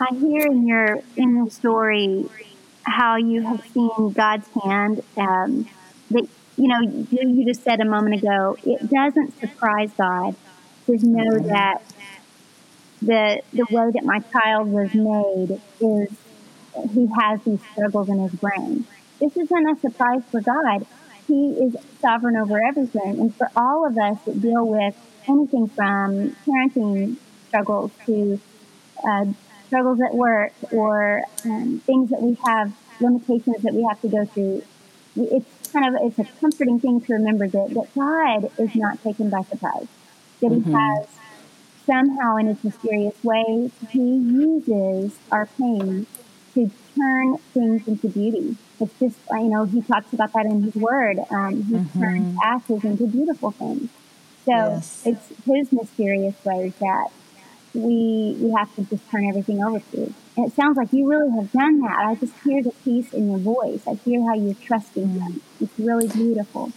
I 0.00 0.14
hear 0.14 0.46
in 0.46 0.66
your 0.66 1.00
in 1.16 1.44
the 1.44 1.50
story 1.50 2.26
how 2.82 3.16
you 3.16 3.42
have 3.42 3.62
seen 3.72 4.12
God's 4.12 4.48
hand. 4.64 5.02
Um, 5.16 5.68
that 6.10 6.28
you 6.56 6.68
know, 6.68 6.80
you 7.10 7.46
just 7.46 7.62
said 7.62 7.80
a 7.80 7.84
moment 7.84 8.22
ago, 8.22 8.56
it 8.64 8.90
doesn't 8.90 9.38
surprise 9.40 9.90
God 9.96 10.34
to 10.86 10.98
know 11.02 11.38
that 11.48 11.82
the 13.00 13.42
the 13.52 13.66
way 13.70 13.90
that 13.94 14.04
my 14.04 14.20
child 14.32 14.68
was 14.68 14.92
made 14.94 15.60
is 15.80 16.08
he 16.92 17.08
has 17.18 17.40
these 17.44 17.60
struggles 17.72 18.08
in 18.08 18.18
his 18.20 18.32
brain. 18.32 18.86
This 19.20 19.36
isn't 19.36 19.68
a 19.68 19.80
surprise 19.80 20.22
for 20.30 20.40
God. 20.40 20.86
He 21.26 21.52
is 21.52 21.76
sovereign 22.00 22.36
over 22.36 22.62
everything. 22.62 23.18
And 23.20 23.34
for 23.34 23.50
all 23.56 23.86
of 23.86 23.96
us 23.96 24.18
that 24.26 24.40
deal 24.40 24.66
with 24.66 24.94
anything 25.26 25.68
from 25.68 26.36
parenting 26.46 27.16
struggles 27.48 27.90
to 28.06 28.38
uh, 29.08 29.24
struggles 29.66 30.00
at 30.00 30.14
work 30.14 30.52
or 30.72 31.22
um, 31.44 31.80
things 31.86 32.10
that 32.10 32.22
we 32.22 32.36
have, 32.46 32.72
limitations 33.00 33.62
that 33.62 33.74
we 33.74 33.82
have 33.82 34.00
to 34.00 34.08
go 34.08 34.24
through, 34.24 34.62
it's 35.16 35.72
kind 35.72 35.94
of 35.94 36.02
it's 36.02 36.18
a 36.18 36.24
comforting 36.40 36.78
thing 36.80 37.00
to 37.00 37.14
remember 37.14 37.48
that, 37.48 37.70
that 37.70 37.94
God 37.94 38.50
is 38.58 38.74
not 38.74 39.02
taken 39.02 39.30
by 39.30 39.42
surprise. 39.42 39.86
That 40.40 40.50
mm-hmm. 40.50 40.70
He 40.70 40.72
has 40.72 41.06
somehow, 41.86 42.36
in 42.36 42.46
His 42.46 42.62
mysterious 42.62 43.22
way, 43.24 43.70
He 43.90 44.16
uses 44.16 45.18
our 45.30 45.46
pain 45.58 46.06
to 46.54 46.70
turn 46.96 47.36
things 47.52 47.86
into 47.86 48.08
beauty. 48.08 48.56
It's 48.80 48.98
just, 48.98 49.18
you 49.30 49.48
know, 49.48 49.64
he 49.64 49.82
talks 49.82 50.12
about 50.12 50.32
that 50.32 50.46
in 50.46 50.62
his 50.62 50.74
word. 50.74 51.18
Um, 51.30 51.62
he 51.62 51.74
mm-hmm. 51.74 52.00
turns 52.00 52.38
ashes 52.44 52.84
into 52.84 53.06
beautiful 53.06 53.50
things. 53.50 53.90
So 54.44 54.52
yes. 54.52 55.02
it's 55.04 55.28
His 55.44 55.72
mysterious 55.72 56.34
ways 56.44 56.72
that 56.80 57.08
we 57.76 58.36
we 58.40 58.50
have 58.52 58.74
to 58.76 58.82
just 58.84 59.08
turn 59.10 59.28
everything 59.28 59.62
over 59.62 59.80
to. 59.80 59.96
you. 59.96 60.14
And 60.36 60.46
it 60.48 60.54
sounds 60.54 60.76
like 60.76 60.92
you 60.92 61.08
really 61.08 61.30
have 61.30 61.52
done 61.52 61.80
that. 61.80 61.96
I 61.98 62.14
just 62.14 62.32
hear 62.44 62.62
the 62.62 62.72
peace 62.84 63.12
in 63.12 63.30
your 63.30 63.38
voice. 63.38 63.86
I 63.86 63.94
hear 63.94 64.22
how 64.22 64.34
you're 64.34 64.54
trusting 64.54 65.08
Him. 65.08 65.40
It's 65.60 65.78
really 65.78 66.08
beautiful. 66.08 66.72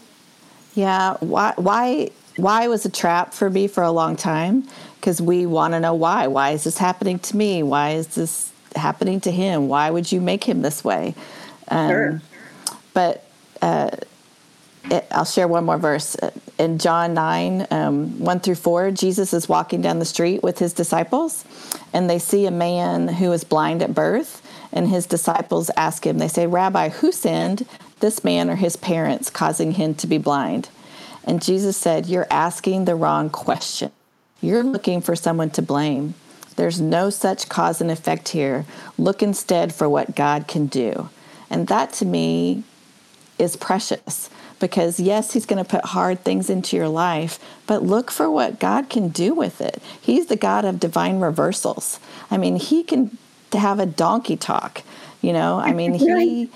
Yeah. 0.75 1.17
Why? 1.19 1.53
Why? 1.57 2.09
Why 2.35 2.67
was 2.67 2.85
a 2.85 2.89
trap 2.89 3.33
for 3.33 3.49
me 3.49 3.67
for 3.67 3.83
a 3.83 3.91
long 3.91 4.15
time? 4.15 4.67
Because 4.95 5.21
we 5.21 5.45
want 5.45 5.73
to 5.73 5.79
know 5.79 5.93
why. 5.93 6.27
Why 6.27 6.51
is 6.51 6.63
this 6.63 6.77
happening 6.77 7.19
to 7.19 7.35
me? 7.35 7.63
Why 7.63 7.91
is 7.91 8.07
this 8.15 8.51
happening 8.75 9.19
to 9.21 9.31
him? 9.31 9.67
Why 9.67 9.89
would 9.89 10.11
you 10.11 10.21
make 10.21 10.43
him 10.43 10.61
this 10.61 10.83
way? 10.83 11.15
Um, 11.67 11.89
sure. 11.89 12.21
But 12.93 13.25
uh, 13.61 13.89
I'll 15.11 15.25
share 15.25 15.47
one 15.47 15.65
more 15.65 15.77
verse. 15.77 16.15
In 16.57 16.77
John 16.77 17.13
9, 17.13 17.67
um, 17.71 18.19
1 18.19 18.39
through 18.39 18.55
4, 18.55 18.91
Jesus 18.91 19.33
is 19.33 19.49
walking 19.49 19.81
down 19.81 19.99
the 19.99 20.05
street 20.05 20.41
with 20.41 20.59
his 20.59 20.73
disciples, 20.73 21.45
and 21.93 22.09
they 22.09 22.19
see 22.19 22.45
a 22.45 22.51
man 22.51 23.07
who 23.07 23.31
is 23.31 23.43
blind 23.43 23.81
at 23.81 23.93
birth. 23.93 24.45
And 24.71 24.87
his 24.87 25.05
disciples 25.07 25.71
ask 25.75 26.05
him, 26.05 26.19
they 26.19 26.27
say, 26.27 26.45
Rabbi, 26.45 26.89
who 26.89 27.11
sinned, 27.11 27.67
this 27.99 28.23
man 28.23 28.49
or 28.49 28.55
his 28.55 28.75
parents, 28.75 29.29
causing 29.29 29.73
him 29.73 29.95
to 29.95 30.07
be 30.07 30.17
blind? 30.17 30.69
And 31.23 31.41
Jesus 31.41 31.75
said, 31.75 32.05
You're 32.05 32.27
asking 32.29 32.85
the 32.85 32.95
wrong 32.95 33.29
question. 33.29 33.91
You're 34.41 34.63
looking 34.63 35.01
for 35.01 35.15
someone 35.15 35.49
to 35.51 35.61
blame. 35.61 36.13
There's 36.55 36.79
no 36.79 37.09
such 37.09 37.49
cause 37.49 37.81
and 37.81 37.91
effect 37.91 38.29
here. 38.29 38.65
Look 38.97 39.21
instead 39.23 39.73
for 39.73 39.89
what 39.89 40.15
God 40.15 40.47
can 40.47 40.67
do. 40.67 41.09
And 41.49 41.67
that 41.67 41.93
to 41.93 42.05
me 42.05 42.63
is 43.37 43.55
precious 43.55 44.29
because 44.59 44.99
yes, 44.99 45.33
he's 45.33 45.45
going 45.45 45.63
to 45.63 45.69
put 45.69 45.85
hard 45.85 46.23
things 46.23 46.49
into 46.49 46.75
your 46.75 46.89
life, 46.89 47.39
but 47.65 47.83
look 47.83 48.11
for 48.11 48.29
what 48.29 48.59
God 48.59 48.89
can 48.89 49.09
do 49.09 49.33
with 49.33 49.61
it. 49.61 49.81
He's 49.99 50.27
the 50.27 50.35
God 50.35 50.65
of 50.65 50.79
divine 50.79 51.19
reversals. 51.19 51.99
I 52.29 52.37
mean, 52.37 52.57
he 52.57 52.83
can 52.83 53.17
have 53.53 53.79
a 53.79 53.85
donkey 53.85 54.37
talk, 54.37 54.83
you 55.21 55.33
know? 55.33 55.59
I 55.59 55.73
mean, 55.73 55.93
he 55.95 56.49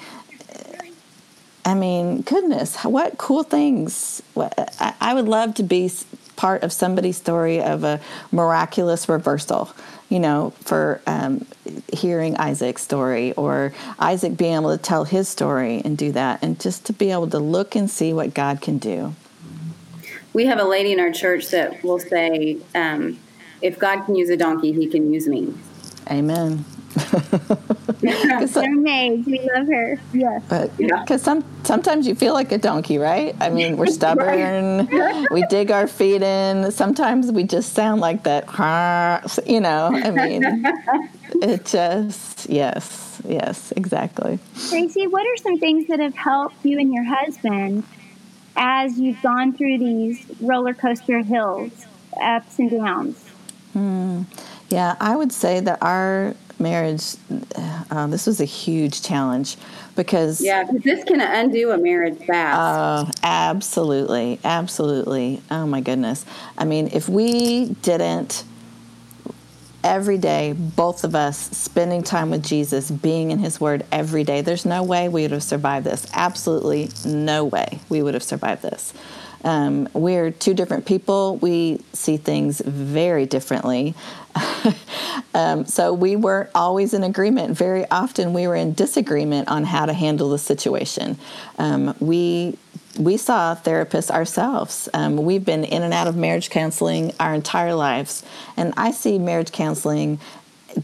I 1.65 1.75
mean, 1.75 2.21
goodness, 2.21 2.75
what 2.83 3.17
cool 3.17 3.43
things. 3.43 4.21
I 4.35 5.13
would 5.13 5.27
love 5.27 5.55
to 5.55 5.63
be 5.63 5.89
part 6.35 6.63
of 6.63 6.73
somebody's 6.73 7.17
story 7.17 7.61
of 7.61 7.83
a 7.83 8.01
miraculous 8.31 9.07
reversal 9.07 9.71
you 10.13 10.19
know, 10.19 10.53
for 10.61 11.01
um, 11.07 11.43
hearing 11.91 12.37
Isaac's 12.37 12.83
story 12.83 13.33
or 13.33 13.73
Isaac 13.97 14.37
being 14.37 14.53
able 14.53 14.77
to 14.77 14.81
tell 14.81 15.05
his 15.05 15.27
story 15.27 15.81
and 15.83 15.97
do 15.97 16.11
that, 16.11 16.43
and 16.43 16.59
just 16.59 16.85
to 16.85 16.93
be 16.93 17.09
able 17.09 17.27
to 17.31 17.39
look 17.39 17.75
and 17.75 17.89
see 17.89 18.13
what 18.13 18.35
God 18.35 18.61
can 18.61 18.77
do. 18.77 19.15
We 20.31 20.45
have 20.45 20.59
a 20.59 20.65
lady 20.65 20.91
in 20.91 20.99
our 20.99 21.11
church 21.11 21.49
that 21.49 21.83
will 21.83 21.97
say, 21.97 22.59
um, 22.75 23.17
if 23.63 23.79
God 23.79 24.05
can 24.05 24.13
use 24.13 24.29
a 24.29 24.37
donkey, 24.37 24.71
he 24.71 24.85
can 24.85 25.11
use 25.11 25.27
me. 25.27 25.51
Amen. 26.11 26.63
They're 28.01 28.75
maids. 28.75 29.25
We 29.25 29.39
love 29.39 29.67
her. 29.67 29.99
Yes. 30.13 30.43
But 30.49 30.75
because 30.77 31.21
some 31.21 31.43
sometimes 31.63 32.05
you 32.05 32.15
feel 32.15 32.33
like 32.33 32.51
a 32.51 32.57
donkey, 32.57 32.97
right? 32.97 33.35
I 33.39 33.49
mean, 33.49 33.77
we're 33.77 33.87
stubborn. 33.87 34.87
we 35.31 35.45
dig 35.47 35.71
our 35.71 35.87
feet 35.87 36.21
in. 36.21 36.71
Sometimes 36.71 37.31
we 37.31 37.43
just 37.43 37.73
sound 37.73 38.01
like 38.01 38.23
that. 38.23 38.43
You 39.47 39.61
know. 39.61 39.89
I 39.93 40.11
mean, 40.11 40.43
it 41.41 41.65
just 41.65 42.49
yes, 42.49 43.21
yes, 43.25 43.71
exactly. 43.75 44.39
Tracy, 44.69 45.07
what 45.07 45.25
are 45.25 45.37
some 45.37 45.57
things 45.59 45.87
that 45.87 45.99
have 45.99 46.15
helped 46.15 46.63
you 46.63 46.79
and 46.79 46.93
your 46.93 47.05
husband 47.05 47.83
as 48.55 48.99
you've 48.99 49.21
gone 49.21 49.53
through 49.53 49.79
these 49.79 50.25
roller 50.41 50.73
coaster 50.73 51.21
hills, 51.21 51.85
ups 52.21 52.59
and 52.59 52.69
downs? 52.69 53.23
Hmm. 53.73 54.23
Yeah, 54.69 54.95
I 54.99 55.15
would 55.15 55.31
say 55.31 55.59
that 55.59 55.77
our 55.81 56.35
marriage, 56.59 57.15
uh, 57.55 58.07
this 58.07 58.25
was 58.25 58.39
a 58.39 58.45
huge 58.45 59.01
challenge 59.01 59.57
because 59.95 60.41
yeah, 60.41 60.63
because 60.63 60.83
this 60.83 61.03
can 61.03 61.21
undo 61.21 61.71
a 61.71 61.77
marriage 61.77 62.17
fast. 62.25 62.57
Uh, 62.57 63.11
absolutely, 63.23 64.39
absolutely. 64.43 65.41
Oh 65.51 65.67
my 65.67 65.81
goodness. 65.81 66.25
I 66.57 66.65
mean, 66.65 66.89
if 66.93 67.09
we 67.09 67.69
didn't 67.81 68.43
every 69.83 70.17
day, 70.17 70.53
both 70.53 71.03
of 71.03 71.13
us 71.13 71.37
spending 71.37 72.03
time 72.03 72.29
with 72.29 72.43
Jesus, 72.43 72.89
being 72.89 73.31
in 73.31 73.39
His 73.39 73.59
Word 73.59 73.85
every 73.91 74.23
day, 74.23 74.41
there's 74.41 74.65
no 74.65 74.83
way 74.83 75.09
we 75.09 75.23
would 75.23 75.31
have 75.31 75.43
survived 75.43 75.85
this. 75.85 76.07
Absolutely 76.13 76.89
no 77.05 77.45
way 77.45 77.79
we 77.89 78.01
would 78.01 78.13
have 78.13 78.23
survived 78.23 78.61
this. 78.61 78.93
Um, 79.43 79.89
we're 79.93 80.31
two 80.31 80.53
different 80.53 80.85
people. 80.85 81.37
We 81.37 81.81
see 81.93 82.17
things 82.17 82.61
very 82.61 83.25
differently. 83.25 83.93
um, 85.33 85.65
so 85.65 85.93
we 85.93 86.15
weren't 86.15 86.49
always 86.55 86.93
in 86.93 87.03
agreement. 87.03 87.57
Very 87.57 87.89
often 87.89 88.33
we 88.33 88.47
were 88.47 88.55
in 88.55 88.73
disagreement 88.73 89.47
on 89.49 89.65
how 89.65 89.85
to 89.85 89.93
handle 89.93 90.29
the 90.29 90.39
situation. 90.39 91.17
Um, 91.57 91.95
we 91.99 92.57
we 92.97 93.17
saw 93.17 93.55
therapists 93.55 94.11
ourselves. 94.11 94.87
Um, 94.93 95.17
we've 95.17 95.43
been 95.43 95.63
in 95.63 95.81
and 95.81 95.93
out 95.93 96.05
of 96.05 96.15
marriage 96.15 96.51
counseling 96.51 97.11
our 97.19 97.33
entire 97.33 97.73
lives, 97.73 98.23
and 98.55 98.71
I 98.77 98.91
see 98.91 99.17
marriage 99.17 99.51
counseling 99.51 100.19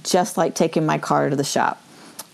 just 0.04 0.38
like 0.38 0.56
taking 0.56 0.86
my 0.86 0.98
car 0.98 1.30
to 1.30 1.36
the 1.36 1.44
shop. 1.44 1.82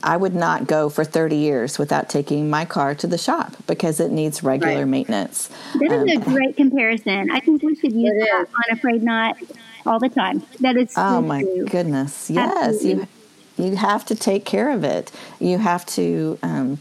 I 0.06 0.18
would 0.18 0.36
not 0.36 0.68
go 0.68 0.88
for 0.88 1.04
30 1.04 1.36
years 1.36 1.80
without 1.80 2.10
taking 2.10 2.48
my 2.48 2.64
car 2.64 2.94
to 2.94 3.08
the 3.08 3.18
shop 3.18 3.56
because 3.66 4.00
it 4.00 4.12
needs 4.12 4.44
regular 4.44 4.78
right. 4.78 4.88
maintenance. 4.88 5.50
That 5.74 5.92
is 5.92 6.16
um, 6.16 6.22
a 6.22 6.26
great 6.26 6.56
comparison. 6.56 7.32
I 7.32 7.40
think 7.40 7.64
we 7.64 7.76
should 7.76 7.92
use 7.92 8.14
that 8.14 8.46
on 8.48 8.78
A 8.78 8.80
Frayed 8.80 9.02
Knot 9.02 9.36
all 9.84 10.00
the 10.00 10.10
time. 10.10 10.44
That 10.60 10.78
is 10.78 10.94
Oh 10.96 11.22
my 11.22 11.42
true. 11.42 11.66
goodness. 11.66 12.30
Yes, 12.30 12.56
Absolutely. 12.56 13.08
you 13.58 13.68
you 13.72 13.76
have 13.78 14.06
to 14.06 14.16
take 14.16 14.46
care 14.46 14.70
of 14.70 14.84
it. 14.84 15.12
You 15.40 15.58
have 15.58 15.86
to 15.88 16.38
um, 16.44 16.78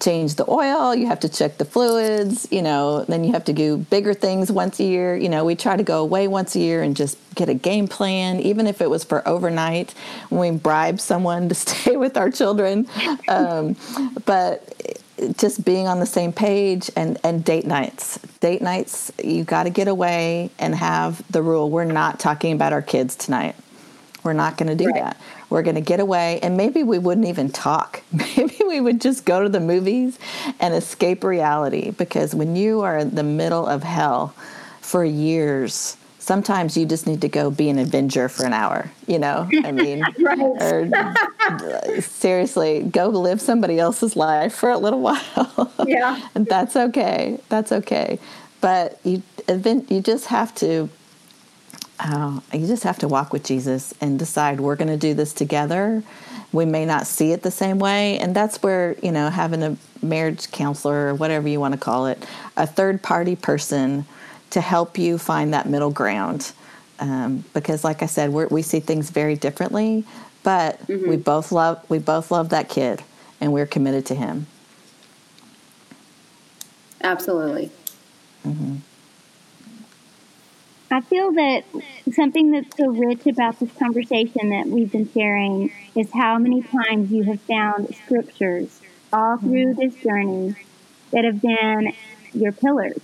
change 0.00 0.34
the 0.34 0.48
oil, 0.50 0.94
you 0.94 1.06
have 1.06 1.20
to 1.20 1.28
check 1.28 1.58
the 1.58 1.64
fluids, 1.64 2.48
you 2.50 2.62
know, 2.62 3.04
then 3.04 3.24
you 3.24 3.32
have 3.32 3.44
to 3.44 3.52
do 3.52 3.76
bigger 3.76 4.14
things 4.14 4.50
once 4.50 4.80
a 4.80 4.84
year. 4.84 5.16
You 5.16 5.28
know, 5.28 5.44
we 5.44 5.54
try 5.54 5.76
to 5.76 5.82
go 5.82 6.00
away 6.00 6.28
once 6.28 6.56
a 6.56 6.58
year 6.58 6.82
and 6.82 6.96
just 6.96 7.18
get 7.34 7.48
a 7.48 7.54
game 7.54 7.86
plan, 7.86 8.40
even 8.40 8.66
if 8.66 8.80
it 8.80 8.90
was 8.90 9.04
for 9.04 9.26
overnight 9.26 9.94
when 10.28 10.54
we 10.54 10.58
bribe 10.58 11.00
someone 11.00 11.48
to 11.48 11.54
stay 11.66 11.96
with 11.96 12.16
our 12.16 12.30
children. 12.30 12.88
Um, 13.28 13.76
but 14.24 14.72
just 15.38 15.64
being 15.64 15.86
on 15.86 16.00
the 16.00 16.06
same 16.06 16.32
page 16.32 16.90
and, 16.96 17.18
and 17.24 17.44
date 17.44 17.66
nights. 17.66 18.18
Date 18.40 18.60
nights, 18.60 19.12
you 19.22 19.44
got 19.44 19.62
to 19.64 19.70
get 19.70 19.88
away 19.88 20.50
and 20.58 20.74
have 20.74 21.22
the 21.30 21.42
rule 21.42 21.70
we're 21.70 21.84
not 21.84 22.20
talking 22.20 22.52
about 22.52 22.72
our 22.72 22.82
kids 22.82 23.16
tonight. 23.16 23.56
We're 24.26 24.32
not 24.32 24.56
going 24.56 24.68
to 24.68 24.74
do 24.74 24.90
right. 24.90 25.04
that. 25.04 25.20
We're 25.50 25.62
going 25.62 25.76
to 25.76 25.80
get 25.80 26.00
away, 26.00 26.40
and 26.42 26.56
maybe 26.56 26.82
we 26.82 26.98
wouldn't 26.98 27.28
even 27.28 27.48
talk. 27.48 28.02
Maybe 28.12 28.56
we 28.66 28.80
would 28.80 29.00
just 29.00 29.24
go 29.24 29.44
to 29.44 29.48
the 29.48 29.60
movies 29.60 30.18
and 30.58 30.74
escape 30.74 31.22
reality 31.22 31.92
because 31.92 32.34
when 32.34 32.56
you 32.56 32.80
are 32.80 32.98
in 32.98 33.14
the 33.14 33.22
middle 33.22 33.64
of 33.64 33.84
hell 33.84 34.34
for 34.80 35.04
years, 35.04 35.96
sometimes 36.18 36.76
you 36.76 36.84
just 36.86 37.06
need 37.06 37.20
to 37.20 37.28
go 37.28 37.52
be 37.52 37.68
an 37.68 37.78
avenger 37.78 38.28
for 38.28 38.44
an 38.44 38.52
hour, 38.52 38.90
you 39.06 39.20
know? 39.20 39.48
I 39.64 39.70
mean, 39.70 40.02
or 40.26 42.00
seriously, 42.00 42.82
go 42.82 43.06
live 43.06 43.40
somebody 43.40 43.78
else's 43.78 44.16
life 44.16 44.52
for 44.52 44.70
a 44.70 44.78
little 44.78 45.00
while. 45.08 45.72
Yeah. 45.86 46.20
and 46.34 46.46
that's 46.46 46.74
okay. 46.74 47.38
That's 47.48 47.70
okay. 47.70 48.18
But 48.60 48.98
you 49.04 49.22
you 49.46 50.00
just 50.00 50.26
have 50.26 50.52
to 50.56 50.88
Oh, 51.98 52.42
you 52.52 52.66
just 52.66 52.82
have 52.82 52.98
to 52.98 53.08
walk 53.08 53.32
with 53.32 53.44
Jesus 53.44 53.94
and 54.00 54.18
decide 54.18 54.60
we're 54.60 54.76
going 54.76 54.88
to 54.88 54.98
do 54.98 55.14
this 55.14 55.32
together. 55.32 56.02
We 56.52 56.64
may 56.64 56.84
not 56.84 57.06
see 57.06 57.32
it 57.32 57.42
the 57.42 57.50
same 57.50 57.78
way, 57.78 58.18
and 58.18 58.36
that's 58.36 58.62
where 58.62 58.96
you 59.02 59.12
know 59.12 59.30
having 59.30 59.62
a 59.62 59.76
marriage 60.02 60.50
counselor 60.50 61.08
or 61.08 61.14
whatever 61.14 61.48
you 61.48 61.58
want 61.58 61.72
to 61.72 61.80
call 61.80 62.06
it, 62.06 62.24
a 62.56 62.66
third 62.66 63.02
party 63.02 63.34
person 63.34 64.04
to 64.50 64.60
help 64.60 64.98
you 64.98 65.18
find 65.18 65.52
that 65.54 65.68
middle 65.68 65.90
ground. 65.90 66.52
Um, 66.98 67.44
because, 67.52 67.84
like 67.84 68.02
I 68.02 68.06
said, 68.06 68.30
we 68.30 68.62
see 68.62 68.80
things 68.80 69.10
very 69.10 69.36
differently, 69.36 70.04
but 70.42 70.80
mm-hmm. 70.86 71.08
we 71.08 71.16
both 71.16 71.52
love 71.52 71.84
we 71.90 71.98
both 71.98 72.30
love 72.30 72.50
that 72.50 72.68
kid, 72.68 73.02
and 73.40 73.52
we're 73.52 73.66
committed 73.66 74.06
to 74.06 74.14
him. 74.14 74.46
Absolutely. 77.02 77.70
Mm-hmm. 78.46 78.76
I 80.90 81.00
feel 81.00 81.32
that 81.32 81.64
something 82.12 82.52
that's 82.52 82.76
so 82.76 82.86
rich 82.88 83.26
about 83.26 83.58
this 83.58 83.72
conversation 83.76 84.50
that 84.50 84.66
we've 84.68 84.90
been 84.90 85.10
sharing 85.12 85.72
is 85.96 86.12
how 86.12 86.38
many 86.38 86.62
times 86.62 87.10
you 87.10 87.24
have 87.24 87.40
found 87.40 87.94
scriptures 87.94 88.80
all 89.12 89.36
through 89.38 89.74
this 89.74 89.94
journey 89.96 90.54
that 91.10 91.24
have 91.24 91.42
been 91.42 91.92
your 92.32 92.52
pillars. 92.52 92.98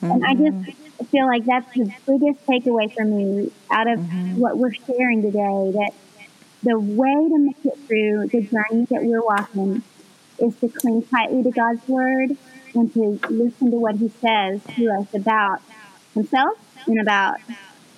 Mm-hmm. 0.00 0.10
And 0.10 0.24
I 0.24 0.34
just 0.34 0.56
mm-hmm. 0.56 1.04
feel 1.06 1.26
like 1.26 1.44
that's 1.44 1.70
the 1.74 1.92
biggest 2.06 2.46
takeaway 2.46 2.92
for 2.94 3.04
me 3.04 3.52
out 3.70 3.88
of 3.88 4.00
mm-hmm. 4.00 4.38
what 4.38 4.56
we're 4.56 4.72
sharing 4.72 5.22
today 5.22 5.72
that 5.74 5.90
the 6.62 6.78
way 6.78 7.28
to 7.28 7.38
make 7.38 7.64
it 7.64 7.78
through 7.86 8.28
the 8.28 8.42
journey 8.42 8.86
that 8.86 9.02
we're 9.02 9.24
walking 9.24 9.82
is 10.38 10.56
to 10.60 10.68
cling 10.68 11.02
tightly 11.02 11.42
to 11.42 11.50
God's 11.50 11.86
word 11.88 12.36
and 12.74 12.92
to 12.94 13.20
listen 13.28 13.70
to 13.70 13.76
what 13.76 13.96
he 13.96 14.08
says 14.20 14.60
to 14.76 14.90
us 14.90 15.12
about 15.14 15.60
himself 16.14 16.58
and 16.86 17.00
about 17.00 17.36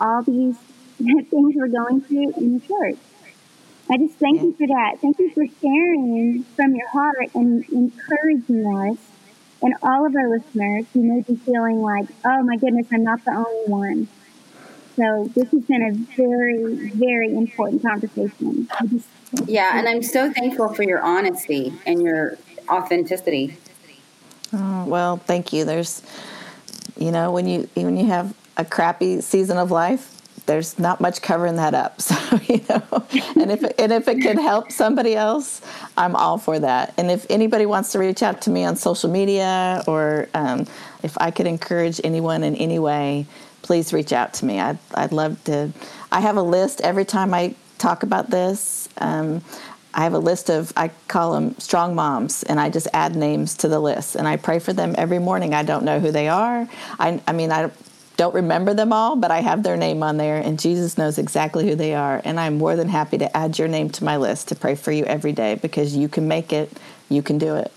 all 0.01 0.23
these 0.23 0.57
things 0.99 1.27
we're 1.31 1.69
going 1.69 2.01
through 2.03 2.33
in 2.37 2.59
the 2.59 2.67
church. 2.67 2.99
I 3.91 3.97
just 3.99 4.15
thank 4.19 4.41
you 4.41 4.53
for 4.53 4.67
that. 4.69 5.01
Thank 5.01 5.19
you 5.19 5.31
for 5.31 5.45
sharing 5.61 6.45
from 6.55 6.75
your 6.75 6.89
heart 6.89 7.31
and 7.35 7.65
encouraging 7.71 8.65
us 8.67 8.99
and 9.63 9.75
all 9.83 10.07
of 10.07 10.15
our 10.15 10.29
listeners 10.29 10.87
who 10.93 11.03
may 11.03 11.23
be 11.23 11.37
feeling 11.37 11.83
like, 11.83 12.07
oh 12.25 12.43
my 12.45 12.57
goodness, 12.57 12.87
I'm 12.93 13.03
not 13.03 13.25
the 13.25 13.33
only 13.33 13.65
one. 13.67 14.09
So 14.97 15.31
this 15.35 15.51
has 15.51 15.63
been 15.65 15.83
a 15.83 15.93
very, 16.17 16.91
very 16.91 17.35
important 17.35 17.83
conversation. 17.83 18.69
Just, 18.89 19.09
yeah, 19.47 19.79
and 19.79 19.89
I'm 19.89 20.03
so 20.03 20.33
thankful 20.33 20.73
for 20.75 20.83
your 20.83 21.03
honesty 21.03 21.73
and 21.87 22.03
your 22.03 22.37
authenticity. 22.69 23.57
Oh, 24.53 24.85
well, 24.87 25.17
thank 25.17 25.53
you. 25.53 25.65
There's, 25.65 26.03
you 26.99 27.11
know, 27.13 27.31
when 27.31 27.47
you 27.47 27.69
when 27.75 27.97
you 27.97 28.07
have 28.07 28.35
a 28.61 28.65
crappy 28.65 29.21
season 29.23 29.57
of 29.57 29.71
life, 29.71 30.21
there's 30.47 30.79
not 30.79 31.01
much 31.01 31.23
covering 31.23 31.57
that 31.57 31.75
up. 31.75 32.01
So 32.11 32.37
you 32.47 32.61
know, 32.69 32.83
and 33.37 33.51
if 33.53 33.63
and 33.79 33.93
if 33.93 34.09
it 34.09 34.21
can 34.21 34.37
help 34.37 34.73
somebody 34.73 35.15
else, 35.15 35.61
I'm 35.97 36.15
all 36.17 36.39
for 36.39 36.59
that. 36.59 36.93
And 36.97 37.11
if 37.11 37.27
anybody 37.31 37.67
wants 37.67 37.93
to 37.93 37.99
reach 37.99 38.23
out 38.23 38.43
to 38.43 38.51
me 38.51 38.65
on 38.65 38.77
social 38.77 39.11
media, 39.11 39.83
or 39.87 40.29
um, 40.35 40.67
if 41.03 41.17
I 41.19 41.31
could 41.31 41.47
encourage 41.47 42.01
anyone 42.05 42.43
in 42.43 42.57
any 42.57 42.79
way, 42.79 43.27
please 43.63 43.93
reach 43.93 44.13
out 44.13 44.35
to 44.35 44.45
me. 44.45 44.61
I'd 44.61 44.79
I'd 44.95 45.13
love 45.13 45.43
to. 45.45 45.71
I 46.11 46.21
have 46.21 46.37
a 46.37 46.43
list 46.43 46.81
every 46.81 47.05
time 47.05 47.33
I 47.33 47.55
talk 47.79 48.03
about 48.03 48.31
this. 48.31 48.89
Um, 48.99 49.43
I 49.95 50.03
have 50.03 50.15
a 50.15 50.19
list 50.19 50.51
of 50.51 50.73
I 50.77 50.91
call 51.09 51.33
them 51.33 51.59
strong 51.59 51.95
moms, 51.95 52.43
and 52.45 52.61
I 52.61 52.71
just 52.71 52.89
add 52.93 53.15
names 53.17 53.57
to 53.59 53.69
the 53.69 53.81
list, 53.81 54.17
and 54.17 54.27
I 54.27 54.37
pray 54.37 54.59
for 54.59 54.73
them 54.73 54.95
every 54.99 55.19
morning. 55.19 55.55
I 55.55 55.63
don't 55.63 55.85
know 55.85 56.01
who 56.01 56.11
they 56.11 56.29
are. 56.29 56.69
I 56.99 57.21
I 57.27 57.33
mean 57.33 57.53
I 57.53 57.71
don't 58.21 58.35
remember 58.35 58.75
them 58.75 58.93
all, 58.93 59.17
but 59.17 59.31
I 59.31 59.41
have 59.41 59.63
their 59.63 59.79
name 59.79 60.03
on 60.03 60.19
there, 60.19 60.37
and 60.37 60.61
Jesus 60.61 60.99
knows 60.99 61.17
exactly 61.17 61.67
who 61.67 61.75
they 61.75 61.95
are. 61.95 62.21
And 62.23 62.39
I'm 62.39 62.59
more 62.59 62.77
than 62.77 62.87
happy 62.87 63.17
to 63.17 63.35
add 63.35 63.59
your 63.59 63.67
name 63.67 63.89
to 63.93 64.05
my 64.05 64.19
list 64.19 64.49
to 64.49 64.55
pray 64.55 64.75
for 64.75 64.93
you 64.93 65.07
every 65.07 65.33
day 65.33 65.55
because 65.55 65.97
you 65.97 66.07
can 66.07 66.29
make 66.29 66.53
it, 66.53 66.71
you 67.09 67.23
can 67.23 67.39
do 67.39 67.57
it. 67.57 67.73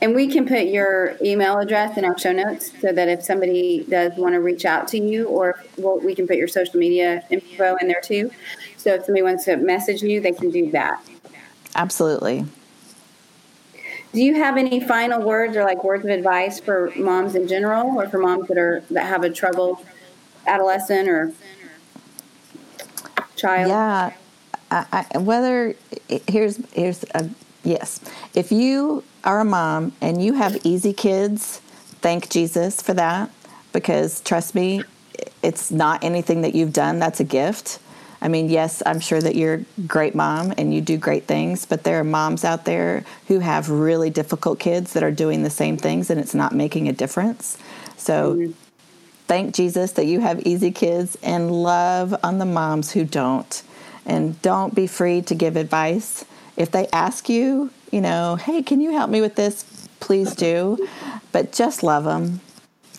And 0.00 0.14
we 0.14 0.28
can 0.28 0.46
put 0.46 0.66
your 0.66 1.16
email 1.20 1.58
address 1.58 1.98
in 1.98 2.04
our 2.04 2.16
show 2.16 2.30
notes 2.30 2.70
so 2.80 2.92
that 2.92 3.08
if 3.08 3.24
somebody 3.24 3.84
does 3.90 4.16
want 4.16 4.34
to 4.34 4.40
reach 4.40 4.64
out 4.64 4.86
to 4.88 4.98
you, 5.00 5.26
or 5.26 5.60
well, 5.76 5.98
we 5.98 6.14
can 6.14 6.28
put 6.28 6.36
your 6.36 6.46
social 6.46 6.78
media 6.78 7.24
info 7.28 7.74
in 7.80 7.88
there 7.88 8.00
too. 8.00 8.30
So 8.76 8.94
if 8.94 9.06
somebody 9.06 9.22
wants 9.22 9.46
to 9.46 9.56
message 9.56 10.02
you, 10.02 10.20
they 10.20 10.30
can 10.30 10.52
do 10.52 10.70
that. 10.70 11.04
Absolutely. 11.74 12.46
Do 14.16 14.24
you 14.24 14.36
have 14.36 14.56
any 14.56 14.80
final 14.80 15.20
words 15.20 15.58
or 15.58 15.64
like 15.64 15.84
words 15.84 16.02
of 16.02 16.10
advice 16.10 16.58
for 16.58 16.90
moms 16.96 17.34
in 17.34 17.46
general, 17.46 18.00
or 18.00 18.08
for 18.08 18.16
moms 18.16 18.48
that 18.48 18.56
are 18.56 18.82
that 18.90 19.04
have 19.04 19.24
a 19.24 19.28
troubled 19.28 19.84
adolescent 20.46 21.06
or 21.06 21.34
child? 23.36 23.68
Yeah, 23.68 24.14
I, 24.70 25.06
I, 25.14 25.18
whether 25.18 25.74
here's 26.26 26.56
here's 26.72 27.04
a 27.14 27.28
yes. 27.62 28.00
If 28.32 28.50
you 28.50 29.04
are 29.22 29.40
a 29.40 29.44
mom 29.44 29.92
and 30.00 30.24
you 30.24 30.32
have 30.32 30.64
easy 30.64 30.94
kids, 30.94 31.58
thank 32.00 32.30
Jesus 32.30 32.80
for 32.80 32.94
that 32.94 33.30
because 33.74 34.22
trust 34.22 34.54
me, 34.54 34.82
it's 35.42 35.70
not 35.70 36.02
anything 36.02 36.40
that 36.40 36.54
you've 36.54 36.72
done. 36.72 36.98
That's 36.98 37.20
a 37.20 37.24
gift. 37.24 37.80
I 38.26 38.28
mean, 38.28 38.48
yes, 38.48 38.82
I'm 38.84 38.98
sure 38.98 39.20
that 39.20 39.36
you're 39.36 39.54
a 39.54 39.80
great 39.86 40.16
mom 40.16 40.52
and 40.58 40.74
you 40.74 40.80
do 40.80 40.96
great 40.96 41.28
things, 41.28 41.64
but 41.64 41.84
there 41.84 42.00
are 42.00 42.04
moms 42.04 42.44
out 42.44 42.64
there 42.64 43.04
who 43.28 43.38
have 43.38 43.70
really 43.70 44.10
difficult 44.10 44.58
kids 44.58 44.94
that 44.94 45.04
are 45.04 45.12
doing 45.12 45.44
the 45.44 45.48
same 45.48 45.76
things 45.76 46.10
and 46.10 46.18
it's 46.18 46.34
not 46.34 46.52
making 46.52 46.88
a 46.88 46.92
difference. 46.92 47.56
So 47.96 48.34
mm-hmm. 48.34 48.52
thank 49.28 49.54
Jesus 49.54 49.92
that 49.92 50.06
you 50.06 50.18
have 50.18 50.44
easy 50.44 50.72
kids 50.72 51.16
and 51.22 51.52
love 51.52 52.16
on 52.24 52.38
the 52.38 52.44
moms 52.44 52.90
who 52.90 53.04
don't. 53.04 53.62
And 54.04 54.42
don't 54.42 54.74
be 54.74 54.88
free 54.88 55.22
to 55.22 55.34
give 55.36 55.54
advice. 55.54 56.24
If 56.56 56.72
they 56.72 56.88
ask 56.88 57.28
you, 57.28 57.70
you 57.92 58.00
know, 58.00 58.34
hey, 58.34 58.60
can 58.64 58.80
you 58.80 58.90
help 58.90 59.08
me 59.08 59.20
with 59.20 59.36
this? 59.36 59.86
Please 60.00 60.34
do. 60.34 60.84
But 61.30 61.52
just 61.52 61.84
love 61.84 62.02
them 62.02 62.40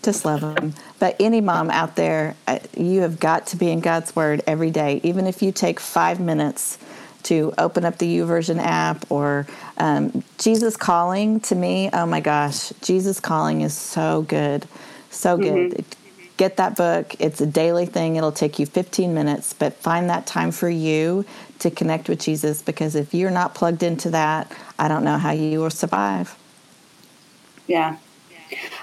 just 0.08 0.24
love 0.24 0.40
them. 0.40 0.72
But 0.98 1.16
any 1.20 1.42
mom 1.42 1.70
out 1.70 1.94
there, 1.94 2.34
uh, 2.46 2.60
you 2.74 3.02
have 3.02 3.20
got 3.20 3.46
to 3.48 3.56
be 3.56 3.70
in 3.70 3.80
God's 3.80 4.16
Word 4.16 4.40
every 4.46 4.70
day, 4.70 5.02
even 5.02 5.26
if 5.26 5.42
you 5.42 5.52
take 5.52 5.78
five 5.78 6.18
minutes 6.18 6.78
to 7.24 7.52
open 7.58 7.84
up 7.84 7.98
the 7.98 8.18
YouVersion 8.18 8.58
app 8.58 9.04
or 9.10 9.46
um, 9.76 10.24
Jesus 10.38 10.78
Calling. 10.78 11.40
To 11.40 11.54
me, 11.54 11.90
oh 11.92 12.06
my 12.06 12.20
gosh, 12.20 12.72
Jesus 12.80 13.20
Calling 13.20 13.60
is 13.60 13.74
so 13.74 14.22
good, 14.22 14.66
so 15.10 15.36
good. 15.36 15.72
Mm-hmm. 15.72 16.26
Get 16.38 16.56
that 16.56 16.74
book. 16.74 17.14
It's 17.18 17.42
a 17.42 17.46
daily 17.46 17.84
thing. 17.84 18.16
It'll 18.16 18.32
take 18.32 18.58
you 18.58 18.64
15 18.64 19.12
minutes, 19.12 19.52
but 19.52 19.74
find 19.74 20.08
that 20.08 20.26
time 20.26 20.52
for 20.52 20.70
you 20.70 21.26
to 21.58 21.70
connect 21.70 22.08
with 22.08 22.20
Jesus 22.20 22.62
because 22.62 22.94
if 22.94 23.12
you're 23.12 23.30
not 23.30 23.54
plugged 23.54 23.82
into 23.82 24.08
that, 24.10 24.50
I 24.78 24.88
don't 24.88 25.04
know 25.04 25.18
how 25.18 25.32
you 25.32 25.60
will 25.60 25.68
survive. 25.68 26.34
Yeah, 27.66 27.98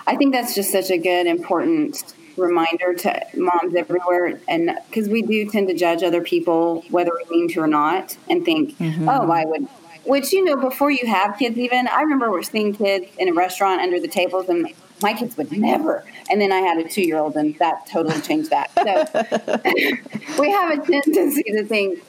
I 0.07 0.15
think 0.15 0.33
that's 0.33 0.55
just 0.55 0.71
such 0.71 0.89
a 0.91 0.97
good, 0.97 1.27
important 1.27 2.13
reminder 2.37 2.93
to 2.93 3.25
moms 3.35 3.75
everywhere. 3.75 4.39
And 4.47 4.77
because 4.89 5.09
we 5.09 5.21
do 5.21 5.49
tend 5.49 5.67
to 5.69 5.73
judge 5.73 6.03
other 6.03 6.21
people, 6.21 6.83
whether 6.89 7.11
we 7.13 7.37
mean 7.37 7.49
to 7.49 7.61
or 7.61 7.67
not, 7.67 8.17
and 8.29 8.43
think, 8.43 8.77
mm-hmm. 8.77 9.07
oh, 9.07 9.31
I 9.31 9.45
would. 9.45 9.67
Which, 10.05 10.31
you 10.33 10.43
know, 10.43 10.55
before 10.55 10.91
you 10.91 11.07
have 11.07 11.35
kids, 11.39 11.57
even, 11.57 11.87
I 11.87 12.01
remember 12.01 12.29
we're 12.29 12.43
seeing 12.43 12.75
kids 12.75 13.07
in 13.17 13.27
a 13.27 13.33
restaurant 13.33 13.81
under 13.81 13.99
the 13.99 14.07
tables, 14.07 14.47
and 14.49 14.71
my 15.01 15.13
kids 15.13 15.35
would 15.35 15.51
never. 15.51 16.03
And 16.29 16.39
then 16.39 16.51
I 16.51 16.59
had 16.59 16.77
a 16.77 16.87
two 16.87 17.01
year 17.01 17.17
old, 17.17 17.35
and 17.35 17.57
that 17.57 17.87
totally 17.87 18.21
changed 18.21 18.51
that. 18.51 18.71
So 18.75 20.39
we 20.41 20.51
have 20.51 20.77
a 20.77 20.85
tendency 20.85 21.43
to 21.43 21.63
think 21.65 22.03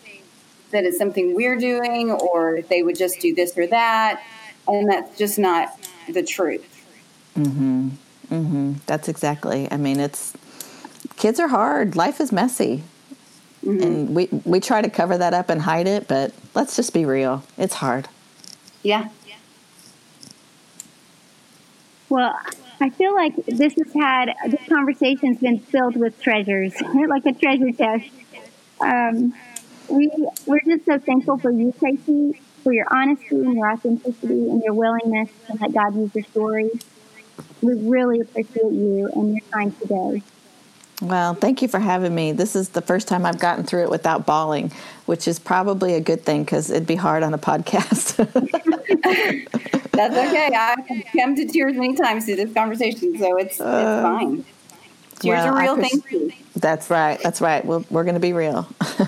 that 0.72 0.84
it's 0.84 0.98
something 0.98 1.34
we're 1.34 1.58
doing, 1.58 2.10
or 2.10 2.60
they 2.68 2.82
would 2.82 2.96
just 2.96 3.20
do 3.20 3.34
this 3.34 3.56
or 3.56 3.66
that. 3.68 4.22
And 4.68 4.90
that's 4.90 5.16
just 5.16 5.38
not 5.38 5.68
the 6.12 6.22
truth. 6.22 6.75
Mm-hmm. 7.36 7.88
Mm-hmm. 8.30 8.72
That's 8.86 9.08
exactly. 9.08 9.68
I 9.70 9.76
mean, 9.76 10.00
it's 10.00 10.32
kids 11.16 11.38
are 11.38 11.48
hard. 11.48 11.94
Life 11.94 12.20
is 12.20 12.32
messy, 12.32 12.82
mm-hmm. 13.64 13.82
and 13.82 14.14
we 14.14 14.28
we 14.44 14.58
try 14.60 14.82
to 14.82 14.90
cover 14.90 15.16
that 15.18 15.34
up 15.34 15.48
and 15.48 15.62
hide 15.62 15.86
it. 15.86 16.08
But 16.08 16.32
let's 16.54 16.76
just 16.76 16.92
be 16.92 17.04
real. 17.04 17.44
It's 17.56 17.74
hard. 17.74 18.08
Yeah. 18.82 19.08
Well, 22.08 22.38
I 22.80 22.90
feel 22.90 23.14
like 23.14 23.34
this 23.46 23.74
has 23.74 23.92
had 23.94 24.34
this 24.48 24.60
conversation's 24.68 25.38
been 25.38 25.58
filled 25.58 25.96
with 25.96 26.20
treasures, 26.20 26.74
like 27.08 27.26
a 27.26 27.32
treasure 27.32 27.72
chest. 27.72 28.10
Um, 28.80 29.34
we 29.88 30.10
we're 30.46 30.60
just 30.64 30.84
so 30.84 30.98
thankful 30.98 31.38
for 31.38 31.50
you, 31.50 31.72
Tracy, 31.78 32.40
for 32.64 32.72
your 32.72 32.86
honesty 32.90 33.36
and 33.36 33.54
your 33.54 33.70
authenticity 33.70 34.50
and 34.50 34.62
your 34.62 34.74
willingness 34.74 35.30
to 35.46 35.56
let 35.60 35.72
God 35.72 35.94
use 35.94 36.14
your 36.14 36.24
story 36.24 36.70
we 37.62 37.74
really 37.74 38.20
appreciate 38.20 38.72
you 38.72 39.10
and 39.14 39.32
your 39.32 39.40
time 39.52 39.72
today. 39.72 40.22
Well, 41.02 41.34
thank 41.34 41.60
you 41.60 41.68
for 41.68 41.78
having 41.78 42.14
me. 42.14 42.32
This 42.32 42.56
is 42.56 42.70
the 42.70 42.80
first 42.80 43.06
time 43.06 43.26
I've 43.26 43.38
gotten 43.38 43.64
through 43.64 43.82
it 43.82 43.90
without 43.90 44.24
bawling, 44.24 44.72
which 45.04 45.28
is 45.28 45.38
probably 45.38 45.94
a 45.94 46.00
good 46.00 46.22
thing 46.24 46.44
because 46.44 46.70
it'd 46.70 46.86
be 46.86 46.94
hard 46.94 47.22
on 47.22 47.34
a 47.34 47.38
podcast. 47.38 48.16
That's 49.92 50.16
okay. 50.16 50.54
I've 50.54 51.12
come 51.12 51.36
to 51.36 51.46
tears 51.46 51.76
many 51.76 51.96
times 51.96 52.24
through 52.24 52.36
this 52.36 52.52
conversation, 52.54 53.18
so 53.18 53.36
it's, 53.36 53.60
uh, 53.60 53.64
it's 53.64 54.02
fine. 54.02 54.44
Tears 55.18 55.44
well, 55.44 55.54
are 55.54 55.60
real 55.60 55.76
things. 55.76 56.32
That's 56.54 56.88
right. 56.88 57.20
That's 57.22 57.42
right. 57.42 57.64
We'll, 57.64 57.84
we're 57.90 58.04
going 58.04 58.14
to 58.14 58.20
be 58.20 58.32
real. 58.32 58.66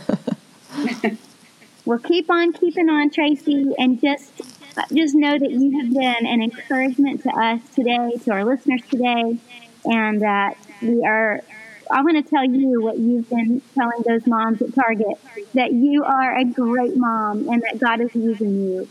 well, 1.86 1.99
keep 1.99 2.30
on 2.30 2.53
keeping 2.53 2.90
on, 2.90 3.11
Tracy, 3.11 3.72
and 3.78 4.01
just 4.01 4.57
just 4.92 5.14
know 5.14 5.38
that 5.38 5.50
you 5.50 5.78
have 5.80 5.92
been 5.92 6.26
an 6.26 6.42
encouragement 6.42 7.22
to 7.22 7.30
us 7.30 7.60
today, 7.74 8.16
to 8.24 8.32
our 8.32 8.44
listeners 8.44 8.82
today, 8.90 9.38
and 9.84 10.22
that 10.22 10.56
we 10.82 11.04
are. 11.04 11.42
I 11.90 12.02
want 12.02 12.22
to 12.22 12.30
tell 12.30 12.44
you 12.44 12.82
what 12.82 12.98
you've 12.98 13.30
been 13.30 13.62
telling 13.74 14.02
those 14.06 14.26
moms 14.26 14.60
at 14.60 14.74
Target 14.74 15.18
that 15.54 15.72
you 15.72 16.04
are 16.04 16.36
a 16.36 16.44
great 16.44 16.96
mom 16.96 17.48
and 17.48 17.62
that 17.62 17.78
God 17.78 18.00
is 18.00 18.14
using 18.14 18.60
you, 18.60 18.88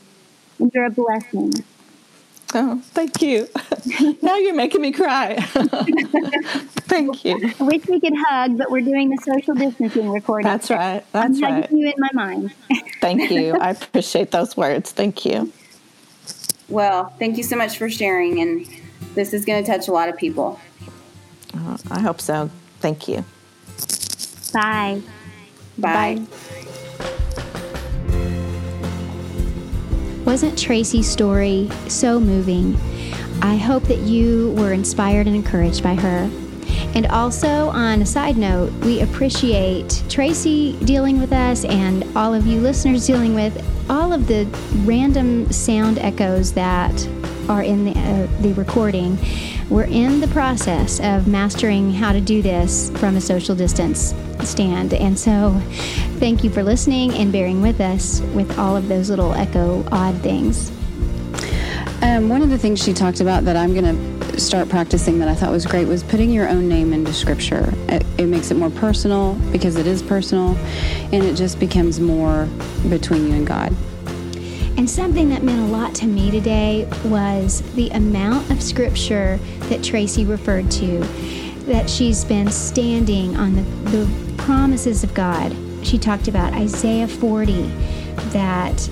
and 0.59 0.71
you're 0.73 0.85
a 0.85 0.89
blessing. 0.89 1.53
Oh, 2.53 2.81
thank 2.85 3.21
you. 3.21 3.47
now 4.21 4.37
you're 4.37 4.55
making 4.55 4.81
me 4.81 4.91
cry. 4.91 5.35
thank 6.87 7.25
you. 7.25 7.53
I 7.59 7.63
wish 7.63 7.85
we 7.87 7.99
could 7.99 8.13
hug, 8.15 8.57
but 8.57 8.71
we're 8.71 8.81
doing 8.81 9.09
the 9.09 9.17
social 9.17 9.53
distancing 9.53 10.09
recording. 10.09 10.45
That's 10.45 10.69
right. 10.69 11.03
That's 11.11 11.41
I'm 11.41 11.53
right. 11.53 11.71
you 11.71 11.87
in 11.87 11.93
my 11.97 12.09
mind. 12.13 12.53
thank 13.01 13.29
you. 13.29 13.57
I 13.59 13.71
appreciate 13.81 14.31
those 14.31 14.55
words. 14.55 14.91
Thank 14.91 15.25
you. 15.25 15.51
Well, 16.69 17.13
thank 17.17 17.37
you 17.37 17.43
so 17.43 17.55
much 17.55 17.77
for 17.77 17.89
sharing, 17.89 18.39
and 18.39 18.67
this 19.15 19.33
is 19.33 19.45
going 19.45 19.63
to 19.63 19.71
touch 19.71 19.87
a 19.87 19.91
lot 19.91 20.09
of 20.09 20.17
people. 20.17 20.59
Uh, 21.53 21.77
I 21.89 22.01
hope 22.01 22.19
so. 22.19 22.49
Thank 22.79 23.07
you. 23.07 23.23
Bye. 24.53 25.01
Bye. 25.77 26.15
Bye. 26.15 26.27
Wasn't 30.25 30.59
Tracy's 30.59 31.09
story 31.09 31.69
so 31.87 32.19
moving? 32.19 32.75
I 33.41 33.55
hope 33.55 33.83
that 33.83 33.99
you 33.99 34.53
were 34.57 34.73
inspired 34.73 35.25
and 35.25 35.35
encouraged 35.35 35.83
by 35.83 35.95
her. 35.95 36.29
And 36.95 37.05
also, 37.07 37.69
on 37.69 38.01
a 38.01 38.05
side 38.05 38.37
note, 38.37 38.71
we 38.83 39.01
appreciate 39.01 40.03
Tracy 40.09 40.77
dealing 40.83 41.19
with 41.19 41.31
us 41.31 41.63
and 41.63 42.03
all 42.17 42.33
of 42.33 42.45
you 42.45 42.59
listeners 42.59 43.07
dealing 43.07 43.35
with 43.35 43.55
all 43.89 44.11
of 44.13 44.27
the 44.27 44.45
random 44.85 45.51
sound 45.51 45.99
echoes 45.99 46.53
that 46.53 47.07
are 47.49 47.63
in 47.63 47.85
the, 47.85 47.91
uh, 47.91 48.27
the 48.41 48.53
recording. 48.53 49.17
We're 49.69 49.85
in 49.85 50.21
the 50.21 50.27
process 50.27 50.99
of 50.99 51.27
mastering 51.27 51.93
how 51.93 52.13
to 52.13 52.21
do 52.21 52.41
this 52.41 52.89
from 52.97 53.15
a 53.15 53.21
social 53.21 53.55
distance 53.55 54.13
stand. 54.43 54.93
And 54.93 55.17
so, 55.17 55.59
thank 56.19 56.43
you 56.43 56.49
for 56.49 56.63
listening 56.63 57.13
and 57.13 57.31
bearing 57.31 57.61
with 57.61 57.81
us 57.81 58.21
with 58.33 58.57
all 58.57 58.75
of 58.75 58.87
those 58.87 59.09
little 59.09 59.33
echo 59.33 59.85
odd 59.91 60.15
things. 60.21 60.71
Um, 62.01 62.29
one 62.29 62.41
of 62.41 62.49
the 62.49 62.57
things 62.57 62.83
she 62.83 62.93
talked 62.93 63.21
about 63.21 63.45
that 63.45 63.55
I'm 63.55 63.73
going 63.73 63.85
to 63.85 64.16
start 64.37 64.69
practicing 64.69 65.19
that 65.19 65.27
I 65.27 65.35
thought 65.35 65.51
was 65.51 65.65
great 65.65 65.87
was 65.87 66.03
putting 66.03 66.29
your 66.29 66.47
own 66.47 66.67
name 66.67 66.93
into 66.93 67.13
scripture. 67.13 67.73
It, 67.89 68.05
it, 68.17 68.27
makes 68.27 68.51
it 68.51 68.57
more 68.57 68.69
personal 68.69 69.33
because 69.51 69.75
it 69.75 69.87
is 69.87 70.01
personal 70.01 70.55
and 71.11 71.23
it 71.23 71.35
just 71.35 71.59
becomes 71.59 71.99
more 71.99 72.47
between 72.89 73.27
you 73.27 73.33
and 73.33 73.47
God. 73.47 73.75
And 74.77 74.87
something 74.87 75.29
that 75.29 75.41
meant 75.41 75.59
a 75.59 75.71
lot 75.71 75.95
to 75.95 76.05
me 76.05 76.29
today 76.29 76.87
was 77.05 77.61
the 77.73 77.89
amount 77.89 78.51
of 78.51 78.61
scripture 78.61 79.37
that 79.69 79.83
Tracy 79.83 80.23
referred 80.23 80.69
to, 80.71 80.99
that 81.65 81.89
she's 81.89 82.23
been 82.23 82.51
standing 82.51 83.35
on 83.35 83.55
the, 83.55 83.63
the 83.89 84.33
promises 84.37 85.03
of 85.03 85.13
God. 85.15 85.55
She 85.81 85.97
talked 85.97 86.27
about 86.27 86.53
Isaiah 86.53 87.07
40, 87.07 87.63
that 88.29 88.87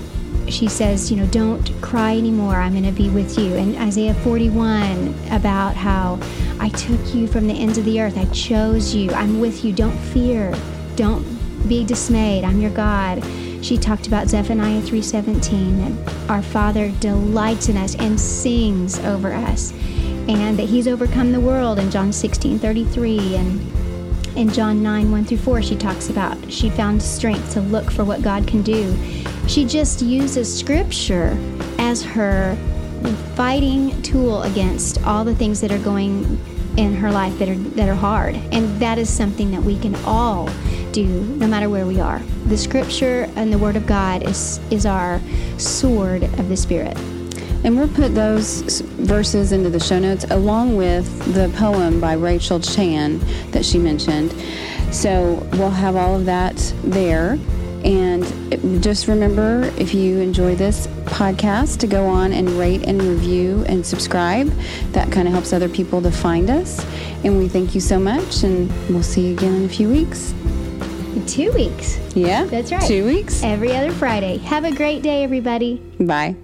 she 0.48 0.68
says, 0.68 1.10
you 1.10 1.16
know, 1.16 1.26
don't 1.26 1.70
cry 1.82 2.16
anymore. 2.16 2.56
I'm 2.56 2.72
going 2.72 2.84
to 2.84 2.92
be 2.92 3.10
with 3.10 3.38
you. 3.38 3.54
And 3.54 3.76
Isaiah 3.76 4.14
41 4.14 5.14
about 5.30 5.74
how 5.74 6.18
I 6.60 6.68
took 6.70 7.14
you 7.14 7.26
from 7.26 7.46
the 7.46 7.54
ends 7.54 7.78
of 7.78 7.84
the 7.84 8.00
earth. 8.00 8.16
I 8.16 8.24
chose 8.26 8.94
you. 8.94 9.10
I'm 9.12 9.40
with 9.40 9.64
you. 9.64 9.72
Don't 9.72 9.96
fear. 9.98 10.54
Don't 10.94 11.24
be 11.68 11.84
dismayed. 11.84 12.44
I'm 12.44 12.60
your 12.60 12.70
God. 12.70 13.24
She 13.62 13.76
talked 13.76 14.06
about 14.06 14.28
Zephaniah 14.28 14.80
3:17 14.82 15.78
that 15.78 16.30
our 16.30 16.42
Father 16.42 16.92
delights 17.00 17.68
in 17.68 17.76
us 17.76 17.96
and 17.96 18.20
sings 18.20 18.98
over 19.00 19.32
us 19.32 19.72
and 20.28 20.58
that 20.58 20.68
he's 20.68 20.86
overcome 20.86 21.32
the 21.32 21.40
world 21.40 21.78
in 21.78 21.90
John 21.90 22.12
16:33 22.12 23.34
and 23.36 23.76
in 24.36 24.50
John 24.50 24.82
9, 24.82 25.10
1 25.10 25.24
through 25.24 25.38
4, 25.38 25.62
she 25.62 25.76
talks 25.76 26.10
about 26.10 26.36
she 26.52 26.68
found 26.68 27.02
strength 27.02 27.54
to 27.54 27.60
look 27.60 27.90
for 27.90 28.04
what 28.04 28.20
God 28.22 28.46
can 28.46 28.60
do. 28.60 28.94
She 29.46 29.64
just 29.64 30.02
uses 30.02 30.58
scripture 30.58 31.36
as 31.78 32.02
her 32.02 32.56
fighting 33.34 34.00
tool 34.02 34.42
against 34.42 35.02
all 35.04 35.24
the 35.24 35.34
things 35.34 35.60
that 35.60 35.70
are 35.70 35.78
going 35.78 36.24
in 36.76 36.94
her 36.94 37.10
life 37.10 37.38
that 37.38 37.48
are 37.48 37.54
that 37.54 37.88
are 37.88 37.94
hard. 37.94 38.34
And 38.52 38.80
that 38.80 38.98
is 38.98 39.08
something 39.08 39.50
that 39.52 39.62
we 39.62 39.78
can 39.78 39.94
all 40.04 40.50
do 40.92 41.06
no 41.06 41.46
matter 41.46 41.68
where 41.68 41.86
we 41.86 42.00
are. 42.00 42.20
The 42.46 42.56
scripture 42.56 43.30
and 43.36 43.52
the 43.52 43.58
word 43.58 43.76
of 43.76 43.86
God 43.86 44.22
is 44.22 44.58
is 44.70 44.86
our 44.86 45.20
sword 45.58 46.24
of 46.24 46.48
the 46.48 46.56
spirit. 46.56 46.96
And 47.64 47.76
we'll 47.76 47.88
put 47.88 48.14
those 48.14 48.80
verses 48.80 49.52
into 49.52 49.70
the 49.70 49.80
show 49.80 49.98
notes 49.98 50.24
along 50.30 50.76
with 50.76 51.34
the 51.34 51.48
poem 51.56 52.00
by 52.00 52.12
Rachel 52.12 52.60
Chan 52.60 53.18
that 53.50 53.64
she 53.64 53.78
mentioned. 53.78 54.32
So 54.94 55.46
we'll 55.52 55.70
have 55.70 55.96
all 55.96 56.14
of 56.14 56.26
that 56.26 56.56
there. 56.84 57.38
And 57.84 58.82
just 58.82 59.06
remember 59.08 59.72
if 59.76 59.94
you 59.94 60.18
enjoy 60.18 60.54
this 60.54 60.86
podcast 61.04 61.78
to 61.80 61.86
go 61.86 62.06
on 62.06 62.32
and 62.32 62.48
rate 62.50 62.82
and 62.84 63.00
review 63.02 63.64
and 63.68 63.84
subscribe. 63.84 64.48
That 64.92 65.12
kind 65.12 65.28
of 65.28 65.34
helps 65.34 65.52
other 65.52 65.68
people 65.68 66.02
to 66.02 66.10
find 66.10 66.50
us. 66.50 66.84
And 67.24 67.38
we 67.38 67.48
thank 67.48 67.74
you 67.74 67.80
so 67.80 67.98
much. 67.98 68.42
And 68.42 68.70
we'll 68.88 69.02
see 69.02 69.28
you 69.28 69.34
again 69.34 69.54
in 69.54 69.64
a 69.64 69.68
few 69.68 69.88
weeks. 69.88 70.34
Two 71.26 71.50
weeks. 71.52 71.98
Yeah. 72.14 72.44
That's 72.44 72.70
right. 72.70 72.82
Two 72.82 73.06
weeks. 73.06 73.42
Every 73.42 73.74
other 73.74 73.92
Friday. 73.92 74.38
Have 74.38 74.64
a 74.64 74.74
great 74.74 75.02
day, 75.02 75.24
everybody. 75.24 75.76
Bye. 75.98 76.36